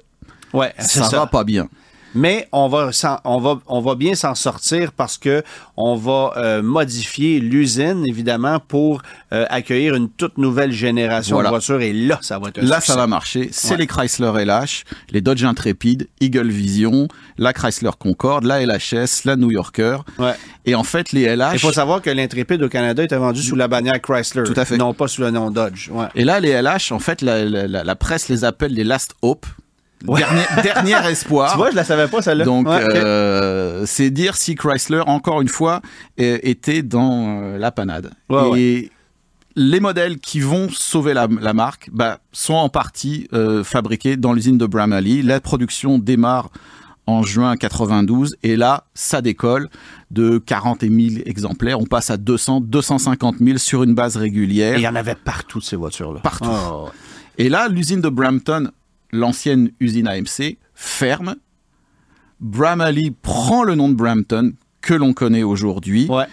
Ouais, 0.54 0.74
c'est 0.80 1.00
Ça, 1.00 1.04
ça. 1.06 1.18
va 1.20 1.28
pas 1.28 1.44
bien. 1.44 1.68
Mais 2.16 2.48
on 2.52 2.68
va, 2.68 2.90
on 3.24 3.40
va, 3.40 3.60
on 3.68 3.82
va 3.82 3.96
bien 3.96 4.16
s'en 4.16 4.34
sortir 4.36 4.92
parce 4.92 5.18
que 5.18 5.44
on 5.78 5.96
va 5.96 6.34
euh, 6.38 6.62
modifier 6.64 7.40
l'usine, 7.40 8.04
évidemment, 8.08 8.60
pour 8.60 9.02
euh, 9.32 9.46
accueillir 9.50 9.94
une 9.96 10.10
toute 10.10 10.38
nouvelle 10.38 10.72
génération 10.72 11.36
Voilà. 11.36 11.50
de 11.50 11.54
voitures. 11.54 11.82
Et 11.82 11.94
là, 11.94 12.18
ça 12.22 12.40
va 12.40 12.50
être 12.50 12.60
un 12.60 12.62
Là, 12.66 12.76
succès. 12.82 12.94
ça 12.94 12.98
va 12.98 13.08
marcher. 13.08 13.50
C'est 13.52 13.72
Ouais. 13.72 13.78
les 13.78 13.88
Chrysler 13.88 14.32
LH, 14.46 14.84
les 15.12 15.22
Dodge 15.22 15.44
Intrepid, 15.44 16.08
Eagle 16.20 16.48
Vision, 16.50 17.08
la 17.38 17.54
Chrysler 17.54 17.92
Concorde, 18.00 18.44
la 18.46 18.60
LHS, 18.66 19.26
la 19.26 19.36
New 19.36 19.52
Yorker. 19.52 19.98
Ouais. 20.18 20.34
Et 20.66 20.76
en 20.76 20.84
fait, 20.84 21.12
les 21.12 21.26
LH. 21.36 21.52
Il 21.54 21.60
faut 21.60 21.72
savoir 21.72 22.02
que 22.02 22.10
l'Intrépide 22.10 22.62
au 22.64 22.70
Canada 22.70 23.04
était 23.04 23.18
vendu 23.18 23.42
sous 23.42 23.56
la 23.56 23.68
bannière 23.68 24.02
Chrysler. 24.02 24.44
Tout 24.44 24.54
à 24.56 24.66
fait. 24.66 24.78
Non 24.78 24.94
pas 24.94 25.08
sous 25.08 25.22
le 25.22 25.32
nom 25.32 25.52
Dodge. 25.52 25.90
Ouais. 25.90 26.08
Et 26.16 26.24
là, 26.26 26.40
les 26.40 26.52
LH, 26.62 26.92
en 26.92 27.00
fait, 27.00 27.22
la, 27.22 27.46
la- 27.46 27.68
la- 27.68 27.84
la 27.84 27.96
presse 27.96 28.30
les 28.30 28.44
appelle 28.44 28.74
les 28.74 28.84
Last 28.84 29.14
Hope. 29.22 29.46
Ouais. 30.08 30.20
Dernier, 30.20 30.44
dernier 30.64 31.08
espoir. 31.12 31.52
Tu 31.52 31.58
vois, 31.58 31.72
je 31.72 31.76
la 31.76 31.84
savais 31.84 32.08
pas, 32.08 32.22
celle-là. 32.22 32.46
Donc, 32.46 32.68
Ouais, 32.68 32.84
euh, 32.96 33.86
c'est 33.86 34.10
dire 34.10 34.36
si 34.36 34.56
Chrysler, 34.56 35.02
encore 35.06 35.42
une 35.42 35.48
fois, 35.50 35.82
était 36.18 36.84
dans 36.84 37.42
euh, 37.42 37.58
la 37.58 37.72
panade. 37.72 38.12
Ouais, 38.30 38.60
Et 38.60 38.92
les 39.56 39.80
modèles 39.82 40.20
qui 40.20 40.40
vont 40.40 40.70
sauver 40.70 41.14
la, 41.14 41.28
la 41.42 41.54
marque 41.54 41.90
bah, 41.92 42.20
sont 42.32 42.54
en 42.54 42.70
partie 42.70 43.28
euh, 43.34 43.64
fabriqués 43.64 44.16
dans 44.16 44.32
l'usine 44.34 44.58
de 44.58 44.66
Bramley. 44.66 45.22
La 45.22 45.42
production 45.42 46.00
démarre 46.00 46.50
en 47.08 47.24
juin 47.24 47.58
92 47.58 48.38
et 48.44 48.56
là, 48.56 48.86
ça 48.94 49.22
décolle 49.22 49.68
de 50.12 50.38
40 50.38 50.82
000 50.82 51.24
exemplaires. 51.26 51.80
On 51.82 51.86
passe 51.86 52.10
à 52.12 52.18
200, 52.18 52.62
250 52.62 53.38
000 53.40 53.58
sur 53.58 53.84
une 53.84 53.96
base 53.96 54.16
Et 54.16 54.20
régulière. 54.20 54.78
il 54.78 54.84
y 54.84 54.88
en 54.88 54.96
avait 54.96 55.16
partout 55.16 55.60
ces 55.60 55.76
voitures-là. 55.76 56.20
Partout. 56.22 56.48
Oh. 56.50 56.90
Et 57.40 57.50
là, 57.50 57.68
l'usine 57.68 58.00
de 58.02 58.10
Brampton, 58.10 58.70
l'ancienne 59.12 59.72
usine 59.80 60.08
AMC, 60.08 60.58
ferme. 60.74 61.36
Bramley 62.40 63.12
prend 63.22 63.64
le 63.64 63.76
nom 63.76 63.90
de 63.90 63.96
Brampton 63.96 64.54
que 64.82 64.94
l'on 64.94 65.14
connaît 65.14 65.44
aujourd'hui 65.44 66.08
Ouais. 66.10 66.26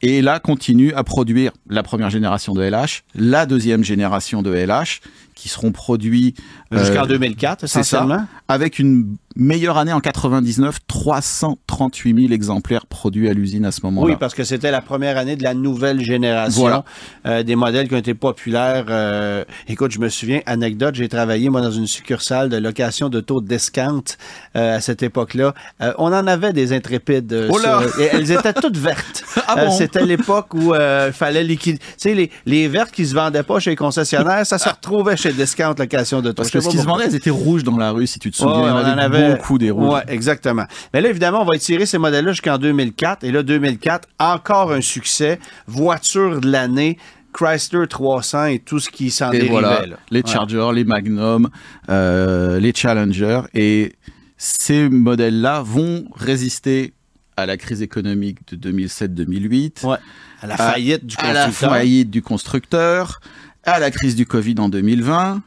et 0.00 0.22
là 0.22 0.40
continue 0.40 0.92
à 0.94 1.04
produire 1.04 1.52
la 1.68 1.84
première 1.84 2.10
génération 2.10 2.52
de 2.52 2.62
LH, 2.62 3.04
la 3.14 3.46
deuxième 3.46 3.84
génération 3.84 4.42
de 4.42 4.52
LH 4.52 5.00
qui 5.36 5.48
seront 5.48 5.70
produits 5.72 6.34
euh, 6.72 6.78
Jusqu'en 6.84 7.06
2004, 7.06 7.66
c'est 7.66 7.82
ça, 7.84 8.26
avec 8.48 8.78
une 8.80 9.16
meilleure 9.36 9.78
année 9.78 9.92
en 9.92 10.00
99, 10.00 10.78
338 10.86 12.20
000 12.22 12.32
exemplaires 12.32 12.86
produits 12.86 13.28
à 13.28 13.32
l'usine 13.34 13.64
à 13.64 13.72
ce 13.72 13.80
moment-là. 13.84 14.06
Oui, 14.12 14.16
parce 14.18 14.34
que 14.34 14.44
c'était 14.44 14.70
la 14.70 14.80
première 14.80 15.16
année 15.18 15.36
de 15.36 15.42
la 15.42 15.54
nouvelle 15.54 16.00
génération 16.00 16.60
Voilà. 16.62 16.84
euh, 17.26 17.42
des 17.42 17.56
modèles 17.56 17.88
qui 17.88 17.94
ont 17.94 17.98
été 17.98 18.14
populaires. 18.14 18.86
Euh, 18.88 19.44
écoute, 19.68 19.90
je 19.92 19.98
me 20.00 20.08
souviens, 20.08 20.40
anecdote, 20.46 20.94
j'ai 20.94 21.08
travaillé 21.08 21.48
moi 21.48 21.60
dans 21.60 21.70
une 21.70 21.86
succursale 21.86 22.48
de 22.48 22.56
location 22.56 23.08
d'auto 23.08 23.40
discount 23.40 24.02
euh, 24.56 24.76
à 24.76 24.80
cette 24.80 25.02
époque-là. 25.02 25.54
On 25.98 26.06
en 26.12 26.26
avait 26.26 26.52
des 26.52 26.72
intrépides. 26.72 27.46
Oh 27.50 27.58
là! 27.58 27.80
sur- 27.88 28.00
et 28.00 28.08
elles 28.12 28.30
étaient 28.30 28.52
toutes 28.54 28.76
vertes. 28.76 29.24
Ah 29.54 29.66
bon? 29.66 29.72
c'était 29.72 30.04
l'époque 30.06 30.54
où 30.54 30.72
il 30.74 31.12
fallait 31.12 31.42
liquider. 31.42 31.78
Tu 31.78 31.84
sais, 31.98 32.14
les, 32.14 32.30
les 32.46 32.68
vertes 32.68 32.90
qui 32.92 33.04
se 33.06 33.14
vendaient 33.14 33.42
pas 33.42 33.58
chez 33.60 33.70
les 33.70 33.76
concessionnaires, 33.76 34.46
ça 34.46 34.56
se 34.56 34.68
retrouvait 34.68 35.16
chez 35.16 35.32
discount 35.32 35.74
location 35.76 36.20
d'auto. 36.22 36.34
Parce 36.36 36.48
Je 36.48 36.52
sais 36.52 36.58
que 36.58 36.64
ce 36.64 36.70
qui 36.70 36.78
se 36.78 36.84
vendait, 36.86 37.04
elles 37.06 37.14
étaient 37.14 37.28
rouges 37.30 37.64
dans 37.64 37.76
la 37.76 37.90
rue, 37.90 38.06
si 38.06 38.18
tu 38.18 38.30
te 38.30 38.36
souviens. 38.36 38.54
En 38.74 38.82
on 38.82 38.98
avait 38.98 39.21
avait 39.22 39.34
beaucoup 39.34 39.58
des 39.58 39.70
rouges. 39.70 39.94
Ouais, 39.94 40.02
exactement. 40.08 40.64
Mais 40.92 41.00
là, 41.00 41.08
évidemment, 41.10 41.42
on 41.42 41.44
va 41.44 41.56
étirer 41.56 41.86
ces 41.86 41.98
modèles-là 41.98 42.32
jusqu'en 42.32 42.58
2004. 42.58 43.24
Et 43.24 43.32
là, 43.32 43.42
2004, 43.42 44.08
encore 44.18 44.72
un 44.72 44.80
succès. 44.80 45.38
Voiture 45.66 46.40
de 46.40 46.50
l'année. 46.50 46.98
Chrysler 47.32 47.86
300 47.88 48.44
et 48.46 48.58
tout 48.58 48.78
ce 48.78 48.90
qui 48.90 49.10
s'en 49.10 49.30
dérivait. 49.30 49.48
voilà, 49.50 49.86
là. 49.86 49.96
les 50.10 50.20
Ouais. 50.20 50.30
Chargers, 50.30 50.68
les 50.74 50.84
Magnum, 50.84 51.48
euh, 51.88 52.60
les 52.60 52.74
Challenger. 52.74 53.40
Et 53.54 53.94
ces 54.36 54.90
modèles-là 54.90 55.62
vont 55.64 56.04
résister 56.14 56.92
à 57.38 57.46
la 57.46 57.56
crise 57.56 57.80
économique 57.80 58.38
de 58.52 58.70
2007-2008, 58.70 59.86
Ouais. 59.86 59.96
À 60.42 60.46
la 60.46 60.56
faillite 60.58 61.06
du 61.06 61.16
à 61.18 61.32
la 61.32 61.50
faillite 61.50 62.10
du 62.10 62.20
constructeur, 62.20 63.20
à 63.64 63.78
la 63.78 63.90
crise 63.90 64.14
du 64.14 64.26
Covid 64.26 64.56
en 64.58 64.68
2020. 64.68 65.40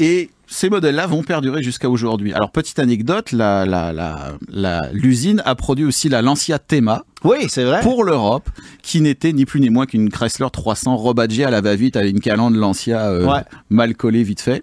Et 0.00 0.30
ces 0.46 0.70
modèles-là 0.70 1.06
vont 1.06 1.22
perdurer 1.22 1.62
jusqu'à 1.62 1.88
aujourd'hui. 1.90 2.32
Alors, 2.32 2.50
petite 2.50 2.78
anecdote, 2.78 3.32
la- 3.32 3.66
la- 3.66 3.92
la- 3.92 4.34
la- 4.48 4.90
l'usine 4.92 5.42
a 5.44 5.54
produit 5.54 5.84
aussi 5.84 6.08
la 6.08 6.22
Lancia 6.22 6.58
Thema 6.58 7.04
Oui, 7.24 7.46
c'est 7.48 7.64
vrai. 7.64 7.80
pour 7.80 8.04
l'Europe, 8.04 8.48
qui 8.82 9.00
n'était 9.00 9.32
ni 9.32 9.44
plus 9.44 9.60
ni 9.60 9.70
moins 9.70 9.86
qu'une 9.86 10.08
Chrysler 10.10 10.46
300 10.52 10.96
rebadgée 10.96 11.44
à 11.44 11.50
la 11.50 11.60
va-vite 11.60 11.96
avec 11.96 12.12
une 12.12 12.20
calandre 12.20 12.56
Lancia 12.58 13.06
euh, 13.08 13.26
Ouais. 13.26 13.42
mal 13.70 13.94
collée 13.96 14.22
vite 14.22 14.40
fait. 14.40 14.62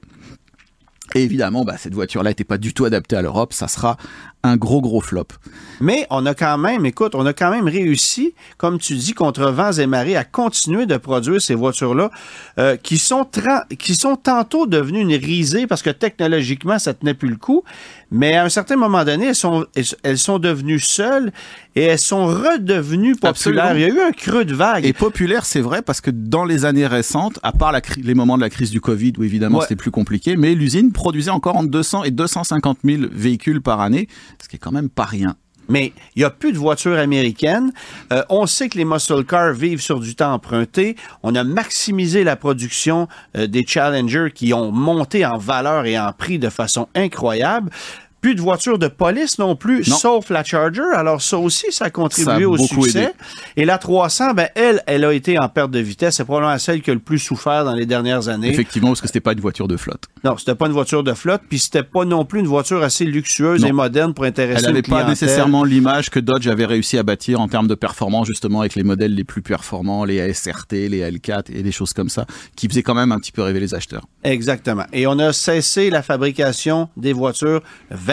Et 1.15 1.21
évidemment, 1.23 1.63
bah, 1.63 1.75
cette 1.77 1.93
voiture-là 1.93 2.31
n'était 2.31 2.43
pas 2.43 2.57
du 2.57 2.73
tout 2.73 2.85
adaptée 2.85 3.15
à 3.15 3.21
l'Europe. 3.21 3.53
Ça 3.53 3.67
sera 3.67 3.97
un 4.43 4.57
gros, 4.57 4.81
gros 4.81 4.99
flop. 5.01 5.27
Mais 5.79 6.05
on 6.09 6.25
a 6.25 6.33
quand 6.33 6.57
même, 6.57 6.85
écoute, 6.85 7.15
on 7.15 7.25
a 7.25 7.33
quand 7.33 7.49
même 7.49 7.67
réussi, 7.67 8.33
comme 8.57 8.77
tu 8.77 8.95
dis, 8.95 9.13
contre 9.13 9.45
vents 9.51 9.71
et 9.71 9.87
marées, 9.87 10.17
à 10.17 10.23
continuer 10.25 10.85
de 10.85 10.97
produire 10.97 11.41
ces 11.41 11.55
voitures-là 11.55 12.11
euh, 12.59 12.75
qui, 12.75 12.97
sont 12.97 13.25
qui 13.79 13.95
sont 13.95 14.15
tantôt 14.17 14.67
devenues 14.67 15.01
une 15.01 15.15
risée 15.15 15.65
parce 15.65 15.81
que 15.81 15.89
technologiquement, 15.89 16.77
ça 16.77 16.93
tenait 16.93 17.13
plus 17.13 17.29
le 17.29 17.37
coup. 17.37 17.63
Mais 18.11 18.35
à 18.35 18.43
un 18.43 18.49
certain 18.49 18.75
moment 18.75 19.03
donné, 19.03 19.27
elles 19.27 19.35
sont, 19.35 19.65
elles, 19.75 19.85
elles 20.03 20.17
sont 20.19 20.39
devenues 20.39 20.79
seules 20.79 21.31
et 21.75 21.81
elles 21.83 21.97
sont 21.99 22.27
redevenues 22.27 23.15
populaires. 23.15 23.29
Absolument. 23.65 23.71
Il 23.73 23.81
y 23.81 23.85
a 23.85 23.87
eu 23.87 23.99
un 24.01 24.11
creux 24.11 24.45
de 24.45 24.53
vague. 24.53 24.85
Et 24.85 24.93
populaire, 24.93 25.45
c'est 25.45 25.61
vrai, 25.61 25.81
parce 25.81 26.01
que 26.01 26.11
dans 26.11 26.45
les 26.45 26.65
années 26.65 26.85
récentes, 26.85 27.39
à 27.43 27.51
part 27.51 27.71
la 27.71 27.81
les 28.01 28.13
moments 28.13 28.37
de 28.37 28.41
la 28.41 28.49
crise 28.49 28.71
du 28.71 28.81
Covid, 28.81 29.13
où 29.17 29.23
évidemment 29.23 29.59
Ouais. 29.59 29.63
c'était 29.63 29.75
plus 29.75 29.91
compliqué, 29.91 30.35
mais 30.35 30.55
l'usine 30.55 30.91
produisait 30.91 31.31
encore 31.31 31.55
entre 31.57 31.69
200 31.69 32.03
et 32.05 32.11
250 32.11 32.79
000 32.83 33.03
véhicules 33.11 33.61
par 33.61 33.81
année, 33.81 34.07
ce 34.41 34.47
qui 34.47 34.55
est 34.55 34.59
quand 34.59 34.71
même 34.71 34.89
pas 34.89 35.05
rien. 35.05 35.35
Mais 35.69 35.93
il 36.15 36.19
n'y 36.19 36.25
a 36.25 36.29
plus 36.29 36.51
de 36.51 36.57
voitures 36.57 36.97
américaines. 36.97 37.71
Euh, 38.11 38.23
on 38.29 38.45
sait 38.45 38.69
que 38.69 38.77
les 38.77 38.85
muscle 38.85 39.23
cars 39.25 39.53
vivent 39.53 39.81
sur 39.81 39.99
du 39.99 40.15
temps 40.15 40.33
emprunté. 40.33 40.95
On 41.23 41.35
a 41.35 41.43
maximisé 41.43 42.23
la 42.23 42.35
production 42.35 43.07
euh, 43.37 43.47
des 43.47 43.63
Challenger 43.65 44.29
qui 44.33 44.53
ont 44.53 44.71
monté 44.71 45.25
en 45.25 45.37
valeur 45.37 45.85
et 45.85 45.97
en 45.97 46.11
prix 46.11 46.39
de 46.39 46.49
façon 46.49 46.87
incroyable. 46.95 47.71
Plus 48.23 48.35
de 48.35 48.41
voitures 48.41 48.79
de 48.79 48.87
police 48.87 49.37
non 49.37 49.55
plus, 49.57 49.85
Non. 49.87 49.97
sauf 49.97 50.29
la 50.29 50.43
Charger. 50.45 50.81
Alors 50.95 51.21
ça 51.21 51.37
aussi, 51.37 51.65
ça 51.71 51.85
a 51.85 51.89
contribué 51.89 52.25
Ça 52.25 52.33
a 52.35 52.47
au 52.47 52.57
succès. 52.57 52.99
aidé. 53.03 53.09
Et 53.57 53.65
la 53.65 53.77
300, 53.77 54.33
ben, 54.33 54.47
elle, 54.55 54.81
elle 54.87 55.03
a 55.03 55.11
été 55.13 55.37
en 55.37 55.49
perte 55.49 55.71
de 55.71 55.79
vitesse. 55.79 56.15
C'est 56.15 56.23
probablement 56.23 56.57
celle 56.57 56.81
qui 56.81 56.89
a 56.89 56.93
le 56.93 57.01
plus 57.01 57.19
souffert 57.19 57.65
dans 57.65 57.73
les 57.73 57.85
dernières 57.85 58.29
années. 58.29 58.47
Effectivement, 58.49 58.87
parce 58.91 59.01
que 59.01 59.07
c'était 59.07 59.19
pas 59.19 59.33
une 59.33 59.41
voiture 59.41 59.67
de 59.67 59.75
flotte. 59.75 60.05
Non, 60.23 60.37
c'était 60.37 60.55
pas 60.55 60.67
une 60.67 60.71
voiture 60.71 61.03
de 61.03 61.13
flotte, 61.13 61.41
puis 61.49 61.59
c'était 61.59 61.83
pas 61.83 62.05
non 62.05 62.23
plus 62.23 62.39
une 62.39 62.47
voiture 62.47 62.81
assez 62.81 63.03
luxueuse 63.03 63.61
Non. 63.61 63.67
et 63.67 63.71
moderne 63.73 64.13
pour 64.13 64.23
intéresser 64.23 64.61
Elle 64.65 64.71
n'avait 64.71 64.81
pas 64.83 65.03
nécessairement 65.03 65.65
l'image 65.65 66.09
que 66.09 66.21
Dodge 66.21 66.47
avait 66.47 66.65
réussi 66.65 66.97
à 66.97 67.03
bâtir 67.03 67.41
en 67.41 67.49
termes 67.49 67.67
de 67.67 67.75
performance, 67.75 68.27
justement 68.27 68.61
avec 68.61 68.75
les 68.75 68.83
modèles 68.83 69.13
les 69.15 69.25
plus 69.25 69.41
performants, 69.41 70.05
les 70.05 70.21
ASRT, 70.21 70.71
les 70.71 71.01
L4 71.11 71.51
et 71.53 71.61
des 71.61 71.71
choses 71.73 71.91
comme 71.91 72.07
ça, 72.09 72.25
qui 72.55 72.69
faisaient 72.69 72.83
quand 72.83 72.95
même 72.95 73.11
un 73.11 73.19
petit 73.19 73.33
peu 73.33 73.41
rêver 73.41 73.59
les 73.59 73.73
acheteurs. 73.75 74.05
Exactement. 74.23 74.85
Et 74.93 75.07
on 75.07 75.19
a 75.19 75.33
cessé 75.33 75.89
la 75.89 76.01
fabrication 76.01 76.87
des 76.95 77.11
voitures 77.11 77.61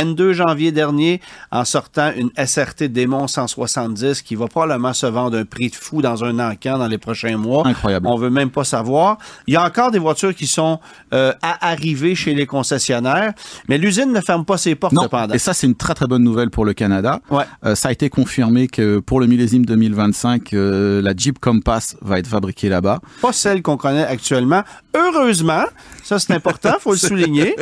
22 0.00 0.32
janvier 0.32 0.72
dernier 0.72 1.20
en 1.50 1.64
sortant 1.64 2.10
une 2.16 2.30
SRT 2.42 2.84
Démon 2.84 3.26
170 3.28 4.22
qui 4.22 4.34
va 4.34 4.46
probablement 4.46 4.94
se 4.94 5.06
vendre 5.06 5.36
un 5.36 5.44
prix 5.44 5.68
de 5.68 5.74
fou 5.74 6.00
dans 6.00 6.24
un 6.24 6.38
encan 6.38 6.78
dans 6.78 6.86
les 6.86 6.96
prochains 6.98 7.36
mois. 7.36 7.66
Incroyable. 7.66 8.06
On 8.08 8.16
veut 8.16 8.30
même 8.30 8.50
pas 8.50 8.64
savoir. 8.64 9.18
Il 9.46 9.54
y 9.54 9.56
a 9.56 9.64
encore 9.64 9.90
des 9.90 9.98
voitures 9.98 10.34
qui 10.34 10.46
sont 10.46 10.80
euh, 11.12 11.32
à 11.42 11.68
arriver 11.70 12.14
chez 12.14 12.34
les 12.34 12.46
concessionnaires, 12.46 13.32
mais 13.68 13.76
l'usine 13.76 14.10
ne 14.12 14.20
ferme 14.20 14.44
pas 14.46 14.56
ses 14.56 14.74
portes 14.74 14.94
Non, 14.94 15.02
cependant. 15.02 15.34
et 15.34 15.38
ça 15.38 15.52
c'est 15.52 15.66
une 15.66 15.74
très 15.74 15.92
très 15.94 16.06
bonne 16.06 16.22
nouvelle 16.24 16.50
pour 16.50 16.64
le 16.64 16.72
Canada. 16.72 17.20
Ouais. 17.30 17.44
Euh, 17.66 17.74
ça 17.74 17.88
a 17.90 17.92
été 17.92 18.08
confirmé 18.08 18.68
que 18.68 19.00
pour 19.00 19.20
le 19.20 19.26
millésime 19.26 19.66
2025, 19.66 20.54
euh, 20.54 21.02
la 21.02 21.12
Jeep 21.14 21.38
Compass 21.38 21.96
va 22.00 22.18
être 22.18 22.26
fabriquée 22.26 22.68
là-bas. 22.70 23.00
Pas 23.20 23.32
celle 23.32 23.60
qu'on 23.60 23.76
connaît 23.76 24.06
actuellement. 24.06 24.62
Heureusement, 24.96 25.64
ça 26.02 26.18
c'est 26.18 26.32
important, 26.32 26.74
faut 26.80 26.92
le 26.92 26.96
souligner. 27.10 27.54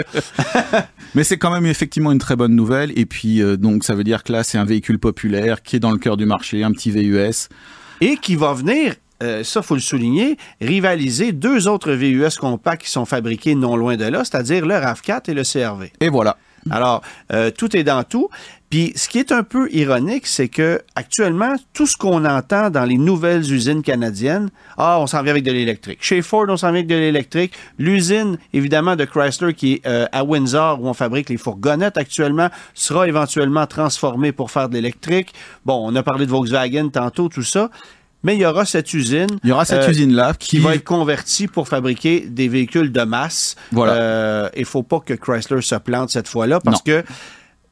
Mais 1.15 1.25
c'est 1.25 1.39
quand 1.39 1.51
même 1.51 1.67
effectivement 1.67 2.13
une 2.13 2.19
très 2.19 2.28
bonne 2.37 2.55
nouvelle. 2.55 2.93
Et 2.99 3.07
puis 3.07 3.43
euh, 3.43 3.57
donc 3.57 3.85
ça 3.85 3.95
veut 3.95 4.05
dire 4.05 4.23
que 4.23 4.33
là 4.33 4.43
c'est 4.43 4.59
un 4.59 4.65
véhicule 4.65 4.99
populaire 4.99 5.63
qui 5.63 5.77
est 5.77 5.81
dans 5.81 5.91
le 5.91 5.99
cœur 5.99 6.17
du 6.17 6.27
marché, 6.27 6.63
un 6.65 6.73
petit 6.73 6.91
VUS. 6.91 7.49
et 8.01 8.17
qui 8.17 8.37
va 8.37 8.53
venir, 8.53 8.95
euh, 9.23 9.43
ça 9.43 9.63
faut 9.63 9.75
le 9.75 9.81
souligner, 9.81 10.37
rivaliser 10.61 11.33
deux 11.33 11.67
autres 11.67 11.93
VUS 11.93 12.37
compacts 12.39 12.83
qui 12.83 12.91
sont 12.91 13.05
fabriqués 13.05 13.55
non 13.55 13.77
loin 13.77 13.97
de 13.97 14.05
là, 14.05 14.25
c'est-à-dire 14.25 14.65
le 14.65 14.75
RAV4 14.75 15.31
et 15.31 15.35
le 15.35 15.43
CRV. 15.43 15.93
Et 16.01 16.09
voilà. 16.09 16.37
Alors, 16.71 17.03
euh, 17.33 17.51
tout 17.51 17.77
est 17.77 17.85
dans 17.85 18.05
tout. 18.05 18.29
Puis, 18.71 18.93
ce 18.97 19.09
qui 19.09 19.19
est 19.19 19.33
un 19.33 19.43
peu 19.45 19.69
ironique, 19.73 20.27
c'est 20.27 20.49
que 20.49 20.83
actuellement, 20.95 21.55
tout 21.73 21.87
ce 21.87 21.97
qu'on 21.97 22.27
entend 22.27 22.69
dans 22.69 22.85
les 22.85 22.99
nouvelles 22.99 23.51
usines 23.51 23.83
canadiennes, 23.83 24.51
ah, 24.77 24.99
on 25.01 25.07
s'en 25.07 25.23
vient 25.23 25.31
avec 25.33 25.45
de 25.45 25.53
l'électrique. 25.53 26.01
Chez 26.03 26.21
Ford, 26.21 26.45
on 26.49 26.57
s'en 26.59 26.67
vient 26.69 26.81
avec 26.81 26.87
de 26.87 26.95
l'électrique. 26.95 27.55
L'usine, 27.79 28.37
évidemment, 28.53 28.95
de 28.95 29.07
Chrysler, 29.07 29.55
qui 29.55 29.75
est 29.75 29.87
euh, 29.87 30.05
à 30.13 30.23
Windsor, 30.23 30.83
où 30.83 30.87
on 30.89 30.93
fabrique 30.93 31.31
les 31.31 31.39
fourgonnettes 31.39 31.97
actuellement, 31.97 32.51
sera 32.75 33.09
éventuellement 33.09 33.67
transformée 33.67 34.33
pour 34.33 34.51
faire 34.51 34.69
de 34.69 34.75
l'électrique. 34.75 35.33
Bon, 35.65 35.81
on 35.91 35.97
a 35.97 36.03
parlé 36.03 36.27
de 36.27 36.31
Volkswagen 36.31 36.91
tantôt, 36.91 37.31
tout 37.31 37.43
ça. 37.43 37.71
Mais 38.23 38.35
il 38.37 38.41
y 38.41 38.45
aura 38.47 38.67
cette 38.67 38.93
usine. 38.93 39.29
Il 39.45 39.49
y 39.49 39.53
aura 39.53 39.65
cette 39.65 39.85
euh, 39.85 39.91
usine-là 39.91 40.35
qui 40.39 40.49
qui 40.49 40.59
va 40.59 40.75
être 40.75 40.85
convertie 40.85 41.47
pour 41.47 41.69
fabriquer 41.69 42.27
des 42.29 42.49
véhicules 42.49 42.93
de 42.93 43.03
masse. 43.03 43.55
Voilà. 43.73 43.93
Euh, 43.95 44.49
Il 44.57 44.65
faut 44.67 44.83
pas 44.83 45.01
que 45.01 45.15
Chrysler 45.15 45.63
se 45.63 45.77
plante 45.77 46.11
cette 46.11 46.29
fois-là 46.29 46.59
parce 46.61 46.85
Non. 46.85 46.93
que 46.95 47.05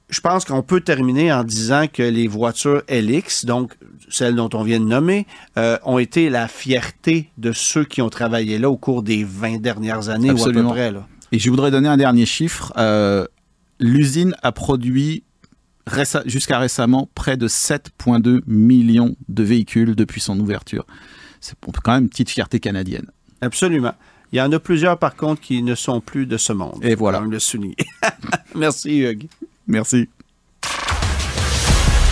je 0.08 0.20
pense 0.20 0.44
qu'on 0.44 0.62
peut 0.62 0.80
terminer 0.80 1.32
en 1.32 1.42
disant 1.44 1.86
que 1.92 2.02
les 2.02 2.28
voitures 2.28 2.82
LX, 2.88 3.44
donc 3.44 3.74
celles 4.08 4.36
dont 4.36 4.48
on 4.54 4.62
vient 4.62 4.78
de 4.80 4.84
nommer, 4.84 5.26
euh, 5.58 5.78
ont 5.84 5.98
été 5.98 6.30
la 6.30 6.46
fierté 6.48 7.30
de 7.38 7.52
ceux 7.52 7.84
qui 7.84 8.02
ont 8.02 8.10
travaillé 8.10 8.58
là 8.58 8.70
au 8.70 8.76
cours 8.76 9.02
des 9.02 9.24
20 9.24 9.60
dernières 9.60 10.08
années 10.08 10.30
Absolument. 10.30 10.68
ou 10.70 10.72
à 10.72 10.74
peu 10.74 10.74
près. 10.74 10.92
Là. 10.92 11.06
Et 11.32 11.38
je 11.40 11.50
voudrais 11.50 11.70
donner 11.72 11.88
un 11.88 11.96
dernier 11.96 12.26
chiffre. 12.26 12.72
Euh, 12.76 13.26
L'usine 13.80 14.34
a 14.42 14.52
produit 14.52 15.24
réce- 15.86 16.22
jusqu'à 16.26 16.58
récemment 16.58 17.10
près 17.14 17.36
de 17.36 17.48
7,2 17.48 18.42
millions 18.46 19.16
de 19.28 19.42
véhicules 19.42 19.94
depuis 19.96 20.20
son 20.20 20.38
ouverture. 20.40 20.86
C'est 21.40 21.54
quand 21.82 21.92
même 21.92 22.04
une 22.04 22.08
petite 22.08 22.30
fierté 22.30 22.58
canadienne. 22.60 23.10
Absolument. 23.40 23.92
Il 24.32 24.38
y 24.38 24.40
en 24.40 24.50
a 24.52 24.58
plusieurs, 24.58 24.98
par 24.98 25.14
contre, 25.14 25.40
qui 25.42 25.62
ne 25.62 25.74
sont 25.74 26.00
plus 26.00 26.26
de 26.26 26.36
ce 26.36 26.52
monde. 26.52 26.78
Et 26.82 26.94
voilà. 26.94 27.20
Même 27.20 27.30
le 27.30 27.38
souligner. 27.38 27.76
Merci, 28.54 29.00
Hugues. 29.00 29.26
Merci. 29.66 30.08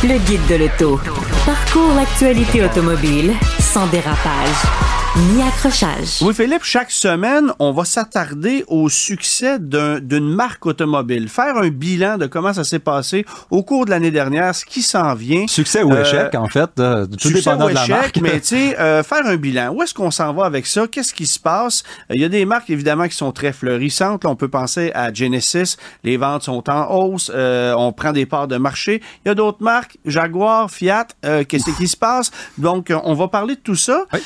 Le 0.03 0.19
guide 0.27 0.47
de 0.49 0.57
l'auto. 0.57 1.01
Parcours 1.47 1.95
l'actualité 1.95 2.63
automobile 2.65 3.33
sans 3.59 3.87
dérapage 3.87 5.04
ni 5.17 5.43
accrochage. 5.43 6.19
Oui, 6.23 6.35
Philippe, 6.35 6.65
chaque 6.65 6.91
semaine, 6.91 7.53
on 7.61 7.71
va 7.71 7.85
s'attarder 7.85 8.65
au 8.67 8.89
succès 8.89 9.61
d'un- 9.61 10.01
d'une 10.01 10.29
marque 10.29 10.67
automobile, 10.67 11.29
faire 11.29 11.57
un 11.57 11.69
bilan 11.69 12.19
de 12.19 12.27
comment 12.27 12.53
ça 12.53 12.65
s'est 12.65 12.81
passé 12.81 13.25
au 13.49 13.62
cours 13.62 13.85
de 13.85 13.91
l'année 13.91 14.11
dernière, 14.11 14.53
ce 14.57 14.65
qui 14.65 14.83
s'en 14.83 15.15
vient. 15.15 15.47
Succès 15.47 15.85
ou 15.85 15.93
Euh, 15.93 16.03
échec, 16.03 16.35
en 16.35 16.49
fait, 16.49 16.69
euh, 16.81 17.07
tout 17.07 17.29
Succès 17.29 17.35
dépendant 17.51 17.67
ou 17.67 17.69
de 17.71 17.75
la 17.75 17.83
échec, 17.85 17.97
marque. 17.97 18.21
mais 18.23 18.41
tu 18.41 18.47
sais, 18.57 18.79
euh, 18.81 19.05
faire 19.05 19.25
un 19.25 19.37
bilan. 19.37 19.73
Où 19.73 19.85
est-ce 19.85 19.95
qu'on 19.95 20.11
s'en 20.11 20.35
va 20.35 20.47
avec 20.47 20.67
ça? 20.67 20.89
Qu'est-ce 20.89 21.15
qui 21.15 21.27
se 21.29 21.39
passe? 21.39 21.85
Euh, 22.11 22.15
Il 22.17 22.21
y 22.21 22.25
a 22.25 22.29
des 22.29 22.45
marques, 22.45 22.71
évidemment, 22.71 23.07
qui 23.07 23.15
sont 23.15 23.31
très 23.31 23.53
florissantes. 23.53 24.25
Là, 24.25 24.31
on 24.31 24.37
peut 24.37 24.49
penser 24.49 24.91
à 24.97 25.12
Genesis. 25.12 25.77
Les 26.03 26.17
ventes 26.17 26.43
sont 26.43 26.69
en 26.69 26.91
hausse. 26.93 27.31
Euh, 27.33 27.73
on 27.79 27.93
prend 27.93 28.11
des 28.11 28.27
parts 28.27 28.49
de 28.49 28.57
marché. 28.57 29.01
Il 29.25 29.29
y 29.29 29.31
a 29.31 29.37
d'autres 29.37 29.62
marques, 29.62 29.97
Jaguar, 30.05 30.69
Fiat. 30.73 31.07
euh, 31.25 31.45
Qu'est-ce 31.45 31.71
qui 31.77 31.87
se 31.87 31.97
passe? 31.97 32.33
Donc, 32.59 32.91
euh, 32.91 32.99
on 33.05 33.15
va 33.15 33.29
parler 33.29 33.55
de 33.55 33.61
tout 33.61 33.77
ça. 33.77 34.07
Oui. 34.12 34.19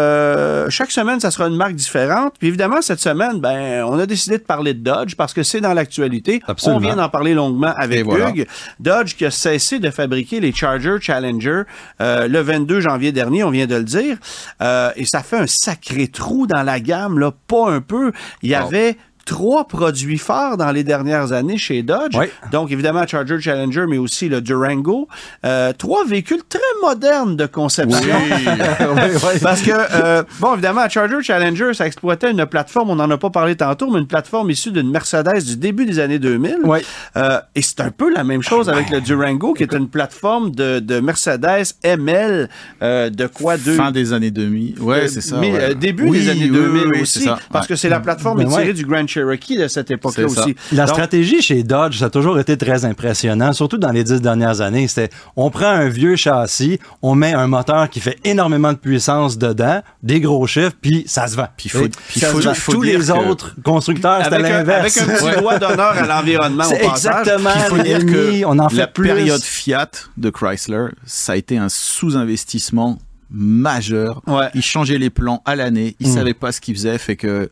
Euh, 0.00 0.70
chaque 0.70 0.90
semaine, 0.90 1.20
ça 1.20 1.30
sera 1.30 1.48
une 1.48 1.56
marque 1.56 1.74
différente. 1.74 2.34
Puis 2.38 2.48
évidemment, 2.48 2.80
cette 2.80 3.00
semaine, 3.00 3.40
ben, 3.40 3.84
on 3.84 3.98
a 3.98 4.06
décidé 4.06 4.38
de 4.38 4.42
parler 4.42 4.74
de 4.74 4.80
Dodge 4.80 5.14
parce 5.14 5.32
que 5.32 5.42
c'est 5.42 5.60
dans 5.60 5.74
l'actualité. 5.74 6.40
On 6.66 6.78
vient 6.78 6.96
d'en 6.96 7.08
parler 7.08 7.34
longuement 7.34 7.72
avec 7.76 8.04
voilà. 8.04 8.30
Hugues. 8.30 8.46
Dodge 8.78 9.14
qui 9.14 9.24
a 9.24 9.30
cessé 9.30 9.78
de 9.78 9.90
fabriquer 9.90 10.40
les 10.40 10.52
Charger 10.52 10.96
Challenger 11.00 11.62
euh, 12.00 12.28
le 12.28 12.40
22 12.40 12.80
janvier 12.80 13.12
dernier, 13.12 13.44
on 13.44 13.50
vient 13.50 13.66
de 13.66 13.76
le 13.76 13.84
dire. 13.84 14.16
Euh, 14.62 14.90
et 14.96 15.04
ça 15.04 15.22
fait 15.22 15.38
un 15.38 15.46
sacré 15.46 16.08
trou 16.08 16.46
dans 16.46 16.62
la 16.62 16.80
gamme, 16.80 17.18
là, 17.18 17.32
pas 17.46 17.70
un 17.70 17.80
peu. 17.80 18.12
Il 18.42 18.50
y 18.50 18.54
avait 18.54 18.96
trois 19.24 19.66
produits 19.68 20.18
phares 20.18 20.56
dans 20.56 20.70
les 20.72 20.84
dernières 20.84 21.32
années 21.32 21.58
chez 21.58 21.82
Dodge. 21.82 22.16
Oui. 22.16 22.26
Donc, 22.52 22.70
évidemment, 22.72 23.06
Charger 23.06 23.40
Challenger, 23.40 23.84
mais 23.88 23.98
aussi 23.98 24.28
le 24.28 24.40
Durango. 24.40 25.08
Euh, 25.44 25.72
trois 25.76 26.04
véhicules 26.04 26.42
très 26.48 26.58
modernes 26.82 27.36
de 27.36 27.46
conception. 27.46 27.98
Oui. 28.30 28.44
Parce 29.42 29.62
que, 29.62 29.70
euh, 29.72 30.22
bon, 30.40 30.54
évidemment, 30.54 30.88
Charger 30.88 31.22
Challenger, 31.22 31.74
ça 31.74 31.86
exploitait 31.86 32.30
une 32.30 32.44
plateforme, 32.46 32.90
on 32.90 32.96
n'en 32.96 33.10
a 33.10 33.18
pas 33.18 33.30
parlé 33.30 33.56
tantôt, 33.56 33.90
mais 33.90 33.98
une 34.00 34.06
plateforme 34.06 34.50
issue 34.50 34.70
d'une 34.72 34.90
Mercedes 34.90 35.42
du 35.44 35.56
début 35.56 35.86
des 35.86 35.98
années 35.98 36.18
2000. 36.18 36.58
Oui. 36.64 36.78
Euh, 37.16 37.38
et 37.54 37.62
c'est 37.62 37.80
un 37.80 37.90
peu 37.90 38.12
la 38.12 38.24
même 38.24 38.42
chose 38.42 38.68
avec 38.68 38.90
le 38.90 39.00
Durango, 39.00 39.54
qui 39.54 39.62
est 39.62 39.72
une 39.74 39.88
plateforme 39.88 40.50
de, 40.52 40.80
de 40.80 41.00
Mercedes 41.00 41.74
ML 41.82 42.48
de 42.80 43.26
quoi 43.26 43.56
deux, 43.56 43.74
Fin 43.76 43.90
des 43.92 44.12
années 44.12 44.30
2000. 44.30 44.80
Ouais, 44.80 45.08
c'est 45.08 45.20
ça. 45.20 45.38
mais, 45.38 45.52
ouais. 45.52 45.74
début 45.74 46.08
des 46.10 46.28
années 46.28 46.42
oui, 46.50 46.50
2000 46.50 46.82
oui, 46.82 46.90
oui, 46.94 47.02
aussi, 47.02 47.20
ça. 47.20 47.38
parce 47.52 47.66
Ouais. 47.66 47.68
que 47.68 47.76
c'est 47.76 47.88
la 47.88 48.00
plateforme 48.00 48.38
Ben 48.38 48.48
étirée 48.48 48.72
du 48.72 48.84
Grand 48.84 49.06
Cherokee 49.10 49.56
de 49.58 49.68
cette 49.68 49.90
époque-là 49.90 50.26
aussi. 50.26 50.54
La 50.72 50.86
Donc, 50.86 50.94
stratégie 50.94 51.42
chez 51.42 51.62
Dodge, 51.62 51.98
ça 51.98 52.06
a 52.06 52.10
toujours 52.10 52.38
été 52.38 52.56
très 52.56 52.84
impressionnant, 52.84 53.52
surtout 53.52 53.76
dans 53.78 53.90
les 53.90 54.04
dix 54.04 54.20
dernières 54.20 54.60
années. 54.60 54.86
C'était, 54.88 55.10
on 55.36 55.50
prend 55.50 55.66
un 55.70 55.88
vieux 55.88 56.16
châssis, 56.16 56.78
on 57.02 57.14
met 57.14 57.32
un 57.32 57.46
moteur 57.46 57.90
qui 57.90 58.00
fait 58.00 58.18
énormément 58.24 58.72
de 58.72 58.78
puissance 58.78 59.36
dedans, 59.38 59.82
des 60.02 60.20
gros 60.20 60.46
chiffres, 60.46 60.76
puis 60.80 61.04
ça 61.06 61.26
se 61.26 61.36
vend. 61.36 61.48
Puis 61.56 61.66
il 61.66 61.70
faut, 61.70 61.84
Et 61.84 61.88
puis 62.08 62.20
faut, 62.20 62.40
faut 62.54 62.72
tous 62.72 62.84
dire 62.84 62.98
les 63.00 63.06
que- 63.06 63.28
autres 63.28 63.54
constructeurs, 63.62 64.22
c'était 64.24 64.36
avec, 64.36 64.46
un, 64.46 64.58
l'inverse. 64.58 64.96
avec 64.98 65.08
un 65.10 65.14
petit 65.30 65.40
doigt 65.40 65.58
d'honneur 65.58 65.92
à 65.92 66.06
l'environnement 66.06 66.64
au 66.64 66.68
C'est 66.68 66.78
passage. 66.78 67.20
exactement. 67.20 67.50
Il 67.56 67.62
faut 67.76 67.82
dire 67.82 68.06
que 68.06 68.44
on 68.44 68.58
en 68.58 68.68
fait 68.68 68.76
la 68.76 68.86
plus. 68.86 69.06
période 69.08 69.40
Fiat 69.42 69.90
de 70.16 70.30
Chrysler, 70.30 70.86
ça 71.04 71.32
a 71.32 71.36
été 71.36 71.58
un 71.58 71.68
sous-investissement 71.68 72.98
majeur. 73.30 74.22
Ouais. 74.26 74.48
Ils 74.54 74.62
changeaient 74.62 74.98
les 74.98 75.10
plans 75.10 75.42
à 75.44 75.56
l'année, 75.56 75.96
ils 76.00 76.08
Mm. 76.08 76.14
savaient 76.14 76.34
pas 76.34 76.52
ce 76.52 76.60
qu'ils 76.60 76.74
faisaient, 76.74 76.98
fait 76.98 77.16
que 77.16 77.48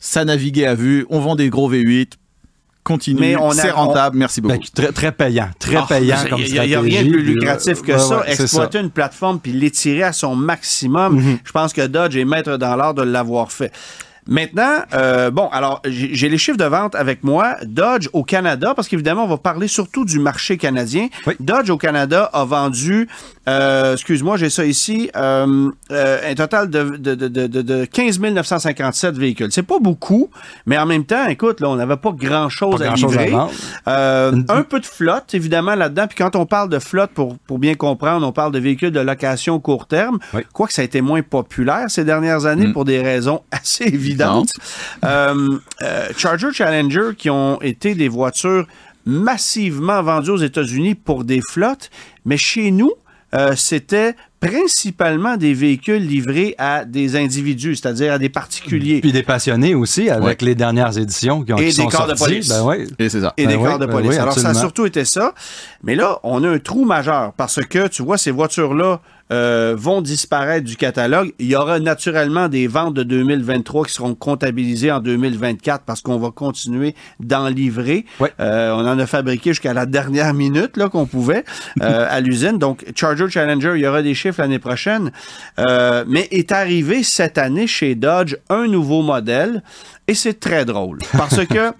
ça 0.00 0.24
naviguait 0.24 0.66
à 0.66 0.74
vue. 0.74 1.06
On 1.10 1.20
vend 1.20 1.36
des 1.36 1.48
gros 1.50 1.70
V8, 1.70 2.12
continue, 2.82 3.20
Mais 3.20 3.36
on 3.36 3.50
a- 3.50 3.54
c'est 3.54 3.70
rentable, 3.70 4.16
merci 4.16 4.40
beaucoup. 4.40 4.54
Ben, 4.56 4.60
très, 4.74 4.92
très 4.92 5.12
payant, 5.12 5.50
très 5.60 5.76
Ah, 5.76 5.86
payant 5.88 6.16
comme 6.28 6.40
Il 6.40 6.50
n'y 6.52 6.58
a, 6.58 6.80
rien 6.80 7.02
de 7.04 7.08
plus 7.10 7.22
puis, 7.22 7.34
lucratif 7.34 7.82
que 7.82 7.92
ouais, 7.92 7.98
ça. 7.98 8.20
ouais, 8.20 8.32
Exploiter 8.32 8.78
une 8.80 8.90
plateforme 8.90 9.38
puis 9.38 9.52
l'étirer 9.52 10.02
à 10.02 10.12
son 10.12 10.34
maximum. 10.34 11.16
Mhm. 11.20 11.38
Je 11.44 11.52
pense 11.52 11.72
que 11.72 11.86
Dodge 11.86 12.16
est 12.16 12.24
maître 12.24 12.56
dans 12.56 12.74
l'art 12.76 12.94
de 12.94 13.02
l'avoir 13.02 13.52
fait. 13.52 13.70
Maintenant, 14.26 14.76
euh, 14.94 15.30
bon, 15.30 15.48
alors 15.48 15.80
j'ai 15.84 16.14
j'ai 16.14 16.28
les 16.28 16.38
chiffres 16.38 16.58
de 16.58 16.64
vente 16.64 16.94
avec 16.94 17.24
moi. 17.24 17.56
Dodge 17.64 18.08
au 18.12 18.22
Canada, 18.22 18.74
parce 18.76 18.86
qu'évidemment, 18.86 19.24
on 19.24 19.28
va 19.28 19.38
parler 19.38 19.66
surtout 19.66 20.04
du 20.04 20.18
marché 20.20 20.56
canadien. 20.56 21.08
Oui. 21.26 21.34
Dodge 21.40 21.70
au 21.70 21.78
Canada 21.78 22.30
a 22.32 22.44
vendu, 22.44 23.08
euh, 23.48 23.94
excuse-moi, 23.94 24.36
j'ai 24.36 24.50
ça 24.50 24.64
ici, 24.64 25.10
euh, 25.16 25.70
euh, 25.90 26.18
un 26.30 26.34
total 26.34 26.68
de, 26.70 26.96
de, 26.98 27.14
de, 27.14 27.28
de, 27.28 27.46
de- 27.46 27.62
de 27.62 27.84
15 27.86 28.20
957 28.20 29.16
véhicules. 29.16 29.48
C'est 29.50 29.62
pas 29.62 29.78
beaucoup, 29.80 30.28
mais 30.66 30.76
en 30.78 30.86
même 30.86 31.04
temps, 31.04 31.26
écoute, 31.26 31.60
là, 31.60 31.68
on 31.70 31.76
n'avait 31.76 31.96
pas 31.96 32.12
grand-chose 32.12 32.82
à 32.82 32.94
livrer. 32.94 33.32
un 33.86 34.62
peu 34.68 34.78
de 34.80 34.86
flotte, 34.86 35.34
évidemment, 35.34 35.74
là-dedans. 35.74 36.06
Puis 36.06 36.16
quand 36.18 36.36
on 36.36 36.46
parle 36.46 36.68
de 36.68 36.78
flotte, 36.78 37.10
pour, 37.12 37.38
pour 37.38 37.58
bien 37.58 37.74
comprendre, 37.74 38.26
on 38.26 38.32
parle 38.32 38.52
de 38.52 38.58
véhicules 38.58 38.90
de 38.92 39.00
location 39.00 39.58
court 39.58 39.86
terme. 39.86 40.18
Oui. 40.34 40.42
Quoique 40.52 40.72
ça 40.72 40.82
a 40.82 40.84
été 40.84 41.00
moins 41.00 41.22
populaire 41.22 41.90
ces 41.90 42.04
dernières 42.04 42.46
années 42.46 42.66
Mm. 42.68 42.72
pour 42.74 42.84
des 42.84 43.00
raisons 43.00 43.40
assez 43.50 43.84
évidentes. 43.84 44.52
Charger 46.16 46.48
Challenger, 46.52 47.10
qui 47.16 47.30
ont 47.30 47.60
été 47.62 47.94
des 47.94 48.08
voitures 48.08 48.66
massivement 49.06 50.02
vendues 50.02 50.30
aux 50.30 50.36
États-Unis 50.36 50.94
pour 50.94 51.24
des 51.24 51.40
flottes, 51.40 51.90
mais 52.26 52.36
chez 52.36 52.70
nous, 52.70 52.92
euh, 53.34 53.54
c'était 53.56 54.14
principalement 54.40 55.36
des 55.36 55.52
véhicules 55.52 56.04
livrés 56.04 56.54
à 56.58 56.84
des 56.84 57.14
individus, 57.14 57.76
c'est-à-dire 57.76 58.14
à 58.14 58.18
des 58.18 58.30
particuliers. 58.30 59.00
Puis 59.00 59.12
des 59.12 59.22
passionnés 59.22 59.74
aussi, 59.74 60.08
avec 60.08 60.40
les 60.40 60.54
dernières 60.54 60.96
éditions 60.96 61.42
qui, 61.42 61.52
ont, 61.52 61.58
Et 61.58 61.68
qui 61.68 61.76
des 61.76 61.82
sont 61.82 61.88
corps 61.88 62.06
de 62.06 62.14
police. 62.14 62.48
Ben 62.48 62.64
ouais. 62.64 62.86
Et 62.98 63.08
c'est 63.08 63.20
ça. 63.20 63.34
et 63.36 63.46
des 63.46 63.56
Ben 63.56 63.64
corps 63.64 63.78
de 63.78 63.86
ben 63.86 63.92
police. 63.92 64.18
Alors, 64.18 64.38
ça 64.38 64.48
a 64.48 64.54
surtout 64.54 64.86
été 64.86 65.04
ça. 65.04 65.34
Mais 65.82 65.94
là, 65.94 66.18
on 66.22 66.42
a 66.42 66.48
un 66.48 66.58
trou 66.58 66.84
majeur 66.84 67.34
parce 67.34 67.60
que, 67.64 67.86
tu 67.88 68.02
vois, 68.02 68.16
ces 68.16 68.30
voitures-là 68.30 69.00
euh, 69.32 69.74
vont 69.76 70.00
disparaître 70.00 70.64
du 70.64 70.76
catalogue. 70.76 71.32
Il 71.38 71.46
y 71.46 71.56
aura 71.56 71.80
naturellement 71.80 72.48
des 72.48 72.66
ventes 72.66 72.94
de 72.94 73.02
2023 73.02 73.86
qui 73.86 73.92
seront 73.92 74.14
comptabilisées 74.14 74.90
en 74.90 75.00
2024 75.00 75.84
parce 75.84 76.00
qu'on 76.00 76.18
va 76.18 76.30
continuer 76.30 76.94
d'en 77.20 77.48
livrer. 77.48 78.04
Euh, 78.40 78.72
on 78.72 78.86
en 78.86 78.98
a 78.98 79.06
fabriqué 79.06 79.50
jusqu'à 79.50 79.74
la 79.74 79.86
dernière 79.86 80.34
minute 80.34 80.76
là 80.76 80.88
qu'on 80.88 81.06
pouvait 81.06 81.44
euh, 81.80 82.06
à 82.10 82.20
l'usine. 82.20 82.58
Donc, 82.58 82.84
Charger 82.94 83.28
Challenger, 83.28 83.72
il 83.76 83.80
y 83.80 83.86
aura 83.86 84.02
des 84.02 84.14
chiffres 84.14 84.40
l'année 84.40 84.58
prochaine. 84.58 85.12
Euh, 85.58 86.04
mais 86.06 86.28
est 86.30 86.52
arrivé 86.52 87.02
cette 87.02 87.38
année 87.38 87.66
chez 87.66 87.94
Dodge 87.94 88.36
un 88.48 88.66
nouveau 88.66 89.02
modèle 89.02 89.62
et 90.08 90.14
c'est 90.14 90.40
très 90.40 90.64
drôle 90.64 90.98
parce 91.16 91.44
que 91.46 91.72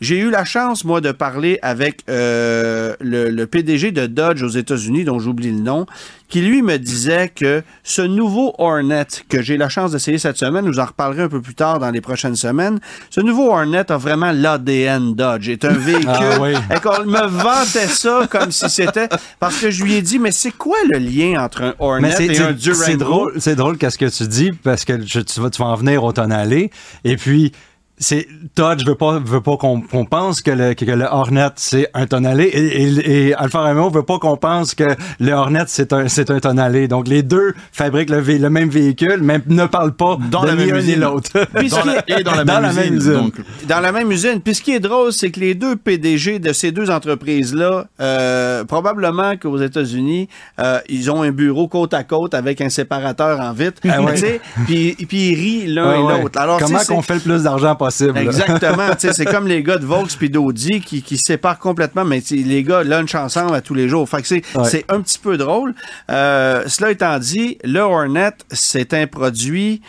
j'ai 0.00 0.18
eu 0.18 0.30
la 0.30 0.44
chance, 0.44 0.84
moi, 0.84 1.00
de 1.00 1.12
parler 1.12 1.58
avec 1.62 2.00
euh, 2.08 2.94
le, 3.00 3.30
le 3.30 3.46
PDG 3.46 3.92
de 3.92 4.06
Dodge 4.06 4.42
aux 4.42 4.48
États-Unis, 4.48 5.04
dont 5.04 5.18
j'oublie 5.18 5.50
le 5.52 5.60
nom, 5.60 5.86
qui 6.28 6.40
lui 6.42 6.60
me 6.60 6.76
disait 6.76 7.30
que 7.34 7.62
ce 7.84 8.02
nouveau 8.02 8.52
Hornet 8.58 9.06
que 9.28 9.40
j'ai 9.42 9.56
la 9.56 9.68
chance 9.68 9.92
d'essayer 9.92 10.18
cette 10.18 10.36
semaine, 10.36 10.64
nous 10.64 10.80
en 10.80 10.84
reparlerez 10.86 11.22
un 11.22 11.28
peu 11.28 11.40
plus 11.40 11.54
tard 11.54 11.78
dans 11.78 11.90
les 11.90 12.00
prochaines 12.00 12.34
semaines, 12.36 12.80
ce 13.10 13.20
nouveau 13.20 13.50
Hornet 13.50 13.90
a 13.92 13.96
vraiment 13.96 14.32
l'ADN 14.32 15.14
Dodge. 15.14 15.48
est 15.48 15.64
un 15.64 15.72
véhicule. 15.72 16.08
Ah 16.08 16.40
oui. 16.40 16.54
Et 16.74 16.80
qu'on 16.80 17.04
me 17.04 17.26
vantait 17.26 17.86
ça 17.86 18.26
comme 18.30 18.50
si 18.50 18.68
c'était. 18.68 19.08
Parce 19.38 19.58
que 19.60 19.70
je 19.70 19.84
lui 19.84 19.94
ai 19.94 20.02
dit, 20.02 20.18
mais 20.18 20.32
c'est 20.32 20.50
quoi 20.50 20.76
le 20.90 20.98
lien 20.98 21.40
entre 21.42 21.62
un 21.62 21.74
Hornet 21.78 22.14
et 22.20 22.38
un 22.40 22.52
Durango? 22.52 22.82
c'est 22.82 22.96
drôle, 22.96 23.38
drôle 23.56 23.78
qu'est-ce 23.78 23.98
que 23.98 24.06
tu 24.06 24.26
dis 24.28 24.50
parce 24.52 24.84
que 24.84 25.00
je- 25.06 25.20
tu 25.20 25.40
vas 25.40 25.48
tu 25.50 25.62
vas 25.62 25.68
en 25.68 25.76
venir 25.76 26.02
au 26.04 26.12
tonalé 26.12 26.70
et 27.04 27.16
puis 27.16 27.52
c'est 27.98 28.26
Dodge 28.54 28.84
veut 28.86 28.94
pas 28.94 29.18
veut 29.18 29.40
pas 29.40 29.56
qu'on 29.56 29.80
qu'on 29.80 30.04
pense 30.04 30.42
que 30.42 30.50
le 30.50 30.74
que 30.74 30.84
le 30.84 31.04
Hornet 31.06 31.48
c'est 31.56 31.88
un 31.94 32.06
tonalé 32.06 32.44
et, 32.44 32.82
et, 32.82 33.28
et 33.28 33.34
Alfa 33.34 33.62
Romeo 33.62 33.88
veut 33.90 34.02
pas 34.02 34.18
qu'on 34.18 34.36
pense 34.36 34.74
que 34.74 34.84
le 35.18 35.32
Hornet 35.32 35.64
c'est 35.66 35.92
un 35.94 36.06
c'est 36.08 36.30
un 36.30 36.38
tonalé 36.38 36.88
donc 36.88 37.08
les 37.08 37.22
deux 37.22 37.54
fabriquent 37.72 38.10
le, 38.10 38.20
vé- 38.20 38.38
le 38.38 38.50
même 38.50 38.68
véhicule 38.68 39.20
mais 39.22 39.40
ne 39.46 39.64
parlent 39.66 39.94
pas 39.96 40.18
Dans 40.30 40.42
de 40.42 40.48
la 40.48 40.54
ni 40.56 40.66
même 40.66 40.76
usine. 40.76 41.00
l'autre 41.00 41.30
Dans 41.34 41.84
la- 41.84 42.04
et 42.18 42.22
dans 42.22 42.34
la 42.34 42.44
Dans 42.44 42.54
même 42.60 42.62
la 42.62 42.72
même 42.72 42.94
usine. 42.94 43.12
usine. 43.12 43.12
donc, 43.14 43.34
dans 43.66 43.80
la 43.80 43.92
même 43.92 44.12
usine. 44.12 44.40
Puis 44.42 44.54
ce 44.56 44.62
qui 44.62 44.72
est 44.72 44.80
drôle, 44.80 45.12
c'est 45.12 45.30
que 45.30 45.40
les 45.40 45.54
deux 45.54 45.76
PDG 45.76 46.38
de 46.38 46.52
ces 46.52 46.72
deux 46.72 46.90
entreprises-là, 46.90 47.86
euh, 48.00 48.64
probablement 48.64 49.36
qu'aux 49.36 49.58
États-Unis, 49.58 50.28
euh, 50.60 50.78
ils 50.88 51.10
ont 51.10 51.22
un 51.22 51.30
bureau 51.30 51.66
côte 51.68 51.94
à 51.94 52.04
côte 52.04 52.34
avec 52.34 52.60
un 52.60 52.68
séparateur 52.68 53.40
en 53.40 53.52
vitre. 53.52 53.80
Ah 53.88 54.02
ouais. 54.02 54.14
Tu 54.14 54.20
sais, 54.20 54.40
Puis 54.66 54.94
puis 55.08 55.30
ils 55.30 55.34
rient 55.34 55.66
l'un 55.74 55.86
Ouais, 56.06 56.16
et 56.16 56.22
l'autre. 56.22 56.38
Alors, 56.38 56.58
comment 56.60 56.78
qu'on 56.86 57.02
fait 57.02 57.14
le 57.14 57.20
plus 57.20 57.42
d'argent 57.42 57.74
possible. 57.86 58.18
Exactement. 58.18 58.90
tu 58.98 59.08
sais, 59.08 59.12
c'est 59.12 59.24
comme 59.34 59.46
les 59.46 59.62
gars 59.62 59.78
de 59.78 59.84
Vaux 59.86 60.04
puis 60.18 60.30
d'Audi 60.30 60.80
qui, 60.80 61.02
qui 61.02 61.18
séparent 61.18 61.58
complètement, 61.58 62.04
mais 62.04 62.22
les 62.30 62.62
gars 62.62 62.82
lunch 62.82 63.14
ensemble 63.14 63.54
à 63.54 63.60
tous 63.60 63.74
les 63.74 63.88
jours. 63.88 64.08
Fait 64.08 64.22
que 64.22 64.28
c'est 64.28 64.42
Ouais. 64.54 64.64
c'est 64.64 64.84
un 64.90 65.00
petit 65.00 65.18
peu 65.18 65.36
drôle. 65.36 65.74
Euh, 66.10 66.64
cela 66.66 66.90
étant 66.90 67.18
dit, 67.18 67.58
le 67.64 67.80
Hornet, 67.80 68.32
c'est 68.50 68.94
un 68.94 69.06
produit 69.06 69.80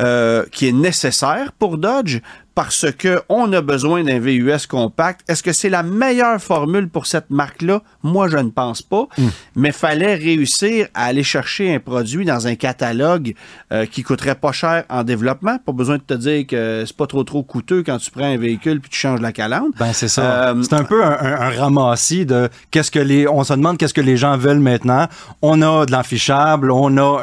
euh, 0.00 0.44
qui 0.52 0.68
est 0.68 0.72
nécessaire 0.72 1.52
pour 1.58 1.78
Dodge 1.78 2.18
parce 2.56 2.90
que 2.90 3.20
on 3.28 3.52
a 3.52 3.60
besoin 3.60 4.02
d'un 4.02 4.18
VUS 4.18 4.66
compact. 4.66 5.20
Est-ce 5.30 5.42
que 5.42 5.52
c'est 5.52 5.68
la 5.68 5.82
meilleure 5.82 6.40
formule 6.40 6.88
pour 6.88 7.06
cette 7.06 7.28
marque-là? 7.30 7.82
Moi, 8.02 8.28
je 8.28 8.38
ne 8.38 8.48
pense 8.48 8.80
pas. 8.80 9.06
Mais 9.54 9.72
fallait 9.72 10.14
réussir 10.14 10.88
à 10.94 11.04
aller 11.04 11.22
chercher 11.22 11.74
un 11.74 11.80
produit 11.80 12.24
dans 12.24 12.46
un 12.46 12.54
catalogue 12.54 13.34
euh, 13.74 13.84
qui 13.84 14.02
coûterait 14.02 14.36
pas 14.36 14.52
cher 14.52 14.84
en 14.88 15.04
développement. 15.04 15.58
Pas 15.58 15.72
besoin 15.72 15.98
de 15.98 16.02
te 16.02 16.14
dire 16.14 16.46
que 16.46 16.84
c'est 16.86 16.96
pas 16.96 17.06
trop 17.06 17.24
trop 17.24 17.42
coûteux 17.42 17.82
quand 17.84 17.98
tu 17.98 18.10
prends 18.10 18.24
un 18.24 18.38
véhicule 18.38 18.80
puis 18.80 18.88
tu 18.88 18.98
changes 18.98 19.20
la 19.20 19.32
calandre. 19.32 19.74
Ben 19.78 19.92
c'est 19.92 20.08
ça. 20.08 20.48
Euh, 20.48 20.62
c'est 20.62 20.72
un 20.74 20.84
peu 20.84 21.04
un, 21.04 21.10
un- 21.10 21.40
un 21.42 21.50
ramassis 21.50 22.24
de 22.24 22.48
qu'est-ce 22.70 22.90
que 22.90 22.98
les. 22.98 23.28
On 23.28 23.44
se 23.44 23.52
demande 23.52 23.76
qu'est-ce 23.76 23.92
que 23.94 24.00
les 24.00 24.16
gens 24.16 24.38
veulent 24.38 24.60
maintenant. 24.60 25.08
On 25.42 25.60
a 25.60 25.84
de 25.84 25.92
l'affichable, 25.92 26.70
on 26.70 26.96
a 26.96 27.22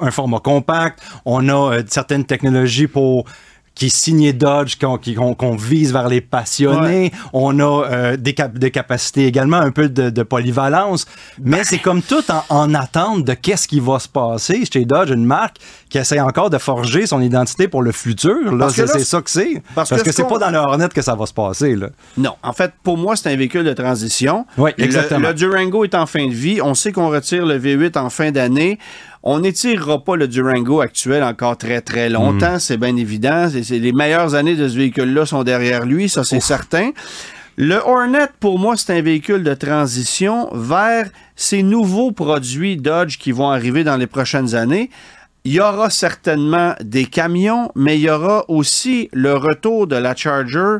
un 0.00 0.10
format 0.10 0.40
compact, 0.40 1.00
on 1.24 1.48
a 1.48 1.72
euh, 1.76 1.82
certaines 1.86 2.24
technologies 2.24 2.88
pour 2.88 3.26
qui 3.76 3.86
est 3.86 3.94
signé 3.96 4.32
Dodge, 4.32 4.76
qu'on 4.80 4.98
qu'on- 4.98 5.34
qu'on 5.34 5.54
vise 5.54 5.92
vers 5.92 6.08
les 6.08 6.20
passionnés. 6.22 7.12
On 7.32 7.60
a 7.60 7.84
euh, 7.84 8.16
des, 8.16 8.32
cap- 8.34 8.58
des 8.58 8.70
capacités 8.72 9.26
également, 9.26 9.58
un 9.58 9.70
peu 9.70 9.88
de, 9.88 10.10
de 10.10 10.22
polyvalence. 10.24 11.06
Mais 11.40 11.62
c'est 11.62 11.78
comme 11.78 12.02
tout 12.02 12.24
en, 12.30 12.42
en 12.48 12.74
attente 12.74 13.22
de 13.24 13.34
qu'est-ce 13.34 13.68
qui 13.68 13.78
va 13.78 13.98
se 13.98 14.08
passer 14.08 14.64
chez 14.70 14.84
Dodge, 14.84 15.10
une 15.10 15.24
marque 15.26 15.58
qui 15.90 15.98
essaie 15.98 16.18
encore 16.20 16.50
de 16.50 16.58
forger 16.58 17.06
son 17.06 17.20
identité 17.20 17.68
pour 17.68 17.82
le 17.82 17.92
futur. 17.92 18.54
Là, 18.56 18.68
c'est 18.70 18.86
ça 19.04 19.20
que 19.22 19.30
c'est. 19.30 19.62
parce 19.74 19.90
Parce, 19.90 20.02
que 20.02 20.10
ce 20.10 20.16
c'est 20.16 20.22
qu'on- 20.22 20.38
pas 20.38 20.38
dans 20.38 20.50
le 20.50 20.58
Hornet 20.58 20.88
que 20.88 21.02
ça 21.02 21.14
va 21.14 21.26
se 21.26 21.34
passer. 21.34 21.76
Là. 21.76 21.90
Non, 22.16 22.32
en 22.42 22.52
fait, 22.54 22.72
pour 22.82 22.96
moi, 22.96 23.14
c'est 23.14 23.30
un 23.30 23.36
véhicule 23.36 23.64
de 23.64 23.72
transition. 23.74 24.46
Oui, 24.56 24.70
Le- 24.78 24.84
exactement. 24.84 25.28
Le, 25.28 25.34
Durango 25.34 25.84
est 25.84 25.94
en 25.94 26.06
fin 26.06 26.26
de 26.26 26.32
vie. 26.32 26.60
On 26.62 26.72
sait 26.74 26.92
qu'on 26.92 27.10
retire 27.10 27.44
le 27.44 27.58
V8 27.58 27.98
en 27.98 28.08
fin 28.08 28.30
d'année. 28.30 28.78
On 29.28 29.40
n'étirera 29.40 30.04
pas 30.04 30.14
le 30.14 30.28
Durango 30.28 30.80
actuel 30.80 31.24
encore 31.24 31.56
très, 31.58 31.80
très 31.80 32.08
longtemps, 32.08 32.54
Mm. 32.56 32.60
c'est 32.60 32.76
bien 32.76 32.94
évident. 32.96 33.48
C'est- 33.50 33.78
les 33.80 33.90
meilleures 33.92 34.36
années 34.36 34.54
de 34.54 34.68
ce 34.68 34.76
véhicule-là 34.76 35.26
sont 35.26 35.42
derrière 35.42 35.84
lui, 35.84 36.08
ça 36.08 36.22
c'est 36.22 36.38
certain. 36.38 36.90
Le 37.56 37.74
Hornet, 37.76 38.28
pour 38.38 38.60
moi, 38.60 38.76
c'est 38.76 38.96
un 38.96 39.02
véhicule 39.02 39.42
de 39.42 39.54
transition 39.54 40.48
vers 40.54 41.08
ces 41.34 41.64
nouveaux 41.64 42.12
produits 42.12 42.76
Dodge 42.76 43.18
qui 43.18 43.32
vont 43.32 43.50
arriver 43.50 43.82
dans 43.82 43.96
les 43.96 44.06
prochaines 44.06 44.54
années. 44.54 44.90
Il 45.44 45.52
y 45.54 45.60
aura 45.60 45.90
certainement 45.90 46.74
des 46.80 47.06
camions, 47.06 47.70
mais 47.74 47.96
il 47.98 48.02
y 48.02 48.10
aura 48.10 48.44
aussi 48.48 49.08
le 49.12 49.34
retour 49.34 49.86
de 49.88 49.96
la 49.96 50.14
Charger. 50.14 50.76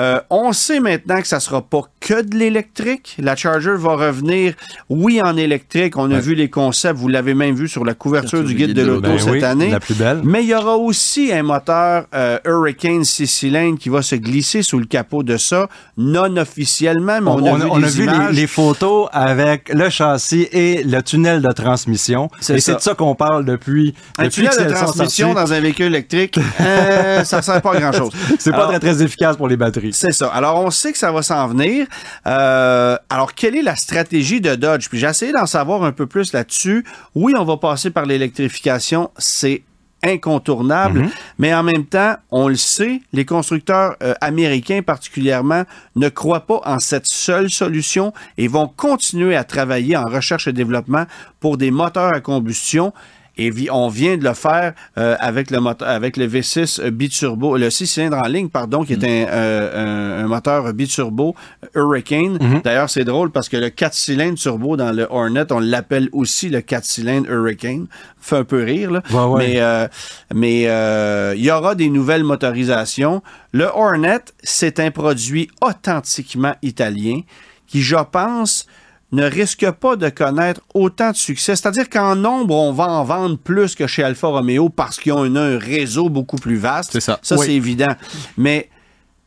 Euh, 0.00 0.20
on 0.28 0.52
sait 0.52 0.80
maintenant 0.80 1.20
que 1.20 1.26
ça 1.28 1.38
sera 1.38 1.62
pas 1.62 1.82
que 2.00 2.22
de 2.22 2.36
l'électrique. 2.36 3.16
La 3.20 3.36
Charger 3.36 3.74
va 3.76 3.94
revenir, 3.94 4.54
oui, 4.88 5.20
en 5.22 5.36
électrique. 5.36 5.96
On 5.96 6.10
a 6.10 6.18
vu 6.18 6.34
les 6.34 6.50
concepts, 6.50 6.98
vous 6.98 7.08
l'avez 7.08 7.34
même 7.34 7.54
vu 7.54 7.68
sur 7.68 7.84
la 7.84 7.94
couverture 7.94 8.42
du 8.42 8.54
guide 8.54 8.72
de 8.72 8.82
l'auto 8.82 9.02
Ben 9.02 9.18
cette 9.18 9.32
oui, 9.32 9.44
année. 9.44 9.70
la 9.70 9.78
plus 9.80 9.94
belle. 9.94 10.20
Mais 10.24 10.42
il 10.42 10.48
y 10.48 10.54
aura 10.54 10.76
aussi 10.76 11.32
un 11.32 11.44
moteur 11.44 12.06
euh, 12.14 12.38
Hurricane 12.44 13.04
6 13.04 13.26
cylindres 13.26 13.78
qui 13.78 13.88
va 13.88 14.02
se 14.02 14.16
glisser 14.16 14.62
sous 14.62 14.78
le 14.80 14.86
capot 14.86 15.22
de 15.22 15.36
ça, 15.36 15.68
non 15.96 16.36
officiellement, 16.36 17.20
mais 17.20 17.30
on, 17.30 17.34
On, 17.34 17.54
a 17.54 17.58
vu, 17.58 17.64
on 17.70 17.78
des 17.78 18.08
a 18.08 18.28
vu 18.28 18.34
les, 18.34 18.46
photos 18.48 19.08
avec 19.12 19.68
le 19.72 19.90
châssis 19.90 20.48
et 20.50 20.82
le 20.82 21.02
tunnel 21.02 21.40
de 21.40 21.52
transmission. 21.52 22.30
C'est 22.40 22.56
Et 22.56 22.60
ça. 22.60 22.72
c'est 22.72 22.78
de 22.78 22.82
ça 22.82 22.94
qu'on 22.94 23.14
parle 23.14 23.44
depuis. 23.44 23.94
Un 24.18 24.24
depuis 24.24 24.48
tunnel 24.48 24.68
de 24.68 24.72
transmission 24.72 25.34
dans 25.34 25.52
un 25.52 25.60
véhicule 25.60 25.86
électrique, 25.86 26.38
euh, 26.60 27.22
ça 27.24 27.42
sert 27.42 27.62
pas 27.62 27.74
à 27.74 27.80
grand-chose. 27.80 28.10
C'est 28.38 28.50
pas 28.50 28.78
très 28.78 29.02
efficace 29.02 29.36
pour 29.36 29.48
les 29.48 29.56
batteries. 29.56 29.83
C'est 29.92 30.12
ça. 30.12 30.28
Alors, 30.28 30.60
on 30.60 30.70
sait 30.70 30.92
que 30.92 30.98
ça 30.98 31.12
va 31.12 31.22
s'en 31.22 31.46
venir. 31.48 31.86
Euh, 32.26 32.96
alors, 33.10 33.34
quelle 33.34 33.56
est 33.56 33.62
la 33.62 33.76
stratégie 33.76 34.40
de 34.40 34.54
Dodge? 34.54 34.88
Puis 34.88 34.98
j'ai 34.98 35.06
essayé 35.08 35.32
d'en 35.32 35.46
savoir 35.46 35.82
un 35.84 35.92
peu 35.92 36.06
plus 36.06 36.32
là-dessus. 36.32 36.84
Oui, 37.14 37.32
on 37.38 37.44
va 37.44 37.56
passer 37.56 37.90
par 37.90 38.06
l'électrification. 38.06 39.10
C'est 39.18 39.62
incontournable, 40.02 41.00
Mhm. 41.00 41.10
mais 41.38 41.54
en 41.54 41.62
même 41.62 41.86
temps, 41.86 42.16
on 42.30 42.48
le 42.48 42.56
sait, 42.56 43.00
les 43.14 43.24
constructeurs 43.24 43.96
euh, 44.02 44.12
américains 44.20 44.82
particulièrement 44.82 45.64
ne 45.96 46.08
croient 46.10 46.46
pas 46.46 46.60
en 46.66 46.78
cette 46.78 47.06
seule 47.06 47.48
solution 47.50 48.12
et 48.36 48.46
vont 48.46 48.68
continuer 48.68 49.34
à 49.34 49.44
travailler 49.44 49.96
en 49.96 50.04
recherche 50.04 50.46
et 50.46 50.52
développement 50.52 51.04
pour 51.40 51.56
des 51.56 51.70
moteurs 51.70 52.12
à 52.14 52.20
combustion. 52.20 52.92
Et 53.36 53.52
on 53.72 53.88
vient 53.88 54.16
de 54.16 54.22
le 54.24 54.32
faire 54.34 54.74
euh, 54.96 55.16
avec 55.18 55.50
le 55.50 55.58
moteur, 55.60 55.88
avec 55.88 56.16
le 56.16 56.26
V6 56.28 56.88
biturbo, 56.90 57.56
le 57.56 57.68
6 57.70 57.86
cylindres 57.86 58.18
en 58.24 58.28
ligne, 58.28 58.48
pardon, 58.48 58.84
qui 58.84 58.92
est 58.92 59.04
un, 59.04 59.26
euh, 59.28 60.20
un- 60.20 60.24
un 60.24 60.28
moteur 60.28 60.72
biturbo 60.72 61.34
Hurricane. 61.74 62.38
D'ailleurs, 62.62 62.88
c'est 62.90 63.04
drôle 63.04 63.30
parce 63.30 63.48
que 63.48 63.56
le 63.56 63.70
4 63.70 63.92
cylindres 63.94 64.38
turbo 64.38 64.76
dans 64.76 64.92
le 64.92 65.06
Hornet, 65.10 65.50
on 65.52 65.58
l'appelle 65.58 66.08
aussi 66.12 66.48
le 66.48 66.60
4 66.60 66.84
cylindres 66.84 67.28
Hurricane. 67.30 67.86
Fait 68.20 68.36
un 68.36 68.44
peu 68.44 68.62
rire, 68.62 68.90
là. 68.90 69.02
Ouais, 69.10 69.24
ouais. 69.24 69.46
Mais 69.46 69.60
euh, 69.60 69.88
mais 70.34 70.64
euh, 70.68 71.34
il 71.36 71.44
y 71.44 71.50
aura 71.50 71.74
des 71.74 71.90
nouvelles 71.90 72.24
motorisations. 72.24 73.22
Le 73.52 73.64
Hornet, 73.66 74.20
c'est 74.42 74.80
un 74.80 74.90
produit 74.90 75.50
authentiquement 75.60 76.54
italien 76.62 77.20
qui, 77.66 77.82
je 77.82 77.96
pense, 78.10 78.66
ne 79.12 79.24
risque 79.24 79.70
pas 79.70 79.96
de 79.96 80.08
connaître 80.08 80.60
autant 80.74 81.10
de 81.12 81.16
succès. 81.16 81.54
C'est-à-dire 81.56 81.88
qu'en 81.88 82.16
nombre, 82.16 82.54
on 82.54 82.72
va 82.72 82.88
en 82.88 83.04
vendre 83.04 83.38
plus 83.38 83.74
que 83.74 83.86
chez 83.86 84.02
Alfa 84.02 84.26
Romeo 84.28 84.68
parce 84.68 84.98
qu'ils 84.98 85.12
ont 85.12 85.22
un, 85.22 85.36
un 85.36 85.58
réseau 85.58 86.08
beaucoup 86.08 86.36
plus 86.36 86.56
vaste. 86.56 86.90
C'est 86.92 87.00
ça. 87.00 87.18
Ça, 87.22 87.36
Oui. 87.36 87.46
c'est 87.46 87.54
évident. 87.54 87.94
Mais 88.36 88.68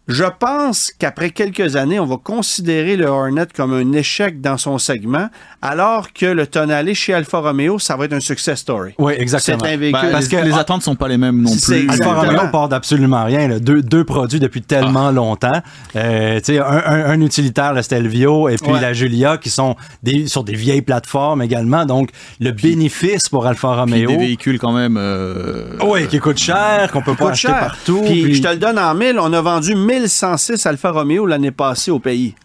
je 0.08 0.24
pense 0.39 0.91
qu'après 0.97 1.30
quelques 1.32 1.76
années, 1.76 1.99
on 1.99 2.05
va 2.05 2.18
considérer 2.24 2.95
le 2.95 3.05
Hornet 3.08 3.47
comme 3.55 3.74
un 3.74 3.91
échec 3.93 4.39
dans 4.41 4.58
son 4.58 4.78
segment, 4.78 5.30
alors 5.62 6.14
que 6.14 6.26
le 6.26 6.47
Tonale 6.47 6.93
chez 6.93 7.14
Alfa 7.14 7.39
Romeo, 7.39 7.80
ça 7.80 7.95
va 7.97 8.05
être 8.05 8.14
un 8.14 8.20
success 8.20 8.60
story. 8.60 8.93
Oui, 8.97 9.14
exactement. 9.18 9.58
C'est 9.62 9.74
un 9.74 9.78
véhicule. 9.78 10.01
Bah, 10.01 10.08
Parce 10.12 10.28
que- 10.28 10.38
les 10.38 10.53
attentes 10.53 10.82
sont 10.84 10.95
pas 10.95 11.08
les 11.08 11.18
mêmes 11.18 11.41
non 11.41 11.51
plus. 11.55 11.89
Alfa. 11.89 12.14
Romeo 12.14 12.47
part 12.51 12.70
d'absolument 12.70 13.26
rien. 13.26 13.47
là. 13.47 13.60
Deux, 13.60 13.82
deux 13.82 14.03
produits 14.03 14.39
depuis 14.39 14.62
tellement 14.62 15.12
longtemps. 15.12 15.62
Euh, 15.95 16.38
tu 16.38 16.53
sais, 16.53 16.60
un, 16.60 16.64
un- 16.66 17.05
un 17.10 17.22
utilitaire, 17.22 17.74
le 17.74 17.82
Stelvio, 17.82 18.49
et 18.49 18.55
puis 18.58 18.72
Ouais. 18.72 18.82
la 18.82 18.93
Giulia, 18.93 19.38
qui 19.38 19.49
sont 19.49 19.76
des, 20.03 20.28
sur 20.28 20.43
des 20.43 20.55
vieilles 20.55 20.82
plateformes 20.82 21.41
également. 21.41 21.86
Donc, 21.86 22.10
le 22.39 22.51
bénéfice 22.51 23.30
pour 23.30 23.45
Alfa 23.45 23.68
Puis 23.86 24.05
Romeo. 24.05 24.08
des 24.12 24.18
véhicules 24.18 24.60
quand 24.60 24.72
même. 24.72 24.95
euh, 24.97 25.66
Oui, 25.84 26.08
qui 26.08 26.20
coûte 26.20 26.38
cher, 26.38 26.89
qu'on 26.91 27.01
peut 27.01 27.16
pas 27.16 27.32
acheter 27.32 27.47
cher. 27.49 27.60
partout. 27.60 28.03
Puis, 28.05 28.24
puis- 28.24 28.36
je 28.36 28.41
te 28.43 28.47
le 28.47 28.58
donne 28.58 28.80
en 28.80 28.93
mille, 28.93 29.18
on 29.20 29.34
a 29.34 29.41
vendu 29.41 29.76
1106 30.00 30.66
Alfa 30.66 30.91
Romeo 30.91 31.26
l'année 31.26 31.52
passée 31.52 31.91
au 31.91 32.00
pays. 32.00 32.36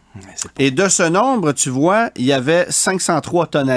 Et 0.58 0.70
de 0.70 0.88
ce 0.88 1.02
nombre, 1.02 1.52
tu 1.52 1.70
vois, 1.70 2.10
il 2.16 2.24
y 2.26 2.32
avait 2.32 2.66
503 2.68 3.46
tonnes 3.46 3.70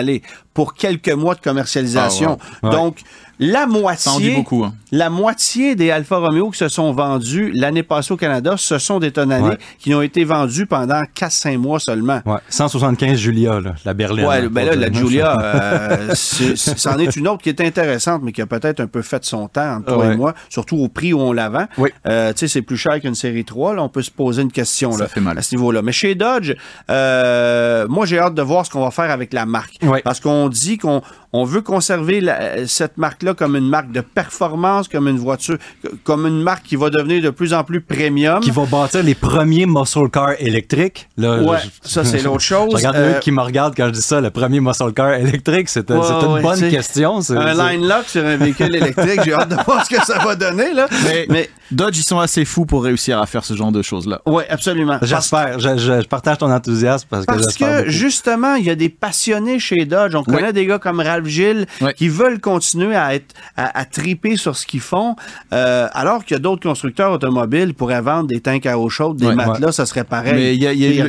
pour 0.54 0.74
quelques 0.74 1.10
mois 1.12 1.36
de 1.36 1.42
commercialisation. 1.42 2.38
Ah, 2.42 2.46
wow. 2.64 2.70
Ouais. 2.70 2.76
Donc, 2.76 2.98
la 3.38 3.68
moitié, 3.68 4.36
beaucoup. 4.38 4.64
hein. 4.64 4.74
la 4.94 5.10
moitié 5.10 5.76
des 5.76 5.92
Alfa 5.92 6.16
Romeo 6.20 6.52
qui 6.52 6.58
se 6.58 6.70
sont 6.70 6.94
vendus 6.94 7.52
l'année 7.54 7.84
passée 7.84 8.14
au 8.14 8.18
Canada, 8.18 8.56
ce 8.58 8.78
sont 8.78 9.00
des 9.00 9.12
tonnes 9.12 9.34
Ouais. 9.34 9.58
qui 9.78 9.94
ont 9.94 10.02
été 10.02 10.24
vendus 10.24 10.66
pendant 10.66 11.02
4-5 11.14 11.58
mois 11.58 11.82
seulement. 11.82 12.22
Ouais, 12.26 12.38
175 12.48 13.18
Julia, 13.18 13.60
là, 13.60 13.76
la 13.84 13.94
berline. 13.94 14.26
Ouais, 14.26 14.48
ben 14.48 14.66
là, 14.66 14.76
la 14.76 14.90
Giulia, 14.90 15.38
euh, 15.44 16.14
c'en 16.16 16.98
est 16.98 17.14
une 17.18 17.28
autre 17.28 17.44
qui 17.44 17.50
est 17.50 17.60
intéressante, 17.60 18.22
mais 18.24 18.32
qui 18.32 18.42
a 18.42 18.46
peut-être 18.46 18.80
un 18.80 18.88
peu 18.88 19.02
fait 19.02 19.26
son 19.26 19.50
temps 19.50 19.76
entre 19.80 19.94
toi 19.94 20.14
et 20.14 20.16
moi, 20.16 20.34
surtout 20.48 20.78
au 20.78 20.88
prix 20.88 21.12
où 21.12 21.20
on 21.20 21.34
la 21.34 21.50
vend. 21.50 21.66
Oui. 21.78 21.90
Euh, 22.08 22.32
tu 22.32 22.40
sais, 22.40 22.48
c'est 22.48 22.62
plus 22.62 22.78
cher 22.78 23.02
qu'une 23.02 23.16
série 23.16 23.44
3, 23.44 23.76
là, 23.76 23.84
on 23.84 23.90
peut 23.90 24.02
se 24.02 24.12
poser 24.12 24.44
une 24.44 24.52
question 24.52 24.94
Ça 24.94 25.00
là, 25.00 25.08
fait 25.10 25.20
mal. 25.20 25.38
à 25.38 25.42
ce 25.42 25.54
niveau-là. 25.56 25.82
Mais 25.82 25.92
chez 25.92 26.16
Dodge, 26.26 26.54
euh, 26.90 27.86
moi, 27.90 28.06
j'ai 28.06 28.20
hâte 28.20 28.34
de 28.36 28.42
voir 28.42 28.66
ce 28.66 28.72
qu'on 28.72 28.84
va 28.84 28.92
faire 28.92 29.12
avec 29.12 29.34
la 29.34 29.46
marque. 29.46 29.76
Oui. 29.84 30.00
Parce 30.04 30.20
qu'on 30.20 30.50
dit 30.50 30.78
qu'on 30.78 31.02
on 31.34 31.44
veut 31.44 31.62
conserver 31.62 32.22
la- 32.22 32.66
cette 32.68 32.98
marque-là 32.98 33.34
comme 33.34 33.56
une 33.58 33.68
marque 33.68 33.92
de 33.92 34.00
performance, 34.02 34.88
comme 34.88 35.08
une 35.10 35.18
voiture, 35.18 35.58
comme 36.04 36.26
une 36.26 36.42
marque 36.42 36.64
qui 36.64 36.76
va 36.78 36.90
devenir 36.90 37.22
de 37.22 37.30
plus 37.30 37.54
en 37.54 37.64
plus 37.64 37.82
premium. 37.82 38.40
Qui 38.40 38.52
va 38.52 38.66
bâtir 38.66 39.04
les 39.04 39.16
premiers 39.16 39.66
muscle 39.66 40.10
cars 40.10 40.34
électriques. 40.40 41.10
Là, 41.18 41.42
Ouais, 41.42 41.58
je- 41.84 41.90
ça, 41.90 42.04
c'est 42.06 42.22
l'autre 42.24 42.40
chose. 42.54 42.70
Je 42.72 42.78
regarde 42.78 42.96
Euh, 42.96 43.18
eux 43.18 43.20
qui 43.20 43.32
me 43.32 43.42
regardent 43.42 43.76
quand 43.76 43.88
je 43.88 43.92
dis 43.92 44.02
ça, 44.02 44.22
le 44.22 44.30
premier 44.30 44.60
muscle 44.62 44.94
car 44.94 45.14
électrique, 45.14 45.68
Ouais, 45.76 45.96
ouais, 45.98 46.38
une 46.38 46.42
bonne 46.42 46.70
question. 46.70 47.22
c'est- 47.22 47.36
Un 47.38 47.54
c'est- 47.54 47.72
line 47.78 47.88
lock 47.88 48.06
sur 48.08 48.26
un 48.26 48.38
véhicule 48.38 48.74
électrique, 48.76 49.22
j'ai 49.26 49.34
hâte 49.34 49.50
de 49.50 49.56
voir 49.66 49.86
ce 49.86 49.90
que 49.96 50.02
ça 50.06 50.20
va 50.20 50.36
donner. 50.36 50.74
Là. 50.74 50.88
Mais, 51.04 51.26
Mais 51.30 51.50
Dodge, 51.72 51.98
ils 51.98 52.04
sont 52.04 52.20
assez 52.20 52.46
fous 52.46 52.66
pour 52.66 52.84
réussir 52.84 53.20
à 53.20 53.26
faire 53.26 53.44
ce 53.44 53.54
genre 53.56 53.72
de 53.72 53.82
choses-là. 53.82 54.22
oui, 54.26 54.44
absolument. 54.50 54.98
J'espère, 55.02 55.60
je, 55.60 55.78
je- 55.78 56.02
je 56.02 56.08
partage 56.16 56.38
ton 56.40 56.52
enthousiasme 56.52 57.08
parce 57.10 57.26
que 57.26 57.32
parce 57.34 57.86
justement, 57.88 58.56
il 58.56 58.66
y 58.66 58.70
a 58.70 58.76
des 58.76 58.90
passionnés 58.90 59.60
chez 59.60 59.86
Dodge. 59.86 60.16
On 60.16 60.24
connaît 60.24 60.54
des 60.54 60.66
gars 60.66 60.80
comme 60.80 61.00
Ralph 61.00 61.28
Gilles 61.28 61.66
qui 61.98 62.08
veulent 62.10 62.40
continuer 62.40 62.96
à 62.96 63.16
être 63.16 63.34
à, 63.58 63.80
à 63.80 63.86
triper 63.86 64.38
sur 64.38 64.56
ce 64.56 64.66
qu'ils 64.66 64.80
font, 64.80 65.16
euh, 65.54 65.88
alors 65.94 66.24
qu'il 66.26 66.36
y 66.36 66.38
a 66.38 66.40
d'autres 66.40 66.68
constructeurs 66.68 67.12
automobiles 67.12 67.74
pourraient 67.74 68.02
vendre 68.02 68.28
des 68.28 68.40
tanks 68.40 68.66
à 68.66 68.78
eau 68.80 68.90
chaude, 68.90 69.18
des 69.18 69.26
matelas, 69.36 69.72
ça 69.72 69.86
serait 69.86 70.04
pareil. 70.04 70.34
Mais 70.34 70.56
il 70.56 70.62
y 70.64 70.68
a- 70.68 70.74
y 70.74 70.80
y 70.80 70.96
y 70.96 71.02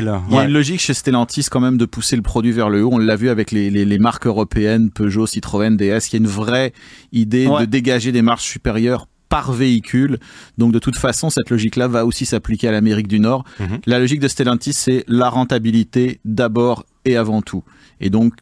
là. 0.00 0.20
Y 0.30 0.34
une 0.44 0.52
logique 0.52 0.80
chez 0.80 0.94
Stellantis 0.94 1.46
quand 1.50 1.60
même 1.60 1.76
de 1.78 1.84
pousser 1.84 2.16
le 2.16 2.22
produit 2.22 2.52
vers 2.52 2.68
le 2.70 2.82
haut. 2.84 2.90
On 2.92 2.98
l'a 2.98 3.16
vu 3.16 3.28
avec 3.30 3.52
les, 3.52 3.70
les- 3.70 3.84
les 3.84 3.98
marques 3.98 4.26
européennes, 4.26 4.90
Peugeot, 4.90 5.26
Citroën, 5.26 5.76
DS. 5.76 6.08
Il 6.08 6.12
y 6.12 6.16
a 6.16 6.18
une 6.18 6.26
vraie 6.26 6.72
idée 7.12 7.46
Ouais. 7.46 7.60
de 7.60 7.66
dégager 7.66 8.12
des 8.12 8.22
marges 8.22 8.42
supérieures 8.42 9.06
par 9.28 9.52
véhicule. 9.52 10.18
Donc 10.56 10.72
de 10.72 10.78
toute 10.78 10.96
façon, 10.96 11.30
cette 11.30 11.50
logique-là 11.50 11.88
va 11.88 12.04
aussi 12.04 12.26
s'appliquer 12.26 12.68
à 12.68 12.72
l'Amérique 12.72 13.08
du 13.08 13.20
Nord. 13.20 13.44
Mhm. 13.60 13.80
La 13.86 13.98
logique 13.98 14.20
de 14.20 14.28
Stellantis, 14.28 14.72
c'est 14.72 15.04
la 15.08 15.28
rentabilité 15.28 16.20
d'abord 16.24 16.84
et 17.04 17.16
avant 17.16 17.42
tout. 17.42 17.64
Et 18.00 18.10
donc 18.10 18.34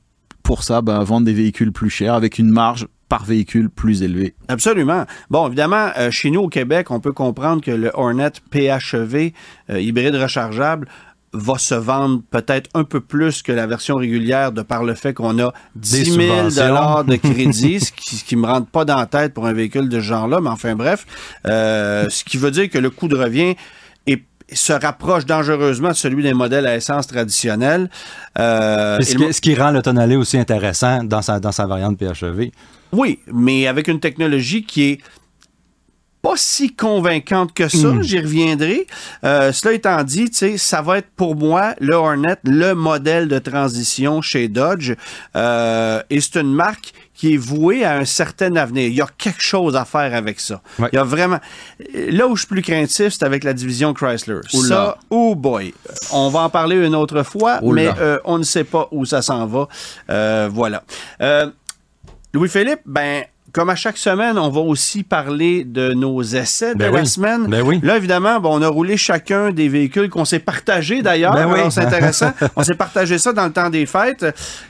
pour 0.43 0.63
ça, 0.63 0.81
ben, 0.81 1.03
vendre 1.03 1.27
des 1.27 1.33
véhicules 1.33 1.73
plus 1.73 1.91
chers 1.91 2.15
avec 2.15 2.39
une 2.39 2.51
marge 2.51 2.87
par 3.09 3.25
véhicule 3.25 3.71
plus 3.71 4.03
élevée. 4.03 4.35
Absolument. 4.49 5.05
Bon, 5.31 5.47
évidemment, 5.47 5.91
euh, 5.97 6.11
chez 6.11 6.31
nous 6.31 6.41
au 6.41 6.49
Québec, 6.49 6.91
on 6.91 7.01
peut 7.01 7.13
comprendre 7.13 7.63
que 7.63 7.71
le 7.71 7.91
Hornet 7.95 8.33
PHEV 8.51 9.33
euh, 9.71 9.81
hybride 9.81 10.17
rechargeable 10.17 10.89
va 11.39 11.59
se 11.59 11.75
vendre 11.75 12.23
peut-être 12.31 12.69
un 12.75 12.85
peu 12.85 13.01
plus 13.01 13.43
que 13.43 13.53
la 13.53 13.67
version 13.67 13.97
régulière 13.97 14.53
de 14.53 14.63
par 14.63 14.85
le 14.85 14.95
fait 14.95 15.15
qu'on 15.15 15.39
a 15.39 15.53
10 15.77 16.05
000 16.05 16.51
subventions. 16.51 17.05
de 17.05 17.17
crédit, 17.17 17.81
ce 17.85 17.93
qui, 17.93 18.17
qui 18.25 18.37
me 18.37 18.47
rentre 18.47 18.67
pas 18.69 18.85
dans 18.85 18.97
la 18.97 19.07
tête 19.07 19.35
pour 19.35 19.47
un 19.47 19.53
véhicule 19.53 19.89
de 19.89 19.97
ce 20.01 20.05
genre-là, 20.05 20.41
mais 20.41 20.51
enfin 20.51 20.75
bref, 20.75 21.07
euh, 21.47 22.07
ce 22.09 22.25
qui 22.25 22.37
veut 22.37 22.51
dire 22.51 22.69
que 22.71 22.79
le 22.79 22.91
coût 22.91 23.09
de 23.09 23.17
revient 23.17 23.55
est 24.07 24.23
se 24.53 24.73
rapproche 24.73 25.27
dangereusement 25.27 25.89
de 25.89 25.95
celui 25.95 26.23
des 26.23 26.33
modèles 26.35 26.67
à 26.67 26.77
essence 26.77 27.07
traditionnels. 27.09 27.91
Euh, 28.39 29.01
ce, 29.01 29.19
le- 29.19 29.27
qui, 29.27 29.33
ce 29.35 29.41
qui 29.41 29.55
rend 29.55 29.71
l'autonalie 29.73 30.17
aussi 30.17 30.39
intéressant 30.39 31.03
dans 31.05 31.23
sa, 31.23 31.41
dans 31.41 31.53
sa 31.53 31.67
variante 31.67 31.99
PHEV. 31.99 32.51
Oui, 32.93 33.19
mais 33.33 33.67
avec 33.67 33.89
une 33.89 33.99
technologie 34.01 34.65
qui 34.65 34.85
est 34.85 35.01
pas 36.27 36.35
si 36.37 36.75
convaincante 36.75 37.53
que 37.55 37.69
ça, 37.69 37.89
Mm. 37.89 38.03
j'y 38.03 38.19
reviendrai. 38.19 38.87
Euh, 39.25 39.53
cela 39.53 39.75
étant 39.75 40.03
dit, 40.03 40.29
tu 40.31 40.37
sais, 40.37 40.57
ça 40.59 40.83
va 40.83 40.99
être 40.99 41.11
pour 41.17 41.37
moi 41.37 41.75
le 41.79 41.95
Hornet, 41.95 42.37
le 42.45 42.73
modèle 42.75 43.29
de 43.29 43.39
transition 43.39 44.21
chez 44.23 44.49
Dodge. 44.49 44.95
Euh, 45.37 46.03
et 46.11 46.21
c'est 46.21 46.37
une 46.41 46.53
marque 46.53 46.93
qui 47.15 47.35
est 47.35 47.37
vouée 47.37 47.85
à 47.85 47.97
un 47.97 48.05
certain 48.05 48.57
avenir. 48.57 48.89
Il 48.89 48.95
y 48.95 49.01
a 49.01 49.07
quelque 49.17 49.41
chose 49.41 49.77
à 49.77 49.85
faire 49.85 50.15
avec 50.15 50.41
ça. 50.41 50.61
Ouais. 50.81 50.89
Il 50.93 50.97
y 50.97 50.99
a 50.99 51.05
vraiment... 51.05 51.39
Là 51.95 52.27
où 52.27 52.35
je 52.35 52.41
suis 52.41 52.49
plus 52.49 52.63
craintif, 52.63 53.13
c'est 53.13 53.23
avec 53.25 53.45
la 53.45 53.53
division 53.55 53.95
Chrysler. 53.95 54.41
Oula. 54.53 54.69
Ça, 54.69 54.99
oh 55.11 55.35
boy. 55.37 55.73
On 56.13 56.29
va 56.29 56.41
en 56.41 56.51
parler 56.51 56.77
une 56.77 56.95
autre 56.97 57.23
fois, 57.23 57.61
Oula. 57.63 57.83
mais 57.83 58.01
euh, 58.01 58.19
on 58.25 58.39
ne 58.39 58.43
sait 58.45 58.65
pas 58.65 58.89
où 58.91 59.05
ça 59.07 59.23
s'en 59.23 59.47
va. 59.47 59.69
Euh, 60.11 60.49
voilà. 60.53 60.83
Euh, 61.23 61.47
Louis-Philippe, 62.35 62.81
ben, 62.85 63.25
comme 63.57 63.71
à 63.71 63.75
chaque 63.75 63.97
semaine, 63.97 64.37
on 64.39 64.51
va 64.51 64.61
aussi 64.61 65.03
parler 65.03 65.65
de 65.65 65.95
nos 65.95 66.21
essais 66.23 66.75
de 66.75 66.79
Ben 66.79 66.93
la 66.93 67.07
semaine. 67.07 67.47
Ben 67.47 67.63
oui. 67.63 67.81
Là, 67.83 67.97
évidemment, 67.97 68.39
bon, 68.39 68.59
on 68.59 68.61
a 68.61 68.69
roulé 68.69 68.99
chacun 68.99 69.51
des 69.51 69.71
véhicules 69.71 70.11
qu'on 70.11 70.27
s'est 70.27 70.41
partagés 70.41 71.01
d'ailleurs. 71.01 71.33
Ben 71.33 71.51
oui. 71.51 71.61
C'est 71.71 71.81
intéressant. 71.81 72.33
on 72.57 72.63
s'est 72.63 72.75
partagé 72.75 73.17
ça 73.17 73.33
dans 73.33 73.47
le 73.47 73.53
temps 73.53 73.71
des 73.71 73.87
fêtes. 73.87 74.27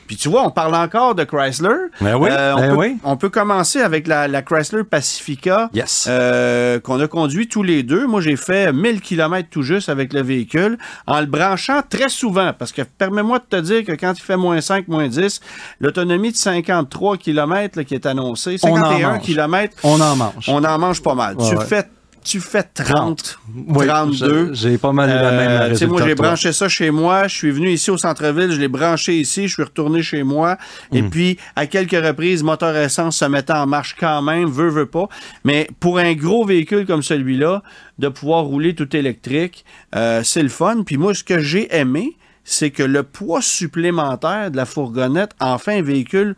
Puis 0.07 0.17
tu 0.17 0.29
vois, 0.29 0.43
on 0.45 0.51
parle 0.51 0.75
encore 0.75 1.15
de 1.15 1.25
Chrysler. 1.25 1.69
Euh, 1.69 1.89
Ben 2.01 2.15
oui, 2.17 2.31
on, 2.31 2.57
ben 2.61 2.69
peut, 2.71 2.77
oui. 2.77 2.97
on 3.05 3.17
peut 3.17 3.29
commencer 3.29 3.81
avec 3.81 4.07
la, 4.07 4.29
la 4.29 4.43
Chrysler 4.43 4.85
Pacifica. 4.85 5.71
Yes. 5.75 6.07
euh, 6.09 6.79
qu'on 6.81 7.01
a 7.01 7.09
conduit 7.09 7.49
tous 7.49 7.63
les 7.63 7.83
deux. 7.83 8.07
Moi, 8.07 8.21
j'ai 8.21 8.37
fait 8.37 8.73
1000 8.73 9.01
km 9.01 9.49
tout 9.51 9.63
juste 9.63 9.89
avec 9.89 10.13
le 10.13 10.23
véhicule 10.23 10.79
en 11.07 11.21
le 11.21 11.27
branchant 11.27 11.81
très 11.89 12.09
souvent 12.09 12.53
parce 12.59 12.73
que 12.73 12.83
permets-moi 12.83 13.39
de 13.39 13.45
te 13.57 13.61
dire 13.61 13.85
que 13.85 13.93
quand 13.93 14.13
il 14.17 14.23
fait 14.23 14.37
moins 14.37 14.61
5, 14.61 14.89
moins 14.89 15.09
10, 15.09 15.41
l'autonomie 15.81 16.33
de 16.33 16.37
53 16.37 17.17
km 17.17 17.77
là, 17.79 17.85
qui 17.85 17.95
est 17.95 18.07
annoncée, 18.07 18.57
On 18.63 18.71
en 18.71 18.77
51 18.77 19.11
mange. 19.13 19.23
km, 19.23 19.77
On 19.83 20.01
en 20.01 20.17
mange. 20.17 20.45
on 20.49 20.65
en 20.65 20.79
mange 20.79 21.03
pas 21.03 21.15
mal. 21.15 21.37
Ouais, 21.37 21.49
tu, 21.51 21.57
ouais. 21.57 21.65
Fais, 21.65 21.89
tu 22.27 22.41
fais 22.41 22.63
30, 22.65 23.39
Oui, 23.69 23.87
32. 23.87 24.49
je- 24.53 24.55
J'ai 24.69 24.79
pas 24.79 24.93
mal 24.93 25.09
eu 25.09 25.13
la 25.13 25.31
même 25.31 25.73
Euh, 25.73 25.87
moi, 25.87 26.03
j'ai 26.05 26.15
branché 26.15 26.53
ça 26.53 26.69
chez 26.69 26.91
moi. 26.91 27.29
Je 27.29 27.35
suis 27.37 27.51
venu 27.51 27.71
ici 27.71 27.91
au 27.91 27.97
centre-ville. 27.97 28.51
Je 28.51 28.61
l'ai 28.61 28.69
branché 28.69 29.17
ici. 29.19 29.47
Je 29.49 29.55
suis 29.55 29.63
retourné 29.63 30.03
chez 30.03 30.23
moi. 30.25 30.59
Et 30.93 31.03
Hmm. 31.03 31.11
puis, 31.11 31.39
à 31.55 31.67
quelques 31.67 31.93
reprises, 32.05 32.43
moteur 32.43 32.77
essence 32.77 33.19
se 33.19 33.25
mettait 33.27 33.53
en 33.53 33.67
marche 33.67 33.95
quand 33.99 34.23
même, 34.23 34.49
veut, 34.49 34.69
veut 34.69 34.87
pas. 34.87 35.09
Mais 35.45 35.69
pour 35.81 35.99
un 35.99 36.15
gros 36.15 36.45
véhicule 36.45 36.85
comme 36.87 37.03
celui-là, 37.03 37.63
de 37.99 38.09
pouvoir 38.09 38.43
rouler 38.45 38.75
tout 38.75 38.95
électrique, 38.97 39.65
euh, 39.95 40.23
c'est 40.25 40.43
le 40.43 40.49
fun. 40.49 40.83
Puis 40.85 40.97
moi, 40.97 41.15
ce 41.15 41.23
que 41.25 41.39
j'ai 41.39 41.75
aimé, 41.75 42.17
c'est 42.45 42.71
que 42.71 42.83
le 42.83 43.03
poids 43.05 43.41
supplémentaire 43.43 44.51
de 44.51 44.57
la 44.57 44.67
fourgonnette 44.67 45.31
en 45.41 45.59
fait 45.59 45.79
un 45.79 45.83
véhicule, 45.83 46.37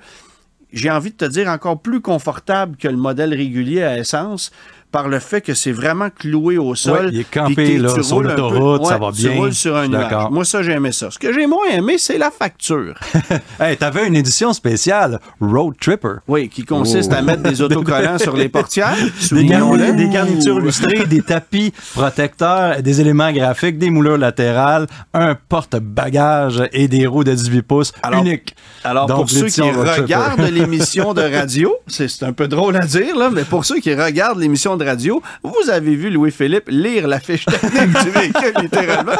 j'ai 0.72 0.91
envie 0.91 1.11
de 1.11 1.16
te 1.16 1.24
dire, 1.24 1.49
encore 1.49 1.80
plus 1.80 2.01
confortable 2.01 2.76
que 2.76 2.89
le 2.89 2.97
modèle 2.97 3.32
régulier 3.34 3.82
à 3.82 3.99
essence 3.99 4.51
par 4.91 5.09
le 5.09 5.18
fait 5.18 5.41
que 5.41 5.55
c'est 5.55 5.72
vraiment 5.72 6.09
cloué 6.11 6.57
au 6.59 6.74
sol. 6.74 7.07
Ouais, 7.07 7.11
il 7.12 7.20
est 7.20 7.30
campé, 7.30 7.78
là, 7.78 7.93
tu 7.95 8.03
sur 8.03 8.20
l'autoroute, 8.22 8.86
ça 8.86 8.97
va 8.99 9.11
Tu 9.12 9.28
bien. 9.28 9.34
roules 9.36 9.55
sur 9.55 9.76
un 9.76 9.89
nuage. 9.89 10.30
Moi, 10.30 10.45
ça, 10.45 10.62
j'ai 10.62 10.72
aimé 10.72 10.93
ça. 10.93 11.11
Ce 11.11 11.18
que 11.18 11.32
j'ai 11.32 11.47
moins 11.47 11.66
aimé, 11.70 11.97
c'est 11.99 12.18
la 12.18 12.30
facture. 12.30 12.95
Hey, 13.61 13.76
t'avais 13.76 14.07
une 14.07 14.14
édition 14.16 14.53
spéciale 14.53 15.18
Road 15.41 15.74
Tripper. 15.80 16.16
Oui, 16.28 16.49
qui 16.49 16.64
consiste 16.64 17.12
à 17.12 17.22
mettre 17.22 17.43
des 17.43 17.61
autocollants 17.61 18.18
sur 18.18 18.36
les 18.36 18.49
portières. 18.49 18.95
Oh. 18.97 19.05
Des, 19.18 19.26
soulignons-le. 19.26 19.78
garni- 19.84 19.97
des 19.97 20.09
garnitures 20.09 20.59
illustrées, 20.61 21.05
des 21.07 21.22
tapis 21.22 21.72
protecteurs, 21.95 22.80
des 22.82 23.01
éléments 23.01 23.32
graphiques, 23.32 23.78
des 23.78 23.91
moulures 23.91 24.16
latérales, 24.18 24.86
un 25.12 25.34
porte-bagages 25.82 26.62
et 26.72 26.89
des 26.89 27.07
roues 27.07 27.24
de 27.24 27.32
18 27.34 27.62
pouces 27.62 27.93
Alors- 28.03 28.20
uniques. 28.24 28.55
Alors, 28.84 29.07
Donc, 29.07 29.18
pour 29.18 29.30
ceux 29.30 29.47
qui 29.49 29.61
regardent 29.61 30.41
l'émission 30.41 31.12
de 31.14 31.22
radio, 31.22 31.74
c'est 31.89 32.09
c'est 32.09 32.24
un 32.24 32.32
peu 32.32 32.49
drôle 32.49 32.76
à 32.76 32.86
dire, 32.86 33.16
là, 33.16 33.28
mais 33.32 33.43
pour 33.45 33.64
ceux 33.64 33.80
qui 33.80 33.93
regardent 33.95 34.39
l'émission 34.39 34.76
de 34.79 34.85
radio, 34.85 35.22
vous 35.43 35.70
avez 35.70 35.95
vu 35.95 36.11
Louis-Philippe 36.11 36.68
lire 36.68 37.09
la 37.09 37.20
fiche 37.20 37.45
technique 37.45 38.03
du 38.05 38.11
véhicule, 38.11 38.53
littéralement. 38.62 39.12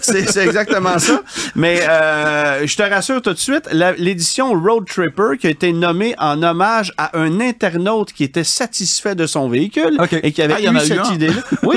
c'est 0.00 0.36
exactement 0.44 0.98
ça. 0.98 1.22
Mais 1.54 1.80
euh, 1.88 2.66
je 2.66 2.76
te 2.76 2.82
rassure 2.82 3.22
tout 3.22 3.32
de 3.32 3.38
suite, 3.38 3.68
l'édition 3.98 4.52
Road 4.52 4.86
Tripper, 4.86 5.36
qui 5.40 5.46
a 5.46 5.50
été 5.50 5.72
nommée 5.72 6.14
en 6.18 6.42
hommage 6.42 6.92
à 6.98 7.16
un 7.18 7.40
internaute 7.40 8.12
qui 8.12 8.24
était 8.24 8.44
satisfait 8.44 9.14
de 9.14 9.26
son 9.26 9.48
véhicule 9.48 9.98
et 10.22 10.32
qui 10.32 10.42
avait 10.42 10.54
Ah, 10.66 10.72
eu 10.72 10.78
cette 10.80 10.98
un. 10.98 11.12
idée-là. 11.14 11.42
Oui. 11.62 11.76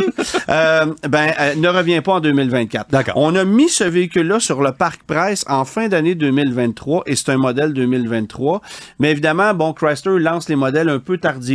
Euh, 0.50 0.86
ben, 1.08 1.32
euh, 1.40 1.56
ne 1.56 1.68
revient 1.68 2.02
pas 2.02 2.14
en 2.14 2.20
2024. 2.20 2.90
D'accord. 2.92 3.14
On 3.18 3.36
a 3.36 3.44
mis 3.46 3.70
ce 3.70 3.84
véhicule-là 3.84 4.40
sur 4.40 4.62
le 4.62 4.72
parc 4.72 5.04
presse 5.04 5.46
en 5.48 5.66
fin 5.66 5.88
d'année 5.88 6.16
2023 6.16 7.04
et 7.06 7.16
c'est 7.16 7.30
un 7.30 7.38
modèle 7.38 7.74
2023. 7.74 8.62
Mais 9.00 9.12
évidemment, 9.12 9.54
bon, 9.54 9.74
Chrysler 9.74 10.20
lance 10.20 10.50
les 10.50 10.56
modèles 10.56 10.90
un 10.90 11.00
peu 11.00 11.18
tardivement. 11.18 11.55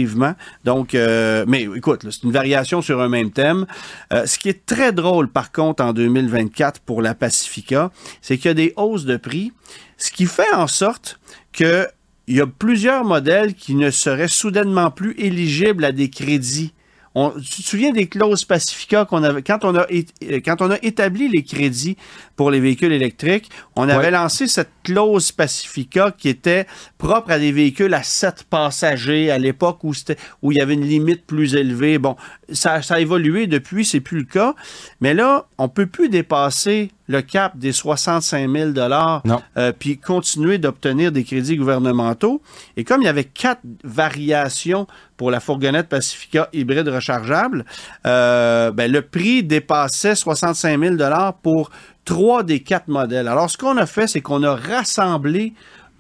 Donc, 0.64 0.94
euh, 0.94 1.44
mais 1.48 1.68
écoute, 1.76 2.06
c'est 2.10 2.22
une 2.22 2.32
variation 2.32 2.82
sur 2.82 3.00
un 3.00 3.08
même 3.08 3.30
thème. 3.30 3.66
Euh, 4.12 4.26
ce 4.26 4.38
qui 4.38 4.48
est 4.48 4.66
très 4.66 4.92
drôle, 4.92 5.28
par 5.28 5.52
contre, 5.52 5.82
en 5.82 5.92
2024 5.92 6.80
pour 6.80 7.02
la 7.02 7.14
Pacifica, 7.14 7.90
c'est 8.20 8.36
qu'il 8.36 8.48
y 8.48 8.50
a 8.50 8.54
des 8.54 8.72
hausses 8.76 9.04
de 9.04 9.16
prix, 9.16 9.52
ce 9.96 10.10
qui 10.10 10.26
fait 10.26 10.52
en 10.54 10.66
sorte 10.66 11.20
que 11.52 11.86
il 12.26 12.36
y 12.36 12.40
a 12.40 12.46
plusieurs 12.46 13.04
modèles 13.04 13.54
qui 13.54 13.74
ne 13.74 13.90
seraient 13.90 14.28
soudainement 14.28 14.92
plus 14.92 15.14
éligibles 15.18 15.84
à 15.84 15.90
des 15.90 16.10
crédits. 16.10 16.72
On, 17.16 17.30
tu 17.30 17.62
te 17.62 17.68
souviens 17.68 17.90
des 17.90 18.06
clauses 18.06 18.44
Pacifica 18.44 19.04
qu'on 19.04 19.24
avait 19.24 19.42
quand 19.42 19.64
on 19.64 19.74
a 19.74 19.84
é- 19.90 20.06
euh, 20.30 20.40
quand 20.44 20.62
on 20.62 20.70
a 20.70 20.76
établi 20.80 21.28
les 21.28 21.42
crédits 21.42 21.96
pour 22.36 22.52
les 22.52 22.60
véhicules 22.60 22.92
électriques, 22.92 23.50
on 23.74 23.88
avait 23.88 24.04
Ouais. 24.04 24.10
lancé 24.12 24.46
cette 24.46 24.70
clause 24.84 25.32
Pacifica 25.32 26.12
qui 26.16 26.28
était 26.28 26.66
propre 26.98 27.32
à 27.32 27.40
des 27.40 27.50
véhicules 27.50 27.92
à 27.94 28.04
7 28.04 28.44
passagers 28.44 29.28
à 29.32 29.38
l'époque 29.38 29.82
où 29.82 29.92
c'était 29.92 30.16
où 30.42 30.52
il 30.52 30.58
y 30.58 30.60
avait 30.62 30.74
une 30.74 30.86
limite 30.86 31.26
plus 31.26 31.56
élevée. 31.56 31.98
Bon, 31.98 32.14
ça, 32.52 32.80
ça 32.80 32.94
a 32.94 33.00
évolué 33.00 33.48
depuis, 33.48 33.84
c'est 33.84 33.98
plus 34.00 34.18
le 34.18 34.24
cas, 34.24 34.54
mais 35.00 35.12
là, 35.12 35.46
on 35.58 35.68
peut 35.68 35.86
plus 35.86 36.10
dépasser 36.10 36.92
le 37.10 37.22
cap 37.22 37.58
des 37.58 37.72
65 37.72 38.48
000 38.48 38.70
dollars 38.70 39.20
Non. 39.24 39.42
euh, 39.56 39.72
puis 39.76 39.98
continuer 39.98 40.58
d'obtenir 40.58 41.10
des 41.10 41.24
crédits 41.24 41.56
gouvernementaux. 41.56 42.40
Et 42.76 42.84
comme 42.84 43.02
il 43.02 43.06
y 43.06 43.08
avait 43.08 43.24
quatre 43.24 43.60
variations 43.82 44.86
pour 45.16 45.32
la 45.32 45.40
fourgonnette 45.40 45.88
Pacifica 45.88 46.48
hybride 46.52 46.88
rechargeable, 46.88 47.64
euh, 48.06 48.70
ben, 48.70 48.90
le 48.90 49.02
prix 49.02 49.42
dépassait 49.42 50.14
65 50.14 50.80
000 50.80 50.96
pour 51.42 51.70
trois 52.04 52.44
des 52.44 52.60
quatre 52.60 52.86
modèles. 52.88 53.26
Alors, 53.26 53.50
ce 53.50 53.58
qu'on 53.58 53.76
a 53.76 53.86
fait, 53.86 54.06
c'est 54.06 54.20
qu'on 54.20 54.42
a 54.44 54.54
rassemblé 54.54 55.52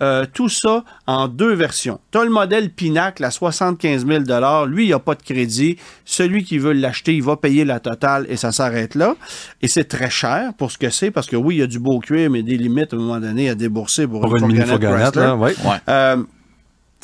euh, 0.02 0.24
tout 0.32 0.48
ça 0.48 0.84
en 1.06 1.28
deux 1.28 1.52
versions. 1.52 2.00
Tu 2.10 2.18
as 2.18 2.24
le 2.24 2.30
modèle 2.30 2.70
Pinacle 2.70 3.24
à 3.24 3.30
75 3.30 4.06
000 4.06 4.22
Lui, 4.66 4.84
il 4.84 4.86
n'y 4.88 4.92
a 4.92 4.98
pas 4.98 5.14
de 5.14 5.22
crédit. 5.22 5.76
Celui 6.04 6.44
qui 6.44 6.58
veut 6.58 6.72
l'acheter, 6.72 7.14
il 7.14 7.22
va 7.22 7.36
payer 7.36 7.64
la 7.64 7.80
totale 7.80 8.26
et 8.28 8.36
ça 8.36 8.52
s'arrête 8.52 8.94
là. 8.94 9.16
Et 9.62 9.68
c'est 9.68 9.84
très 9.84 10.10
cher 10.10 10.52
pour 10.56 10.70
ce 10.70 10.78
que 10.78 10.90
c'est, 10.90 11.10
parce 11.10 11.26
que 11.26 11.36
oui, 11.36 11.56
il 11.56 11.58
y 11.58 11.62
a 11.62 11.66
du 11.66 11.78
beau 11.78 11.98
cuir, 12.00 12.30
mais 12.30 12.42
des 12.42 12.56
limites 12.56 12.92
à 12.92 12.96
un 12.96 13.00
moment 13.00 13.20
donné 13.20 13.50
à 13.50 13.54
débourser 13.54 14.06
pour, 14.06 14.20
Pour 14.20 14.36
une 14.36 14.46
mini 14.46 14.60
fourgonnette, 14.60 15.12
Chrysler. 15.12 15.22
là, 15.22 15.36
ouais. 15.36 15.54
Euh, 15.88 16.22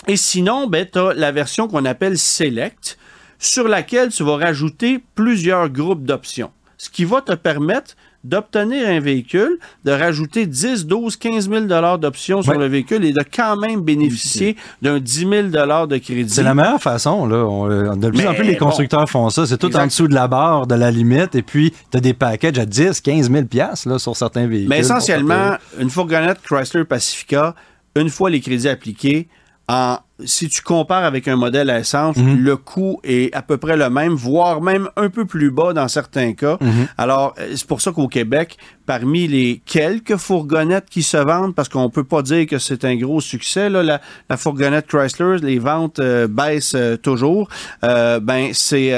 et 0.08 0.16
sinon, 0.16 0.66
ben, 0.66 0.86
tu 0.90 0.98
as 0.98 1.14
la 1.14 1.32
version 1.32 1.68
qu'on 1.68 1.84
appelle 1.84 2.18
Select, 2.18 2.98
sur 3.38 3.68
laquelle 3.68 4.10
tu 4.10 4.22
vas 4.22 4.36
rajouter 4.36 5.02
plusieurs 5.14 5.68
groupes 5.68 6.04
d'options. 6.04 6.50
Ce 6.78 6.90
qui 6.90 7.04
va 7.04 7.22
te 7.22 7.32
permettre 7.32 7.96
d'obtenir 8.28 8.88
un 8.88 9.00
véhicule, 9.00 9.58
de 9.84 9.92
rajouter 9.92 10.46
10, 10.46 10.86
12, 10.86 11.16
15 11.16 11.48
000 11.48 11.96
d'options 11.98 12.42
sur 12.42 12.54
le 12.58 12.66
véhicule 12.66 13.04
et 13.04 13.12
de 13.12 13.22
quand 13.34 13.56
même 13.56 13.80
bénéficier 13.80 14.56
d'un 14.82 14.98
10 14.98 15.18
000 15.20 15.30
de 15.48 15.96
crédit. 15.98 16.28
C'est 16.28 16.42
la 16.42 16.54
meilleure 16.54 16.82
façon, 16.82 17.26
là. 17.26 17.44
On- 17.44 17.70
euh, 17.70 17.94
de 17.94 18.08
plus 18.10 18.18
Mais 18.18 18.26
en 18.26 18.34
plus, 18.34 18.44
les 18.44 18.56
bon. 18.56 18.66
constructeurs 18.66 19.08
font 19.08 19.30
ça. 19.30 19.46
C'est 19.46 19.58
tout 19.58 19.68
Exact. 19.68 19.82
en 19.82 19.86
dessous 19.86 20.08
de 20.08 20.14
la 20.14 20.28
barre, 20.28 20.66
de 20.66 20.74
la 20.74 20.90
limite, 20.90 21.34
et 21.34 21.42
puis 21.42 21.72
tu 21.90 21.96
as 21.96 22.00
des 22.00 22.14
packages 22.14 22.58
à 22.58 22.66
10, 22.66 23.00
15 23.00 23.30
000 23.30 23.44
piastres, 23.44 23.88
là, 23.88 23.98
sur 23.98 24.16
certains 24.16 24.46
véhicules. 24.46 24.68
Mais 24.68 24.80
essentiellement, 24.80 25.56
une 25.78 25.90
fourgonnette 25.90 26.40
Chrysler 26.42 26.84
Pacifica, 26.84 27.54
une 27.94 28.10
fois 28.10 28.28
les 28.30 28.40
crédits 28.40 28.68
appliqués, 28.68 29.28
en 29.68 29.98
si 30.24 30.48
tu 30.48 30.62
compares 30.62 31.04
avec 31.04 31.28
un 31.28 31.36
modèle 31.36 31.68
à 31.68 31.78
essence, 31.80 32.16
Mhm. 32.16 32.38
le 32.42 32.56
coût 32.56 33.00
est 33.04 33.34
à 33.34 33.42
peu 33.42 33.58
près 33.58 33.76
le 33.76 33.90
même, 33.90 34.14
voire 34.14 34.62
même 34.62 34.88
un 34.96 35.10
peu 35.10 35.26
plus 35.26 35.50
bas 35.50 35.72
dans 35.74 35.88
certains 35.88 36.32
cas. 36.32 36.56
Mhm. 36.60 36.88
Alors, 36.96 37.34
euh, 37.38 37.52
c'est 37.54 37.66
pour 37.66 37.80
ça 37.82 37.92
qu'au 37.92 38.08
Québec, 38.08 38.56
parmi 38.86 39.26
les 39.26 39.60
quelques 39.66 40.16
fourgonnettes 40.16 40.88
qui 40.88 41.02
se 41.02 41.16
vendent, 41.16 41.54
parce 41.54 41.68
qu'on 41.68 41.90
peut 41.90 42.04
pas 42.04 42.22
dire 42.22 42.46
que 42.46 42.58
c'est 42.58 42.84
un 42.84 42.96
gros 42.96 43.20
succès, 43.20 43.68
là, 43.68 43.82
la, 43.82 44.00
la 44.30 44.36
fourgonnette 44.36 44.86
Chrysler, 44.86 45.38
les 45.42 45.58
ventes 45.58 45.98
euh, 45.98 46.28
baissent 46.28 46.74
euh, 46.74 46.96
toujours. 46.96 47.48
Euh, 47.84 48.20
ben, 48.20 48.50
c'est 48.52 48.92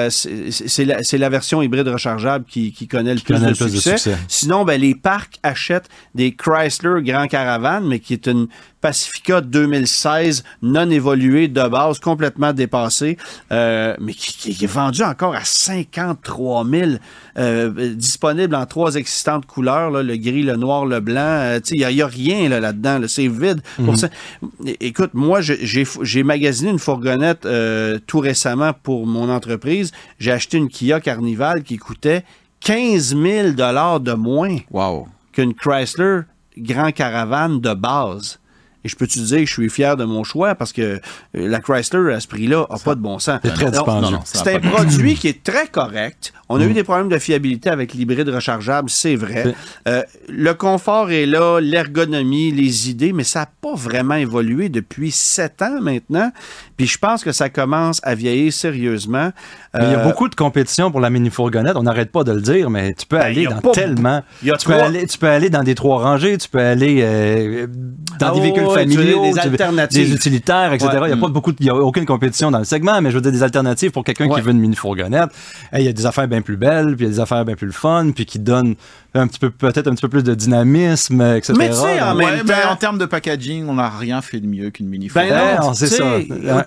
la, 0.84 0.98
la 1.12 1.28
version 1.28 1.62
hybride 1.62 1.88
rechargeable 1.88 2.44
qui, 2.44 2.72
qui 2.72 2.86
connaît 2.86 3.14
le 3.14 3.20
plus, 3.20 3.34
connaît 3.34 3.46
de, 3.46 3.50
le 3.50 3.56
plus 3.56 3.64
de 3.66 3.70
succès. 3.70 3.96
succès. 3.96 4.16
Sinon, 4.28 4.64
ben, 4.64 4.80
les 4.80 4.94
parcs 4.94 5.38
achètent 5.42 5.88
des 6.14 6.32
Chrysler 6.32 7.02
Grand 7.02 7.26
Caravan, 7.26 7.80
mais 7.80 7.98
qui 7.98 8.12
est 8.12 8.26
une 8.26 8.48
Pacifica 8.80 9.40
2016 9.40 10.44
non 10.62 10.88
évoluée 10.90 11.48
de 11.48 11.66
base, 11.68 11.98
complètement 11.98 12.52
dépassée, 12.52 13.16
euh, 13.50 13.96
mais 14.00 14.14
qui, 14.14 14.54
qui 14.54 14.64
est 14.64 14.68
vendue 14.68 15.02
encore 15.02 15.34
à 15.34 15.44
53 15.44 16.64
000, 16.64 16.90
euh, 17.38 17.94
disponible 17.94 18.54
en 18.54 18.66
trois 18.66 18.94
existantes 18.94 19.46
couleurs, 19.46 19.77
là, 19.90 20.02
le 20.02 20.16
gris, 20.16 20.42
le 20.42 20.56
noir, 20.56 20.84
le 20.86 21.00
blanc. 21.00 21.14
Euh, 21.20 21.60
Il 21.70 21.86
n'y 21.86 22.02
a, 22.02 22.06
rien 22.06 22.48
là, 22.48 22.60
là-dedans. 22.60 22.98
là. 22.98 23.08
c'est 23.08 23.28
vide. 23.28 23.60
Pour 23.84 23.96
ça. 23.96 24.08
É- 24.66 24.76
Écoute, 24.80 25.10
moi, 25.14 25.40
j'ai 25.40 26.22
magasiné 26.22 26.70
une 26.70 26.78
fourgonnette 26.78 27.46
euh, 27.46 27.98
tout 28.06 28.18
récemment 28.20 28.72
pour 28.82 29.06
mon 29.06 29.28
entreprise. 29.30 29.92
J'ai 30.18 30.32
acheté 30.32 30.58
une 30.58 30.68
Kia 30.68 31.00
Carnival 31.00 31.62
qui 31.62 31.76
coûtait 31.76 32.24
15 32.60 33.16
000 33.16 33.48
de 33.52 34.12
moins 34.14 34.56
qu'une 35.32 35.54
Chrysler 35.54 36.20
Grand 36.56 36.90
Caravane 36.90 37.60
de 37.60 37.72
base. 37.74 38.38
Et 38.88 38.90
je 38.90 38.96
peux 38.96 39.06
te 39.06 39.18
dire 39.18 39.38
que 39.40 39.44
je 39.46 39.52
suis 39.52 39.68
fier 39.68 39.98
de 39.98 40.04
mon 40.04 40.24
choix? 40.24 40.54
Parce 40.54 40.72
que 40.72 40.80
euh, 40.82 40.98
la 41.34 41.60
Chrysler 41.60 42.14
à 42.14 42.20
ce 42.20 42.26
prix-là 42.26 42.66
n'a 42.70 42.78
pas 42.78 42.94
de 42.94 43.00
bon 43.00 43.18
sens. 43.18 43.38
C'est 43.44 43.52
très 43.52 43.70
dispendieux. 43.70 44.16
C'est 44.24 44.54
un 44.54 44.60
produit 44.60 45.14
qui 45.14 45.28
est 45.28 45.42
très 45.44 45.66
correct. 45.66 46.32
On 46.48 46.58
a 46.58 46.64
eu 46.64 46.72
des 46.72 46.82
problèmes 46.84 47.10
de 47.10 47.18
fiabilité 47.18 47.68
avec 47.68 47.92
l'hybride 47.92 48.30
rechargeable, 48.30 48.88
c'est 48.88 49.16
vrai. 49.16 49.54
Euh, 49.86 50.02
le 50.30 50.54
confort 50.54 51.10
est 51.10 51.26
là, 51.26 51.60
l'ergonomie, 51.60 52.50
les 52.52 52.88
idées, 52.88 53.12
mais 53.12 53.24
ça 53.24 53.40
n'a 53.40 53.50
pas 53.60 53.74
vraiment 53.74 54.14
évolué 54.14 54.70
depuis 54.70 55.10
sept 55.10 55.60
ans 55.60 55.80
maintenant. 55.82 56.32
Puis 56.78 56.86
je 56.86 56.96
pense 56.96 57.22
que 57.22 57.32
ça 57.32 57.50
commence 57.50 58.00
à 58.02 58.14
vieillir 58.14 58.50
sérieusement. 58.52 59.30
Mais 59.74 59.80
il 59.84 59.92
y 59.92 59.94
a 59.94 59.98
Euh, 59.98 60.04
beaucoup 60.04 60.28
de 60.30 60.34
compétition 60.34 60.90
pour 60.90 61.00
la 61.00 61.10
mini-fourgonnette. 61.10 61.76
On 61.76 61.82
n'arrête 61.82 62.10
pas 62.10 62.24
de 62.24 62.32
le 62.32 62.40
dire, 62.40 62.70
mais 62.70 62.94
tu 62.94 63.04
peux 63.04 63.18
Ben, 63.18 63.24
aller 63.26 63.44
dans 63.44 63.60
pas- 63.60 63.72
tellement. 63.72 64.22
il 64.42 64.48
y 64.48 64.50
a 64.50 64.56
tu, 64.56 64.66
peux 64.68 64.74
aller, 64.74 65.06
tu 65.06 65.18
peux 65.18 65.28
aller 65.28 65.50
dans 65.50 65.62
des 65.62 65.74
trois 65.74 65.98
rangées, 66.02 66.38
tu 66.38 66.48
peux 66.48 66.58
aller 66.60 67.00
euh, 67.02 67.66
dans 68.18 68.28
Ah 68.28 68.34
des 68.34 68.40
véhicules 68.40 68.64
familiaux, 68.80 69.22
des 69.32 69.38
alternatives. 69.38 70.14
utilitaires, 70.14 70.72
etc. 70.72 70.88
Ouais. 70.92 70.98
Il 71.08 71.12
n'y 71.14 71.18
a 71.18 71.20
pas 71.20 71.28
beaucoup, 71.28 71.52
il 71.58 71.66
y 71.66 71.70
a 71.70 71.74
aucune 71.74 72.04
compétition 72.06 72.50
dans 72.50 72.58
le 72.58 72.64
segment, 72.64 73.00
mais 73.00 73.10
je 73.10 73.16
veux 73.16 73.20
dire 73.22 73.32
des 73.32 73.42
alternatives 73.42 73.90
pour 73.90 74.04
quelqu'un 74.04 74.28
Ouais. 74.28 74.34
qui 74.36 74.40
veut 74.40 74.52
une 74.52 74.60
mini-fourgonnette. 74.60 75.30
Hey, 75.72 75.82
Il 75.82 75.86
y 75.86 75.88
a 75.88 75.92
des 75.92 76.06
affaires 76.06 76.28
bien 76.28 76.42
plus 76.42 76.56
belles, 76.56 76.96
puis 76.96 77.06
il 77.06 77.08
y 77.08 77.12
a 77.12 77.14
des 77.14 77.20
affaires 77.20 77.44
bien 77.44 77.54
plus 77.56 77.72
fun, 77.72 78.10
puis 78.14 78.26
qui 78.26 78.38
donnent 78.38 78.74
un 79.14 79.26
petit 79.26 79.38
peu, 79.38 79.50
peut-être 79.50 79.88
un 79.88 79.92
petit 79.92 80.02
peu 80.02 80.08
plus 80.08 80.22
de 80.22 80.34
dynamisme, 80.34 81.20
etc. 81.36 81.54
Mais 81.58 81.68
tu 81.70 81.76
sais, 81.76 82.00
en 82.00 82.16
Ouais, 82.16 82.76
termes 82.78 82.98
de 82.98 83.06
packaging, 83.06 83.66
on 83.68 83.74
n'a 83.74 83.88
rien 83.88 84.20
fait 84.22 84.38
de 84.40 84.46
mieux 84.46 84.70
qu'une 84.70 84.88
mini 84.88 85.10
Ben 85.14 85.28
non, 85.60 85.68
non, 85.68 85.74
c'est 85.74 85.86
ça. 85.88 86.04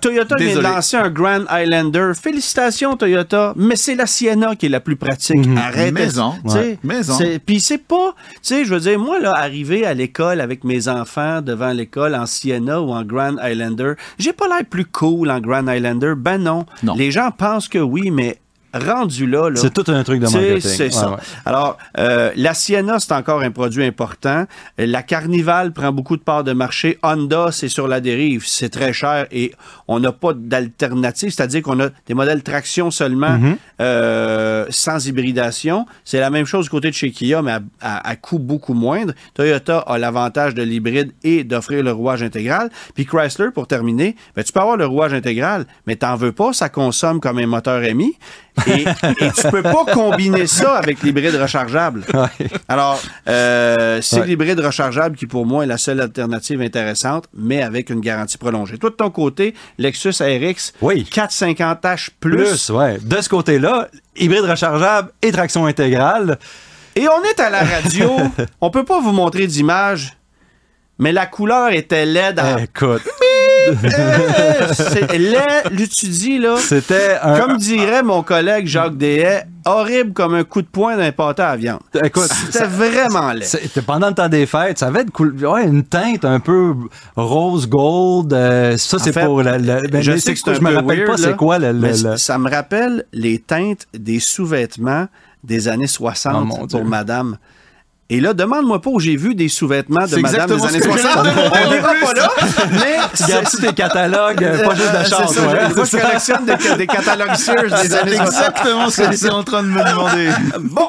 Toyota 0.00 0.36
vient 0.36 0.56
de 0.56 0.60
lancer 0.60 0.96
un 0.96 1.08
Grand 1.08 1.44
Highlander. 1.48 2.12
Félicitations 2.20 2.96
Toyota, 2.96 3.52
mais 3.56 3.76
c'est 3.76 3.94
la 3.94 4.06
Sienna 4.06 4.56
qui 4.56 4.66
est 4.66 4.70
la 4.70 4.80
plus 4.80 4.96
pratique. 4.96 5.46
Mhm. 5.46 5.56
Arrête. 5.56 5.92
Mais 5.94 6.18
en, 6.18 6.32
tu 6.32 6.50
sais, 6.50 6.58
ouais. 6.58 6.78
Mais 6.82 7.10
en. 7.10 7.14
c'est- 7.16 7.38
Puis 7.38 7.60
c'est 7.60 7.78
pas, 7.78 8.14
tu 8.34 8.38
sais, 8.42 8.64
je 8.64 8.74
veux 8.74 8.80
dire, 8.80 8.98
moi 8.98 9.20
là, 9.20 9.32
arriver 9.36 9.86
à 9.86 9.94
l'école 9.94 10.40
avec 10.40 10.64
mes 10.64 10.88
enfants 10.88 11.40
devant 11.42 11.70
l'école 11.72 12.14
en 12.14 12.26
Sienna 12.26 12.80
ou 12.82 12.90
en 12.92 13.02
Grand 13.04 13.36
Highlander, 13.38 13.92
j'ai 14.18 14.32
pas 14.32 14.48
l'air 14.48 14.64
plus 14.68 14.84
cool 14.84 15.30
en 15.30 15.40
Grand 15.40 15.66
Highlander. 15.68 16.14
Ben 16.16 16.38
non. 16.38 16.66
Non. 16.82 16.94
Les 16.94 17.10
gens 17.10 17.30
pensent 17.30 17.68
que 17.68 17.78
oui, 17.78 18.10
mais 18.10 18.38
rendu 18.74 19.26
là, 19.26 19.48
là 19.50 19.56
C'est 19.56 19.72
tout 19.72 19.84
un 19.90 20.02
truc 20.04 20.20
de 20.20 20.28
marketing. 20.28 20.60
C'est 20.60 20.90
ça. 20.92 21.10
ouais. 21.10 21.16
Alors, 21.44 21.78
euh, 21.98 22.30
la 22.36 22.54
Sienna, 22.54 22.98
c'est 23.00 23.12
encore 23.12 23.42
un 23.42 23.50
produit 23.50 23.84
important. 23.84 24.46
La 24.78 25.02
Carnival 25.02 25.72
prend 25.72 25.92
beaucoup 25.92 26.16
de 26.16 26.22
parts 26.22 26.44
de 26.44 26.52
marché. 26.52 26.98
Honda, 27.02 27.48
c'est 27.52 27.68
sur 27.68 27.88
la 27.88 28.00
dérive. 28.00 28.44
C'est 28.46 28.68
très 28.70 28.92
cher 28.92 29.26
et 29.30 29.52
on 29.88 30.00
n'a 30.00 30.12
pas 30.12 30.32
d'alternative. 30.34 31.30
C'est-à-dire 31.30 31.62
qu'on 31.62 31.80
a 31.80 31.88
des 32.06 32.14
modèles 32.14 32.42
traction 32.42 32.90
seulement 32.90 33.22
Mm-hmm. 33.32 33.56
euh, 33.80 34.66
sans 34.70 35.06
hybridation. 35.06 35.86
C'est 36.04 36.20
la 36.20 36.30
même 36.30 36.46
chose 36.46 36.64
du 36.66 36.70
côté 36.70 36.88
de 36.90 36.94
chez 36.94 37.10
Kia, 37.10 37.42
mais 37.42 37.52
à, 37.52 37.60
à- 37.80 38.08
à 38.08 38.16
coût 38.16 38.38
beaucoup 38.38 38.74
moindre. 38.74 39.12
Toyota 39.34 39.78
a 39.78 39.98
l'avantage 39.98 40.54
de 40.54 40.62
l'hybride 40.62 41.12
et 41.22 41.44
d'offrir 41.44 41.82
le 41.82 41.92
rouage 41.92 42.22
intégral. 42.22 42.70
Puis 42.94 43.06
Chrysler, 43.06 43.50
pour 43.54 43.66
terminer, 43.66 44.16
ben, 44.36 44.42
tu 44.44 44.52
peux 44.52 44.60
avoir 44.60 44.76
le 44.76 44.86
rouage 44.86 45.12
intégral, 45.14 45.66
mais 45.86 45.96
t'en 45.96 46.16
veux 46.16 46.32
pas, 46.32 46.52
ça 46.52 46.68
consomme 46.68 47.20
comme 47.20 47.38
un 47.38 47.46
moteur 47.46 47.80
MI. 47.94 48.16
Et, 48.66 48.82
et 49.24 49.30
tu 49.32 49.48
peux 49.50 49.62
pas 49.62 49.84
combiner 49.92 50.46
ça 50.46 50.74
avec 50.76 51.02
l'hybride 51.02 51.34
rechargeable. 51.36 52.04
Alors, 52.68 53.00
euh, 53.28 54.00
c'est 54.02 54.20
Ouais. 54.20 54.26
l'hybride 54.26 54.60
rechargeable 54.60 55.16
qui, 55.16 55.26
pour 55.26 55.46
moi, 55.46 55.64
est 55.64 55.66
la 55.66 55.78
seule 55.78 56.00
alternative 56.00 56.60
intéressante, 56.60 57.24
mais 57.34 57.62
avec 57.62 57.88
une 57.90 58.00
garantie 58.00 58.36
prolongée. 58.38 58.76
Toi, 58.78 58.90
de 58.90 58.94
ton 58.94 59.10
côté, 59.10 59.54
Lexus 59.78 60.14
RX, 60.20 60.72
Oui. 60.82 61.06
450H 61.10 62.10
plus. 62.20 62.36
Plus, 62.36 62.70
ouais. 62.70 62.98
De 63.02 63.20
ce 63.20 63.28
côté-là, 63.28 63.88
hybride 64.16 64.44
rechargeable 64.44 65.10
et 65.22 65.32
traction 65.32 65.66
intégrale. 65.66 66.38
Et 66.94 67.08
on 67.08 67.22
est 67.24 67.40
à 67.40 67.48
la 67.48 67.60
radio. 67.64 68.10
on 68.60 68.70
peut 68.70 68.84
pas 68.84 69.00
vous 69.00 69.12
montrer 69.12 69.46
d'image, 69.46 70.12
mais 70.98 71.10
la 71.12 71.24
couleur 71.26 71.72
était 71.72 72.04
laide. 72.04 72.38
à- 72.38 72.60
Écoute, 72.60 73.02
Tu 75.92 76.08
dis, 76.08 76.38
là. 76.38 76.56
c'était 76.58 77.16
un. 77.22 77.38
Comme 77.38 77.56
dirait 77.58 78.02
mon 78.02 78.22
collègue 78.22 78.66
Jacques 78.66 78.96
Dehaye, 78.96 79.42
horrible 79.64 80.12
comme 80.12 80.34
un 80.34 80.44
coup 80.44 80.62
de 80.62 80.66
poing 80.66 80.96
d'un 80.96 81.12
pâté 81.12 81.42
à 81.42 81.56
viande. 81.56 81.80
Écoute, 82.04 82.28
C'était 82.50 82.64
vraiment 82.66 83.32
laid. 83.32 83.46
Pendant 83.86 84.08
le 84.08 84.14
temps 84.14 84.28
des 84.28 84.46
fêtes, 84.46 84.78
ça 84.78 84.86
avait 84.88 85.04
coul- 85.06 85.36
ouais, 85.44 85.64
une 85.64 85.84
teinte 85.84 86.24
un 86.24 86.40
peu 86.40 86.74
rose 87.16 87.68
gold. 87.68 88.32
euh, 88.32 88.76
ça, 88.76 88.98
c'est 88.98 89.12
pour 89.12 89.42
la. 89.42 89.58
la- 89.58 89.80
je 90.00 90.16
sais 90.16 90.34
que 90.34 90.50
un 90.50 90.54
je 90.54 90.60
me 90.60 90.74
rappelle 90.74 90.98
weird, 90.98 91.06
pas 91.10 91.16
là, 91.22 91.28
c'est 91.28 91.36
quoi 91.36 91.58
le. 91.58 92.16
Ça 92.16 92.38
me 92.38 92.50
rappelle 92.50 93.04
les 93.12 93.38
teintes 93.38 93.86
des 93.94 94.20
sous-vêtements 94.20 95.06
des 95.44 95.68
années 95.68 95.86
60 95.86 96.34
Oh, 96.36 96.44
mon 96.44 96.66
Dieu. 96.66 96.78
pour 96.78 96.84
madame. 96.84 97.36
Et 98.10 98.20
là, 98.20 98.34
demande-moi 98.34 98.82
pas 98.82 98.90
où 98.90 99.00
j'ai 99.00 99.16
vu 99.16 99.34
des 99.34 99.48
sous-vêtements 99.48 100.04
de 100.06 100.16
madame 100.16 100.46
des 100.50 100.66
années 100.66 100.80
ce 100.80 100.84
que 100.88 100.98
60. 100.98 101.24
j'ai 101.24 101.30
On 101.64 101.70
n'ira 101.70 101.94
pas 101.94 102.12
là, 102.12 102.30
mais 102.72 102.96
Tu 103.16 103.24
gardes-tu 103.26 103.56
tes 103.58 103.72
catalogues, 103.72 104.44
euh, 104.44 104.64
pas 104.64 104.74
juste 104.74 104.92
de 104.92 104.96
Euh, 104.98 105.04
chance, 105.04 105.34
ça, 105.34 105.40
ouais, 105.46 105.68
Moi, 105.74 105.84
je 105.90 105.96
collectionne 105.96 106.44
des, 106.44 106.76
des 106.76 106.86
catalogues 106.86 107.34
Sears 107.36 107.62
des 107.62 107.88
C'est 107.88 107.94
années 107.94 108.16
60. 108.16 108.26
exactement 108.26 108.90
ce 108.90 109.02
que 109.02 109.12
j'étais 109.12 109.30
en 109.30 109.42
train 109.42 109.62
de 109.62 109.68
me 109.68 109.82
demander. 109.88 110.28
Bon, 110.60 110.88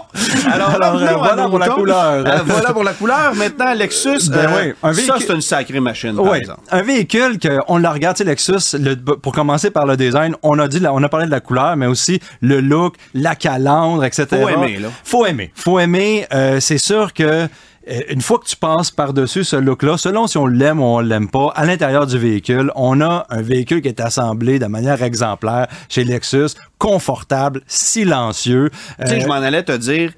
alors, 0.51 0.75
euh, 1.01 1.13
voilà 1.17 1.47
pour 1.47 1.59
la 1.59 1.69
couleur. 1.69 2.25
Euh, 2.27 2.39
voilà 2.45 2.73
pour 2.73 2.83
la 2.83 2.93
couleur. 2.93 3.33
Maintenant, 3.35 3.73
Lexus, 3.73 4.29
Ben 4.29 4.73
ça, 4.93 5.15
c'est 5.19 5.33
une 5.33 5.41
sacrée 5.41 5.79
machine, 5.79 6.15
par 6.15 6.25
Ouais, 6.25 6.39
exemple. 6.39 6.59
un 6.71 6.81
véhicule 6.81 7.39
que 7.39 7.59
on 7.69 7.77
le 7.77 7.87
regarde, 7.87 8.17
tu 8.17 8.23
sais, 8.23 8.29
Lexus, 8.29 8.77
le- 8.77 8.95
pour 8.95 9.31
commencer 9.33 9.69
par 9.71 9.85
le 9.85 9.95
design, 9.95 10.35
on 10.43 10.59
a 10.59 10.67
dit, 10.67 10.79
la- 10.81 10.91
on 10.93 11.01
a 11.01 11.07
parlé 11.09 11.25
de 11.27 11.31
la 11.31 11.39
couleur, 11.39 11.77
mais 11.77 11.85
aussi 11.85 12.19
le 12.41 12.59
look, 12.59 12.95
la 13.13 13.35
calandre, 13.35 14.03
etc. 14.03 14.25
Faut 14.29 14.49
aimer, 14.49 14.77
là. 14.79 14.87
Faut 15.05 15.25
aimer. 15.25 15.51
Faut 15.55 15.79
aimer. 15.79 16.27
C'est 16.59 16.77
sûr 16.77 17.02
que 17.11 17.23
euh, 17.23 17.99
une 18.07 18.21
fois 18.21 18.39
que 18.39 18.45
tu 18.45 18.55
passes 18.55 18.91
par-dessus 18.91 19.43
ce 19.43 19.57
look-là, 19.57 19.97
selon 19.97 20.27
si 20.27 20.37
on 20.37 20.45
l'aime 20.47 20.79
ou 20.79 20.85
on 20.85 20.99
l'aime 20.99 21.29
pas, 21.29 21.51
à 21.53 21.65
l'intérieur 21.65 22.07
du 22.07 22.17
véhicule, 22.17 22.71
on 22.75 23.01
a 23.01 23.25
un 23.29 23.41
véhicule 23.41 23.81
qui 23.81 23.89
est 23.89 23.99
assemblé 23.99 24.57
de 24.59 24.67
manière 24.67 25.03
exemplaire 25.03 25.67
chez 25.89 26.05
Lexus, 26.05 26.51
confortable, 26.77 27.61
silencieux. 27.67 28.69
Tu 29.01 29.07
sais, 29.07 29.15
Euh, 29.15 29.19
je 29.19 29.27
m'en 29.27 29.33
allais 29.33 29.63
te 29.63 29.75
dire, 29.75 30.13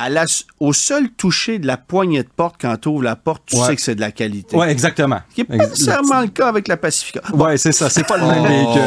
à 0.00 0.08
la- 0.08 0.24
au 0.60 0.72
seul 0.72 1.08
toucher 1.10 1.58
de 1.58 1.66
la 1.66 1.76
poignée 1.76 2.22
de 2.22 2.28
porte 2.34 2.56
quand 2.60 2.76
tu 2.80 2.88
ouvres 2.88 3.02
la 3.02 3.16
porte, 3.16 3.42
tu 3.46 3.56
Ouais. 3.56 3.66
sais 3.66 3.76
que 3.76 3.82
c'est 3.82 3.94
de 3.94 4.00
la 4.00 4.10
qualité. 4.12 4.56
ouais, 4.56 4.70
exactement. 4.70 5.18
Ce 5.30 5.34
qui 5.34 5.40
n'est 5.50 5.58
pas 5.58 5.64
nécessairement 5.66 6.20
le 6.20 6.28
cas 6.28 6.48
avec 6.48 6.68
la 6.68 6.76
Pacifica. 6.76 7.20
Ouais, 7.34 7.56
c'est 7.58 7.72
ça. 7.72 7.90
C'est 7.90 8.06
pas 8.06 8.16
le 8.18 8.26
même 8.26 8.42
Oh. 8.44 8.46
véhicule. 8.46 8.82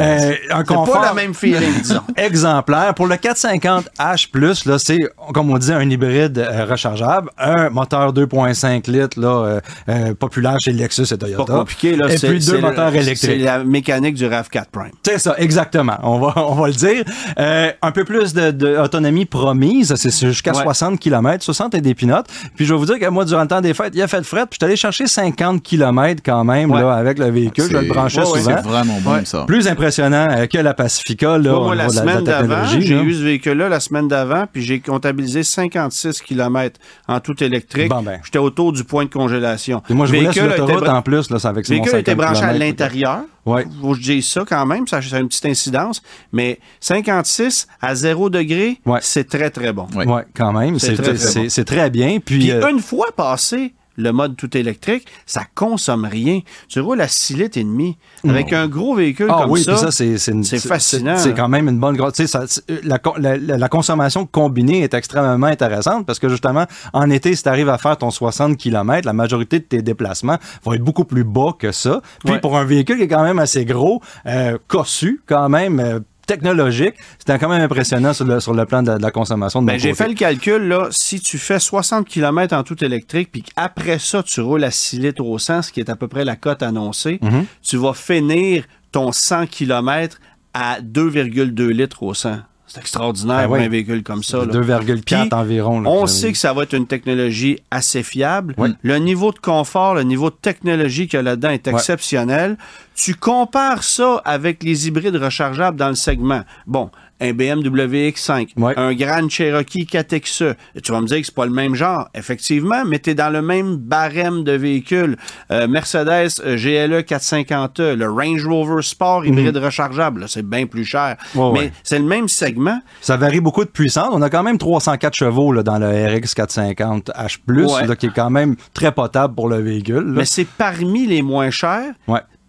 Euh, 0.00 0.32
C'est 0.58 0.66
confort 0.66 1.00
pas 1.00 1.06
la 1.06 1.14
même 1.14 1.34
feeling, 1.34 1.80
disons. 1.82 2.00
exemplaire. 2.16 2.94
Pour 2.94 3.06
le 3.06 3.16
450H+, 3.16 4.66
là, 4.66 4.78
c'est, 4.78 4.98
comme 5.32 5.50
on 5.50 5.58
disait, 5.58 5.74
un 5.74 5.88
hybride 5.88 6.38
euh, 6.38 6.64
rechargeable, 6.64 7.30
un 7.38 7.70
moteur 7.70 8.12
2.5 8.12 8.86
litres, 8.88 9.20
là, 9.20 9.60
euh, 9.88 10.14
populaire 10.14 10.56
chez 10.60 10.72
Lexus 10.72 11.02
et 11.02 11.16
Pas 11.16 11.16
Toyota. 11.26 11.52
compliqué, 11.52 11.96
là. 11.96 12.08
Et 12.12 12.16
c'est- 12.18 12.28
puis 12.28 12.38
deux 12.38 12.44
c'est 12.44 12.52
le- 12.52 12.60
moteurs 12.60 12.90
C'est 12.92 12.98
électriques. 13.00 13.42
la 13.42 13.64
mécanique 13.64 14.14
du 14.14 14.26
RAV4 14.26 14.66
Prime. 14.70 14.92
C'est 15.04 15.18
ça, 15.18 15.34
exactement. 15.38 15.98
On 16.02 16.18
va, 16.18 16.32
on 16.36 16.54
va 16.54 16.66
le 16.68 16.72
dire. 16.74 17.04
Un 17.36 17.92
peu 17.92 18.04
plus 18.04 18.34
d'autonomie 18.34 19.24
de, 19.24 19.28
promise. 19.30 19.94
C'est 19.96 20.10
ce 20.10 20.32
jusqu'à 20.42 20.52
Ouais. 20.58 20.64
60 20.64 20.98
km, 20.98 21.42
60 21.44 21.74
et 21.74 21.80
des 21.80 21.94
pinottes. 21.94 22.26
Puis 22.56 22.66
je 22.66 22.74
vais 22.74 22.78
vous 22.78 22.86
dire 22.86 22.98
que 22.98 23.08
moi, 23.08 23.24
durant 23.24 23.42
le 23.42 23.48
temps 23.48 23.60
des 23.60 23.74
fêtes, 23.74 23.92
il 23.94 24.02
a 24.02 24.08
fait 24.08 24.20
de 24.20 24.26
fret, 24.26 24.46
puis 24.46 24.50
je 24.52 24.56
suis 24.56 24.64
allé 24.66 24.76
chercher 24.76 25.06
50 25.06 25.62
km 25.62 26.20
quand 26.24 26.44
même 26.44 26.70
Ouais. 26.72 26.80
là, 26.80 26.94
avec 26.94 27.18
le 27.18 27.30
véhicule. 27.30 27.68
Je 27.70 27.76
le 27.76 27.86
branchais 27.88 28.20
ouais, 28.20 28.26
souvent. 28.26 28.56
C'est 28.56 28.68
vraiment 28.68 28.98
bon, 29.00 29.12
Ouais. 29.14 29.24
ça. 29.24 29.44
Plus 29.46 29.68
impressionnant 29.68 30.28
euh, 30.30 30.46
que 30.46 30.58
la 30.58 30.74
Pacifica, 30.74 31.38
là, 31.38 31.52
Moi, 31.52 31.74
la 31.74 31.88
semaine 31.88 32.24
d'avant, 32.24 32.64
j'ai 32.66 32.78
eu 32.78 33.14
ce 33.14 33.22
véhicule-là 33.22 33.68
la 33.68 33.80
semaine 33.80 34.08
d'avant, 34.08 34.46
puis 34.52 34.62
j'ai 34.62 34.80
comptabilisé 34.80 35.42
56 35.42 36.20
km 36.22 36.78
en 37.08 37.20
tout 37.20 37.42
électrique. 37.42 37.88
Bon, 37.88 38.02
ben. 38.02 38.20
J'étais 38.24 38.38
autour 38.38 38.72
du 38.72 38.84
point 38.84 39.04
de 39.04 39.10
congélation. 39.10 39.82
Et 39.88 39.94
moi, 39.94 40.06
je 40.06 40.12
Le 40.12 40.32
sur 40.32 40.44
été 40.46 40.58
l'autoroute 40.58 40.88
en 40.88 41.02
plus, 41.02 41.30
là, 41.30 41.38
ça, 41.38 41.48
avec 41.50 41.68
Le 41.68 41.76
mon 41.76 41.82
véhicule 41.82 41.96
a 41.96 42.00
été 42.00 42.12
50 42.12 42.24
branché 42.26 42.44
à 42.44 42.52
l'intérieur. 42.52 43.20
Ouais. 43.44 43.66
Faut 43.80 43.92
que 43.92 43.98
je 43.98 44.02
dise 44.02 44.26
ça 44.28 44.44
quand 44.48 44.64
même, 44.66 44.86
ça, 44.86 44.98
a 44.98 45.18
une 45.18 45.28
petite 45.28 45.46
incidence. 45.46 46.02
Mais 46.32 46.60
56 46.80 47.66
à 47.80 47.94
0 47.94 48.30
degré, 48.30 48.80
Ouais. 48.86 49.00
c'est 49.02 49.28
très, 49.28 49.50
très 49.50 49.72
bon. 49.72 49.86
Ouais. 49.94 50.06
Ouais, 50.06 50.22
quand 50.34 50.52
même. 50.52 50.78
C'est 50.78 50.94
très, 50.94 51.14
très 51.14 51.48
bon. 51.48 51.64
très 51.64 51.90
bien. 51.90 52.18
Puis, 52.24 52.38
Puis 52.38 52.50
euh, 52.52 52.68
une 52.68 52.80
fois 52.80 53.06
passé 53.16 53.74
le 54.02 54.12
mode 54.12 54.36
tout 54.36 54.54
électrique, 54.56 55.06
ça 55.26 55.42
consomme 55.54 56.04
rien. 56.04 56.40
Tu 56.68 56.80
roules 56.80 57.00
à 57.00 57.08
6 57.08 57.36
litres 57.36 57.58
et 57.58 57.64
demi. 57.64 57.96
Avec 58.28 58.52
un 58.52 58.68
gros 58.68 58.94
véhicule 58.94 59.28
Ah 59.30 59.40
comme 59.42 59.50
oui, 59.52 59.62
ça, 59.62 59.76
ça, 59.76 59.90
c'est 59.90 60.18
fascinant. 60.58 61.16
C'est 61.16 61.34
quand 61.34 61.48
même 61.48 61.68
une 61.68 61.78
bonne 61.78 61.96
grosse. 61.96 62.14
ça- 62.26 62.44
c'est- 62.46 62.62
La, 62.84 62.98
co- 62.98 63.14
la, 63.18 63.36
la- 63.36 63.58
la 63.58 63.68
consommation 63.68 64.26
combinée 64.26 64.82
est 64.82 64.94
extrêmement 64.94 65.46
intéressante 65.46 66.06
parce 66.06 66.18
que 66.18 66.28
justement, 66.28 66.66
en 66.92 67.08
été, 67.10 67.34
si 67.34 67.42
tu 67.42 67.48
arrives 67.48 67.68
à 67.68 67.78
faire 67.78 67.96
ton 67.96 68.10
60 68.10 68.56
km, 68.56 69.06
la 69.06 69.12
majorité 69.12 69.58
de 69.58 69.64
tes 69.64 69.82
déplacements 69.82 70.38
vont 70.64 70.72
être 70.74 70.82
beaucoup 70.82 71.04
plus 71.04 71.24
bas 71.24 71.52
que 71.58 71.72
ça. 71.72 72.00
Puis 72.24 72.34
Ouais. 72.34 72.40
pour 72.40 72.56
un 72.56 72.64
véhicule 72.64 72.96
qui 72.96 73.04
est 73.04 73.08
quand 73.08 73.22
même 73.22 73.38
assez 73.38 73.64
gros, 73.64 74.00
euh, 74.26 74.58
cossu, 74.68 75.22
quand 75.26 75.48
même. 75.48 75.80
euh, 75.80 76.00
technologique, 76.36 76.94
c'était 77.18 77.38
quand 77.38 77.48
même 77.48 77.60
impressionnant 77.62 78.12
sur 78.12 78.24
le, 78.24 78.40
sur 78.40 78.54
le 78.54 78.64
plan 78.64 78.82
de, 78.82 78.96
de 78.96 79.02
la 79.02 79.10
consommation 79.10 79.60
de 79.62 79.66
Ben, 79.66 79.78
j'ai 79.78 79.94
fait 79.94 80.08
le 80.08 80.14
calcul, 80.14 80.62
là, 80.68 80.88
si 80.90 81.20
tu 81.20 81.36
fais 81.38 81.58
60 81.58 82.06
km 82.08 82.54
en 82.56 82.62
tout 82.62 82.82
électrique, 82.82 83.28
puis 83.30 83.42
qu'après 83.42 83.98
ça, 83.98 84.22
tu 84.22 84.40
roules 84.40 84.64
à 84.64 84.70
6 84.70 84.98
litres 84.98 85.24
au 85.24 85.38
100, 85.38 85.62
ce 85.62 85.72
qui 85.72 85.80
est 85.80 85.90
à 85.90 85.96
peu 85.96 86.08
près 86.08 86.24
la 86.24 86.36
cote 86.36 86.62
annoncée, 86.62 87.18
Mhm. 87.22 87.44
tu 87.62 87.76
vas 87.76 87.92
finir 87.94 88.64
ton 88.92 89.12
100 89.12 89.46
km 89.46 90.18
à 90.54 90.80
2,2 90.80 91.68
litres 91.68 92.02
au 92.02 92.14
100. 92.14 92.38
C'est 92.72 92.80
extraordinaire 92.80 93.36
Ben 93.36 93.44
pour 93.48 93.56
oui. 93.56 93.64
un 93.64 93.68
véhicule 93.68 94.02
comme 94.02 94.22
ça. 94.22 94.38
là. 94.38 94.46
2,4 94.46 95.02
Puis, 95.04 95.14
environ. 95.32 95.80
là, 95.80 95.90
On 95.90 96.06
sait 96.06 96.32
que 96.32 96.38
ça 96.38 96.54
va 96.54 96.62
être 96.62 96.72
une 96.72 96.86
technologie 96.86 97.58
assez 97.70 98.02
fiable. 98.02 98.54
Oui. 98.56 98.70
Le 98.82 98.96
niveau 98.96 99.30
de 99.30 99.38
confort, 99.38 99.94
le 99.94 100.04
niveau 100.04 100.30
de 100.30 100.36
technologie 100.40 101.06
qu'il 101.06 101.18
y 101.18 101.20
a 101.20 101.22
là-dedans 101.22 101.50
est 101.50 101.68
exceptionnel. 101.68 102.56
Tu 102.94 103.14
compares 103.14 103.82
ça 103.84 104.22
avec 104.24 104.62
les 104.62 104.88
hybrides 104.88 105.16
rechargeables 105.16 105.76
dans 105.76 105.88
le 105.90 105.94
segment. 105.94 106.42
Bon, 106.66 106.90
un 107.22 107.32
BMW 107.32 108.10
X5, 108.10 108.48
Ouais. 108.56 108.74
un 108.76 108.92
Grand 108.94 109.28
Cherokee 109.30 109.86
4XE. 109.86 110.54
Tu 110.82 110.92
vas 110.92 111.00
me 111.00 111.06
dire 111.06 111.18
que 111.20 111.26
c'est 111.26 111.34
pas 111.34 111.46
le 111.46 111.52
même 111.52 111.74
genre, 111.74 112.08
effectivement, 112.14 112.84
mais 112.86 112.98
tu 112.98 113.10
es 113.10 113.14
dans 113.14 113.30
le 113.30 113.40
même 113.42 113.76
barème 113.76 114.44
de 114.44 114.52
véhicules. 114.52 115.16
Euh, 115.50 115.66
Mercedes 115.68 116.40
euh, 116.44 116.56
GLE 116.56 117.02
450e, 117.04 117.94
le 117.94 118.10
Range 118.10 118.46
Rover 118.46 118.82
Sport 118.82 119.24
hybride 119.24 119.56
rechargeable, 119.56 120.20
là, 120.22 120.26
c'est 120.28 120.46
bien 120.46 120.66
plus 120.66 120.84
cher. 120.84 121.16
Mhm. 121.34 121.40
Ouais, 121.40 121.50
mais 121.52 121.58
ouais. 121.60 121.72
c'est 121.82 121.98
le 121.98 122.04
même 122.04 122.28
segment. 122.28 122.80
Ça 123.00 123.16
varie 123.16 123.40
beaucoup 123.40 123.64
de 123.64 123.70
puissance. 123.70 124.08
On 124.12 124.22
a 124.22 124.28
quand 124.30 124.42
même 124.42 124.58
304 124.58 125.14
chevaux 125.14 125.52
là, 125.52 125.62
dans 125.62 125.78
le 125.78 125.86
RX 125.88 126.34
450H+, 126.34 127.38
Ouais. 127.48 127.86
là, 127.86 127.96
qui 127.96 128.06
est 128.06 128.14
quand 128.14 128.30
même 128.30 128.56
très 128.74 128.92
potable 128.92 129.34
pour 129.34 129.48
le 129.48 129.58
véhicule. 129.60 130.04
là. 130.06 130.12
Mais 130.18 130.24
c'est 130.24 130.46
parmi 130.46 131.06
les 131.06 131.22
moins 131.22 131.50
chers. 131.50 131.92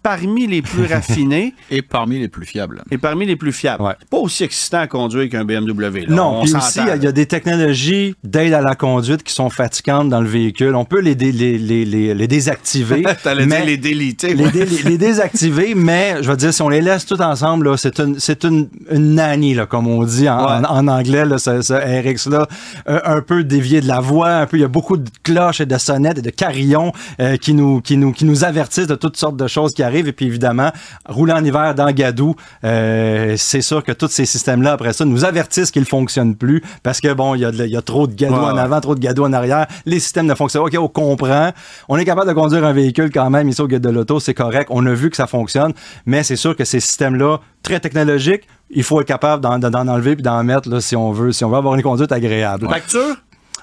Parmi 0.03 0.45
les 0.47 0.61
plus 0.61 0.85
raffinés 0.93 1.53
Et 1.71 1.81
parmi 1.81 2.19
les 2.19 2.27
plus 2.27 2.45
fiables. 2.45 2.83
et 2.91 2.97
parmi 2.97 3.25
les 3.25 3.35
plus 3.35 3.53
fiables. 3.53 3.81
Ouais. 3.83 3.93
Pas 4.11 4.17
aussi 4.17 4.43
excitant 4.43 4.79
à 4.79 4.87
conduire 4.87 5.29
qu'un 5.29 5.45
BMW. 5.45 6.05
là. 6.07 6.15
Non, 6.15 6.39
On 6.39 6.43
puis 6.43 6.55
aussi, 6.55 6.79
il 6.95 7.03
y 7.03 7.07
a- 7.07 7.11
des 7.13 7.25
technologies 7.25 8.15
d'aide 8.23 8.53
à 8.53 8.61
la 8.61 8.75
conduite 8.75 9.23
qui 9.23 9.33
sont 9.33 9.49
fatigantes 9.49 10.09
dans 10.09 10.19
le 10.21 10.27
véhicule. 10.27 10.75
On 10.75 10.83
peut 10.85 10.99
les, 10.99 11.15
dé- 11.15 11.31
les, 11.31 11.57
les, 11.57 11.85
les, 11.85 12.13
les 12.13 12.27
désactiver. 12.27 13.03
T'allais 13.23 13.45
mais- 13.45 13.57
dire 13.57 13.65
les 13.65 13.77
déliter. 13.77 14.33
les, 14.33 14.49
dé- 14.51 14.65
les- 14.65 14.83
les 14.89 14.97
désactiver, 14.97 15.73
mais 15.75 16.17
je 16.21 16.29
veux 16.29 16.37
dire, 16.37 16.53
si 16.53 16.61
on 16.61 16.69
les 16.69 16.81
laisse 16.81 17.05
tout 17.05 17.21
ensemble, 17.21 17.69
là, 17.69 17.77
c'est 17.77 17.99
une, 17.99 18.19
c'est 18.19 18.43
une, 18.43 18.67
une 18.91 19.15
nanny, 19.15 19.53
là, 19.53 19.65
comme 19.65 19.87
on 19.87 20.03
dit 20.03 20.27
en, 20.27 20.43
Ouais. 20.45 20.65
en, 20.67 20.87
en 20.87 20.87
anglais, 20.87 21.25
là, 21.25 21.37
ce, 21.37 21.61
ce 21.61 21.73
RX-là, 21.73 22.47
euh, 22.89 22.99
un 23.05 23.21
peu 23.21 23.43
dévié 23.43 23.79
de 23.79 23.87
la 23.87 23.99
voie, 24.01 24.31
un 24.37 24.45
peu, 24.47 24.57
il 24.57 24.61
y 24.61 24.65
a 24.65 24.67
beaucoup 24.67 24.97
de 24.97 25.09
cloches 25.23 25.61
et 25.61 25.65
de 25.65 25.77
sonnettes 25.77 26.17
et 26.17 26.21
de 26.21 26.29
carillons 26.29 26.91
euh, 27.21 27.37
qui, 27.37 27.53
nous, 27.53 27.79
qui, 27.81 27.95
nous, 27.97 28.11
qui 28.11 28.25
nous 28.25 28.43
avertissent 28.43 28.87
de 28.87 28.95
toutes 28.95 29.17
sortes 29.17 29.37
de 29.37 29.47
choses 29.47 29.73
qui 29.73 29.81
arrivent. 29.83 29.92
Et 29.99 30.11
puis 30.13 30.25
évidemment, 30.25 30.71
rouler 31.07 31.33
en 31.33 31.43
hiver 31.43 31.75
dans 31.75 31.91
Gadou, 31.91 32.35
euh, 32.63 33.35
c'est 33.37 33.61
sûr 33.61 33.83
que 33.83 33.91
tous 33.91 34.07
ces 34.09 34.25
systèmes-là, 34.25 34.73
après 34.73 34.93
ça, 34.93 35.05
nous 35.05 35.25
avertissent 35.25 35.71
qu'ils 35.71 35.81
ne 35.83 35.87
fonctionnent 35.87 36.35
plus 36.35 36.61
parce 36.83 36.99
que, 37.01 37.13
bon, 37.13 37.35
il 37.35 37.41
y, 37.41 37.45
a 37.45 37.51
de- 37.51 37.65
il 37.65 37.71
y 37.71 37.77
a 37.77 37.81
trop 37.81 38.07
de 38.07 38.13
Gadou 38.13 38.33
Ouais, 38.35 38.39
en 38.39 38.57
avant, 38.57 38.79
trop 38.81 38.95
de 38.95 38.99
Gadou 38.99 39.23
en 39.23 39.33
arrière. 39.33 39.67
Les 39.85 39.99
systèmes 39.99 40.25
ne 40.25 40.35
fonctionnent 40.35 40.63
pas. 40.63 40.67
OK, 40.79 40.83
on 40.83 40.87
comprend. 40.87 41.51
On 41.89 41.97
est 41.97 42.05
capable 42.05 42.27
de 42.27 42.33
conduire 42.33 42.65
un 42.65 42.73
véhicule 42.73 43.11
quand 43.11 43.29
même 43.29 43.47
ici 43.49 43.61
au 43.61 43.67
guide 43.67 43.81
de 43.81 43.89
l'auto, 43.89 44.19
c'est 44.19 44.33
correct. 44.33 44.67
On 44.71 44.85
a 44.85 44.93
vu 44.93 45.09
que 45.09 45.15
ça 45.17 45.27
fonctionne, 45.27 45.73
mais 46.05 46.23
c'est 46.23 46.35
sûr 46.35 46.55
que 46.55 46.63
ces 46.65 46.79
systèmes-là, 46.79 47.39
très 47.61 47.79
technologiques, 47.79 48.43
il 48.69 48.83
faut 48.83 48.99
être 49.01 49.07
capable 49.07 49.41
d'en, 49.43 49.59
d'en 49.59 49.87
enlever 49.87 50.15
puis 50.15 50.23
d'en 50.23 50.43
mettre 50.43 50.67
là, 50.69 50.81
si 50.81 50.95
on 50.95 51.11
veut, 51.11 51.31
si 51.31 51.45
on 51.45 51.49
veut 51.49 51.57
avoir 51.57 51.75
une 51.75 51.83
conduite 51.83 52.11
agréable. 52.11 52.67
Facture? 52.67 53.15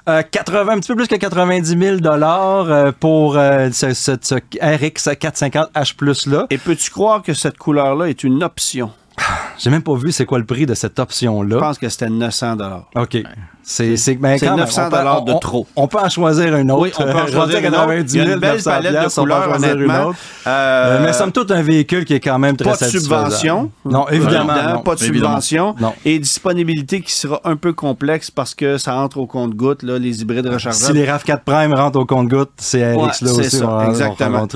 Euh, 0.09 0.23
80, 0.31 0.73
un 0.73 0.81
petit 0.81 0.89
peu 0.89 0.97
plus 0.97 1.09
que 1.09 1.17
90 1.17 1.79
000 1.79 1.97
dollars 1.97 2.93
pour 3.01 3.37
euh, 3.37 3.71
ce, 3.73 3.93
ce- 3.95 4.17
ce 4.21 4.35
RX 4.35 5.09
450H 5.13 6.31
là. 6.31 6.47
Et 6.51 6.59
peux-tu 6.59 6.91
croire 6.91 7.23
que 7.23 7.35
cette 7.35 7.59
couleur-là 7.59 8.07
est 8.07 8.25
une 8.25 8.43
option? 8.43 8.91
J'ai 9.63 9.71
même 9.71 9.83
pas 9.83 9.95
vu 9.95 10.11
c'est 10.13 10.25
quoi 10.27 10.39
le 10.39 10.45
prix 10.45 10.67
de 10.67 10.75
cette 10.75 10.95
Je 10.97 11.03
option-là. 11.03 11.59
pense 11.59 11.79
que 11.79 11.89
c'était 11.89 12.09
900 12.09 12.57
OK. 12.97 13.19
C'est 13.63 13.97
c'est 13.99 14.15
ben, 14.15 14.37
C'est 14.39 14.47
quand 14.47 14.57
même, 14.57 14.65
900 14.65 14.83
on 14.87 14.91
peut- 14.91 14.97
dollars 14.97 15.23
de 15.23 15.33
trop. 15.35 15.67
On 15.77 15.87
peut 15.87 15.99
en 15.99 16.09
choisir 16.09 16.57
une 16.57 16.71
autre. 16.73 16.83
Oui, 16.83 16.93
on 16.99 17.03
peut 17.05 17.11
en 17.19 17.27
choisir 17.31 17.59
une 17.59 17.67
autre. 17.67 17.77
90 17.77 18.15
Il 18.15 18.19
y 18.19 18.21
a 18.21 18.25
000, 18.25 18.35
une 18.35 18.41
belle 18.41 18.53
900 18.55 18.71
palette 18.71 18.93
de 19.05 19.21
couleurs, 19.21 19.55
honnêtement. 19.55 20.07
autre. 20.07 20.19
Euh, 20.47 20.51
Euh, 20.51 21.03
mais 21.05 21.13
somme 21.13 21.31
toute, 21.31 21.51
un 21.51 21.63
véhicule 21.63 22.05
qui 22.07 22.15
est 22.15 22.21
quand 22.21 22.39
même 22.39 22.57
très 22.57 22.71
pas 22.71 22.77
de 22.77 22.85
subvention. 22.91 23.71
Non, 23.85 24.09
évidemment. 24.09 24.55
Non. 24.75 24.81
pas 24.83 24.95
de 24.95 25.05
Évidemment. 25.05 25.41
subvention. 25.41 25.75
Non. 25.79 25.93
Et 26.05 26.19
disponibilité 26.19 27.03
qui 27.03 27.13
sera 27.13 27.41
un 27.45 27.57
peu 27.57 27.73
complexe 27.75 28.31
parce 28.31 28.55
que 28.55 28.79
ça 28.79 28.97
entre 28.97 29.19
au 29.19 29.27
compte-goutte, 29.27 29.83
là, 29.83 29.99
les 29.99 30.23
hybrides 30.23 30.47
Si 30.47 30.53
rechargeables. 30.53 30.95
les 30.95 31.07
RAV4 31.07 31.41
Prime 31.45 31.75
rentrent 31.75 31.99
au 32.01 32.07
compte-goutte, 32.07 32.51
c'est 32.57 32.95
RX 32.95 32.97
là 33.23 33.33
Ouais, 33.33 33.39
aussi. 33.41 33.57
ça, 33.59 33.67
on 33.69 33.77
on 33.87 33.91
exactement. 33.91 34.47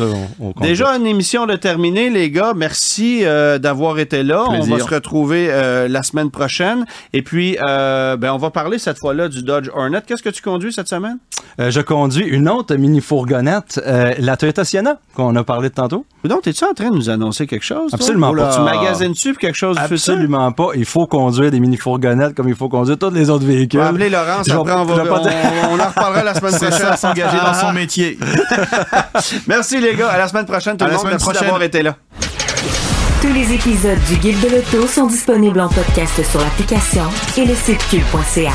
au- 0.41 0.45
au. 0.47 0.55
Déjà 0.63 0.97
une 0.97 1.07
émission 1.07 1.47
de 1.47 1.57
terminée, 1.57 2.09
les 2.11 2.31
gars. 2.31 2.53
Merci 2.57 3.21
euh, 3.25 3.59
d'avoir 3.59 3.99
été 3.99 4.23
là. 4.23 4.45
Plaisir. 4.49 4.73
On 4.73 4.77
va 4.79 4.83
se 4.83 4.89
retrouver 4.95 5.49
euh, 5.51 5.89
la 5.89 6.03
semaine 6.03 6.31
prochaine. 6.31 6.85
Et 7.13 7.23
puis, 7.23 7.57
euh, 7.67 8.17
ben, 8.17 8.33
on 8.33 8.39
va 8.39 8.51
parler 8.51 8.79
cette 8.79 8.99
fois-là 8.99 9.29
du 9.29 9.43
Dodge 9.43 9.69
Hornet. 9.75 10.03
Qu'est-ce 10.07 10.23
que 10.23 10.31
tu 10.31 10.43
conduis 10.43 10.73
cette 10.73 10.89
semaine? 10.89 11.19
Euh, 11.61 11.71
je 11.71 11.81
conduis 11.81 12.25
une 12.25 12.49
autre 12.49 12.75
mini 12.77 13.01
fourgonnette, 13.01 13.81
euh, 13.87 14.15
la 14.19 14.37
Toyota 14.37 14.65
Sienna, 14.65 14.97
qu'on 15.15 15.35
a 15.37 15.45
parlé 15.45 15.69
de 15.69 15.75
tantôt. 15.75 16.05
Donc, 16.25 16.47
es-tu 16.47 16.65
en 16.65 16.73
train 16.73 16.91
de 16.91 16.97
nous 16.97 17.11
annoncer 17.11 17.47
quelque 17.47 17.65
chose? 17.65 17.91
toi? 17.91 17.99
Absolument 17.99 18.33
là, 18.33 18.47
pas. 18.47 18.57
Tu 18.57 18.61
magasines-tu 18.63 19.33
pour 19.33 19.41
quelque 19.41 19.55
chose 19.57 19.77
du 19.77 19.83
futur? 19.83 19.95
Absolument 19.95 20.51
pas. 20.53 20.69
Il 20.75 20.85
faut 20.85 21.07
conduire 21.07 21.51
des 21.51 21.61
mini 21.61 21.77
fourgonnettes 21.77 22.35
comme 22.35 22.49
il 22.49 22.55
faut 22.57 22.69
conduire 22.69 22.99
tous 22.99 23.11
les 23.11 23.31
autres 23.31 23.45
véhicules. 23.45 23.81
On 23.81 23.83
va 23.85 23.89
appeler 23.91 24.11
Laurence, 24.11 24.49
après 24.49 24.73
on, 24.73 24.85
va, 24.85 24.95
je 24.97 25.01
vais 25.03 25.09
pas 25.09 25.21
on, 25.21 25.23
dire- 25.23 25.33
on 25.71 25.79
en 25.81 25.89
reparlera 25.89 26.25
la 26.25 26.35
semaine 26.35 26.53
C'est 26.59 26.69
prochaine. 26.71 26.87
ça, 26.89 26.97
s'engager 26.97 27.37
dans 27.37 27.55
son 27.55 27.73
métier. 27.73 28.19
Merci 29.47 29.81
les 29.81 29.95
gars, 29.95 30.09
à 30.09 30.19
la 30.19 30.29
semaine 30.29 30.47
prochaine 30.47 30.77
tout 30.77 30.85
À 30.85 30.89
le 30.89 30.93
la 30.93 30.97
monde. 30.99 31.07
semaine 31.07 31.19
Merci 31.27 31.41
d'avoir 31.45 31.63
été 31.63 31.83
là. 31.83 31.97
Tous 33.25 33.33
les 33.33 33.55
épisodes 33.55 33.99
du 34.07 34.17
Guide 34.19 34.39
de 34.43 34.49
l'auto 34.51 34.87
sont 34.87 35.07
disponibles 35.07 35.59
en 35.59 35.71
podcast 35.71 36.23
sur 36.31 36.43
l'application 36.43 37.05
et 37.39 37.47
le 37.47 37.55
site 37.55 37.83
cube.ca. 37.89 38.53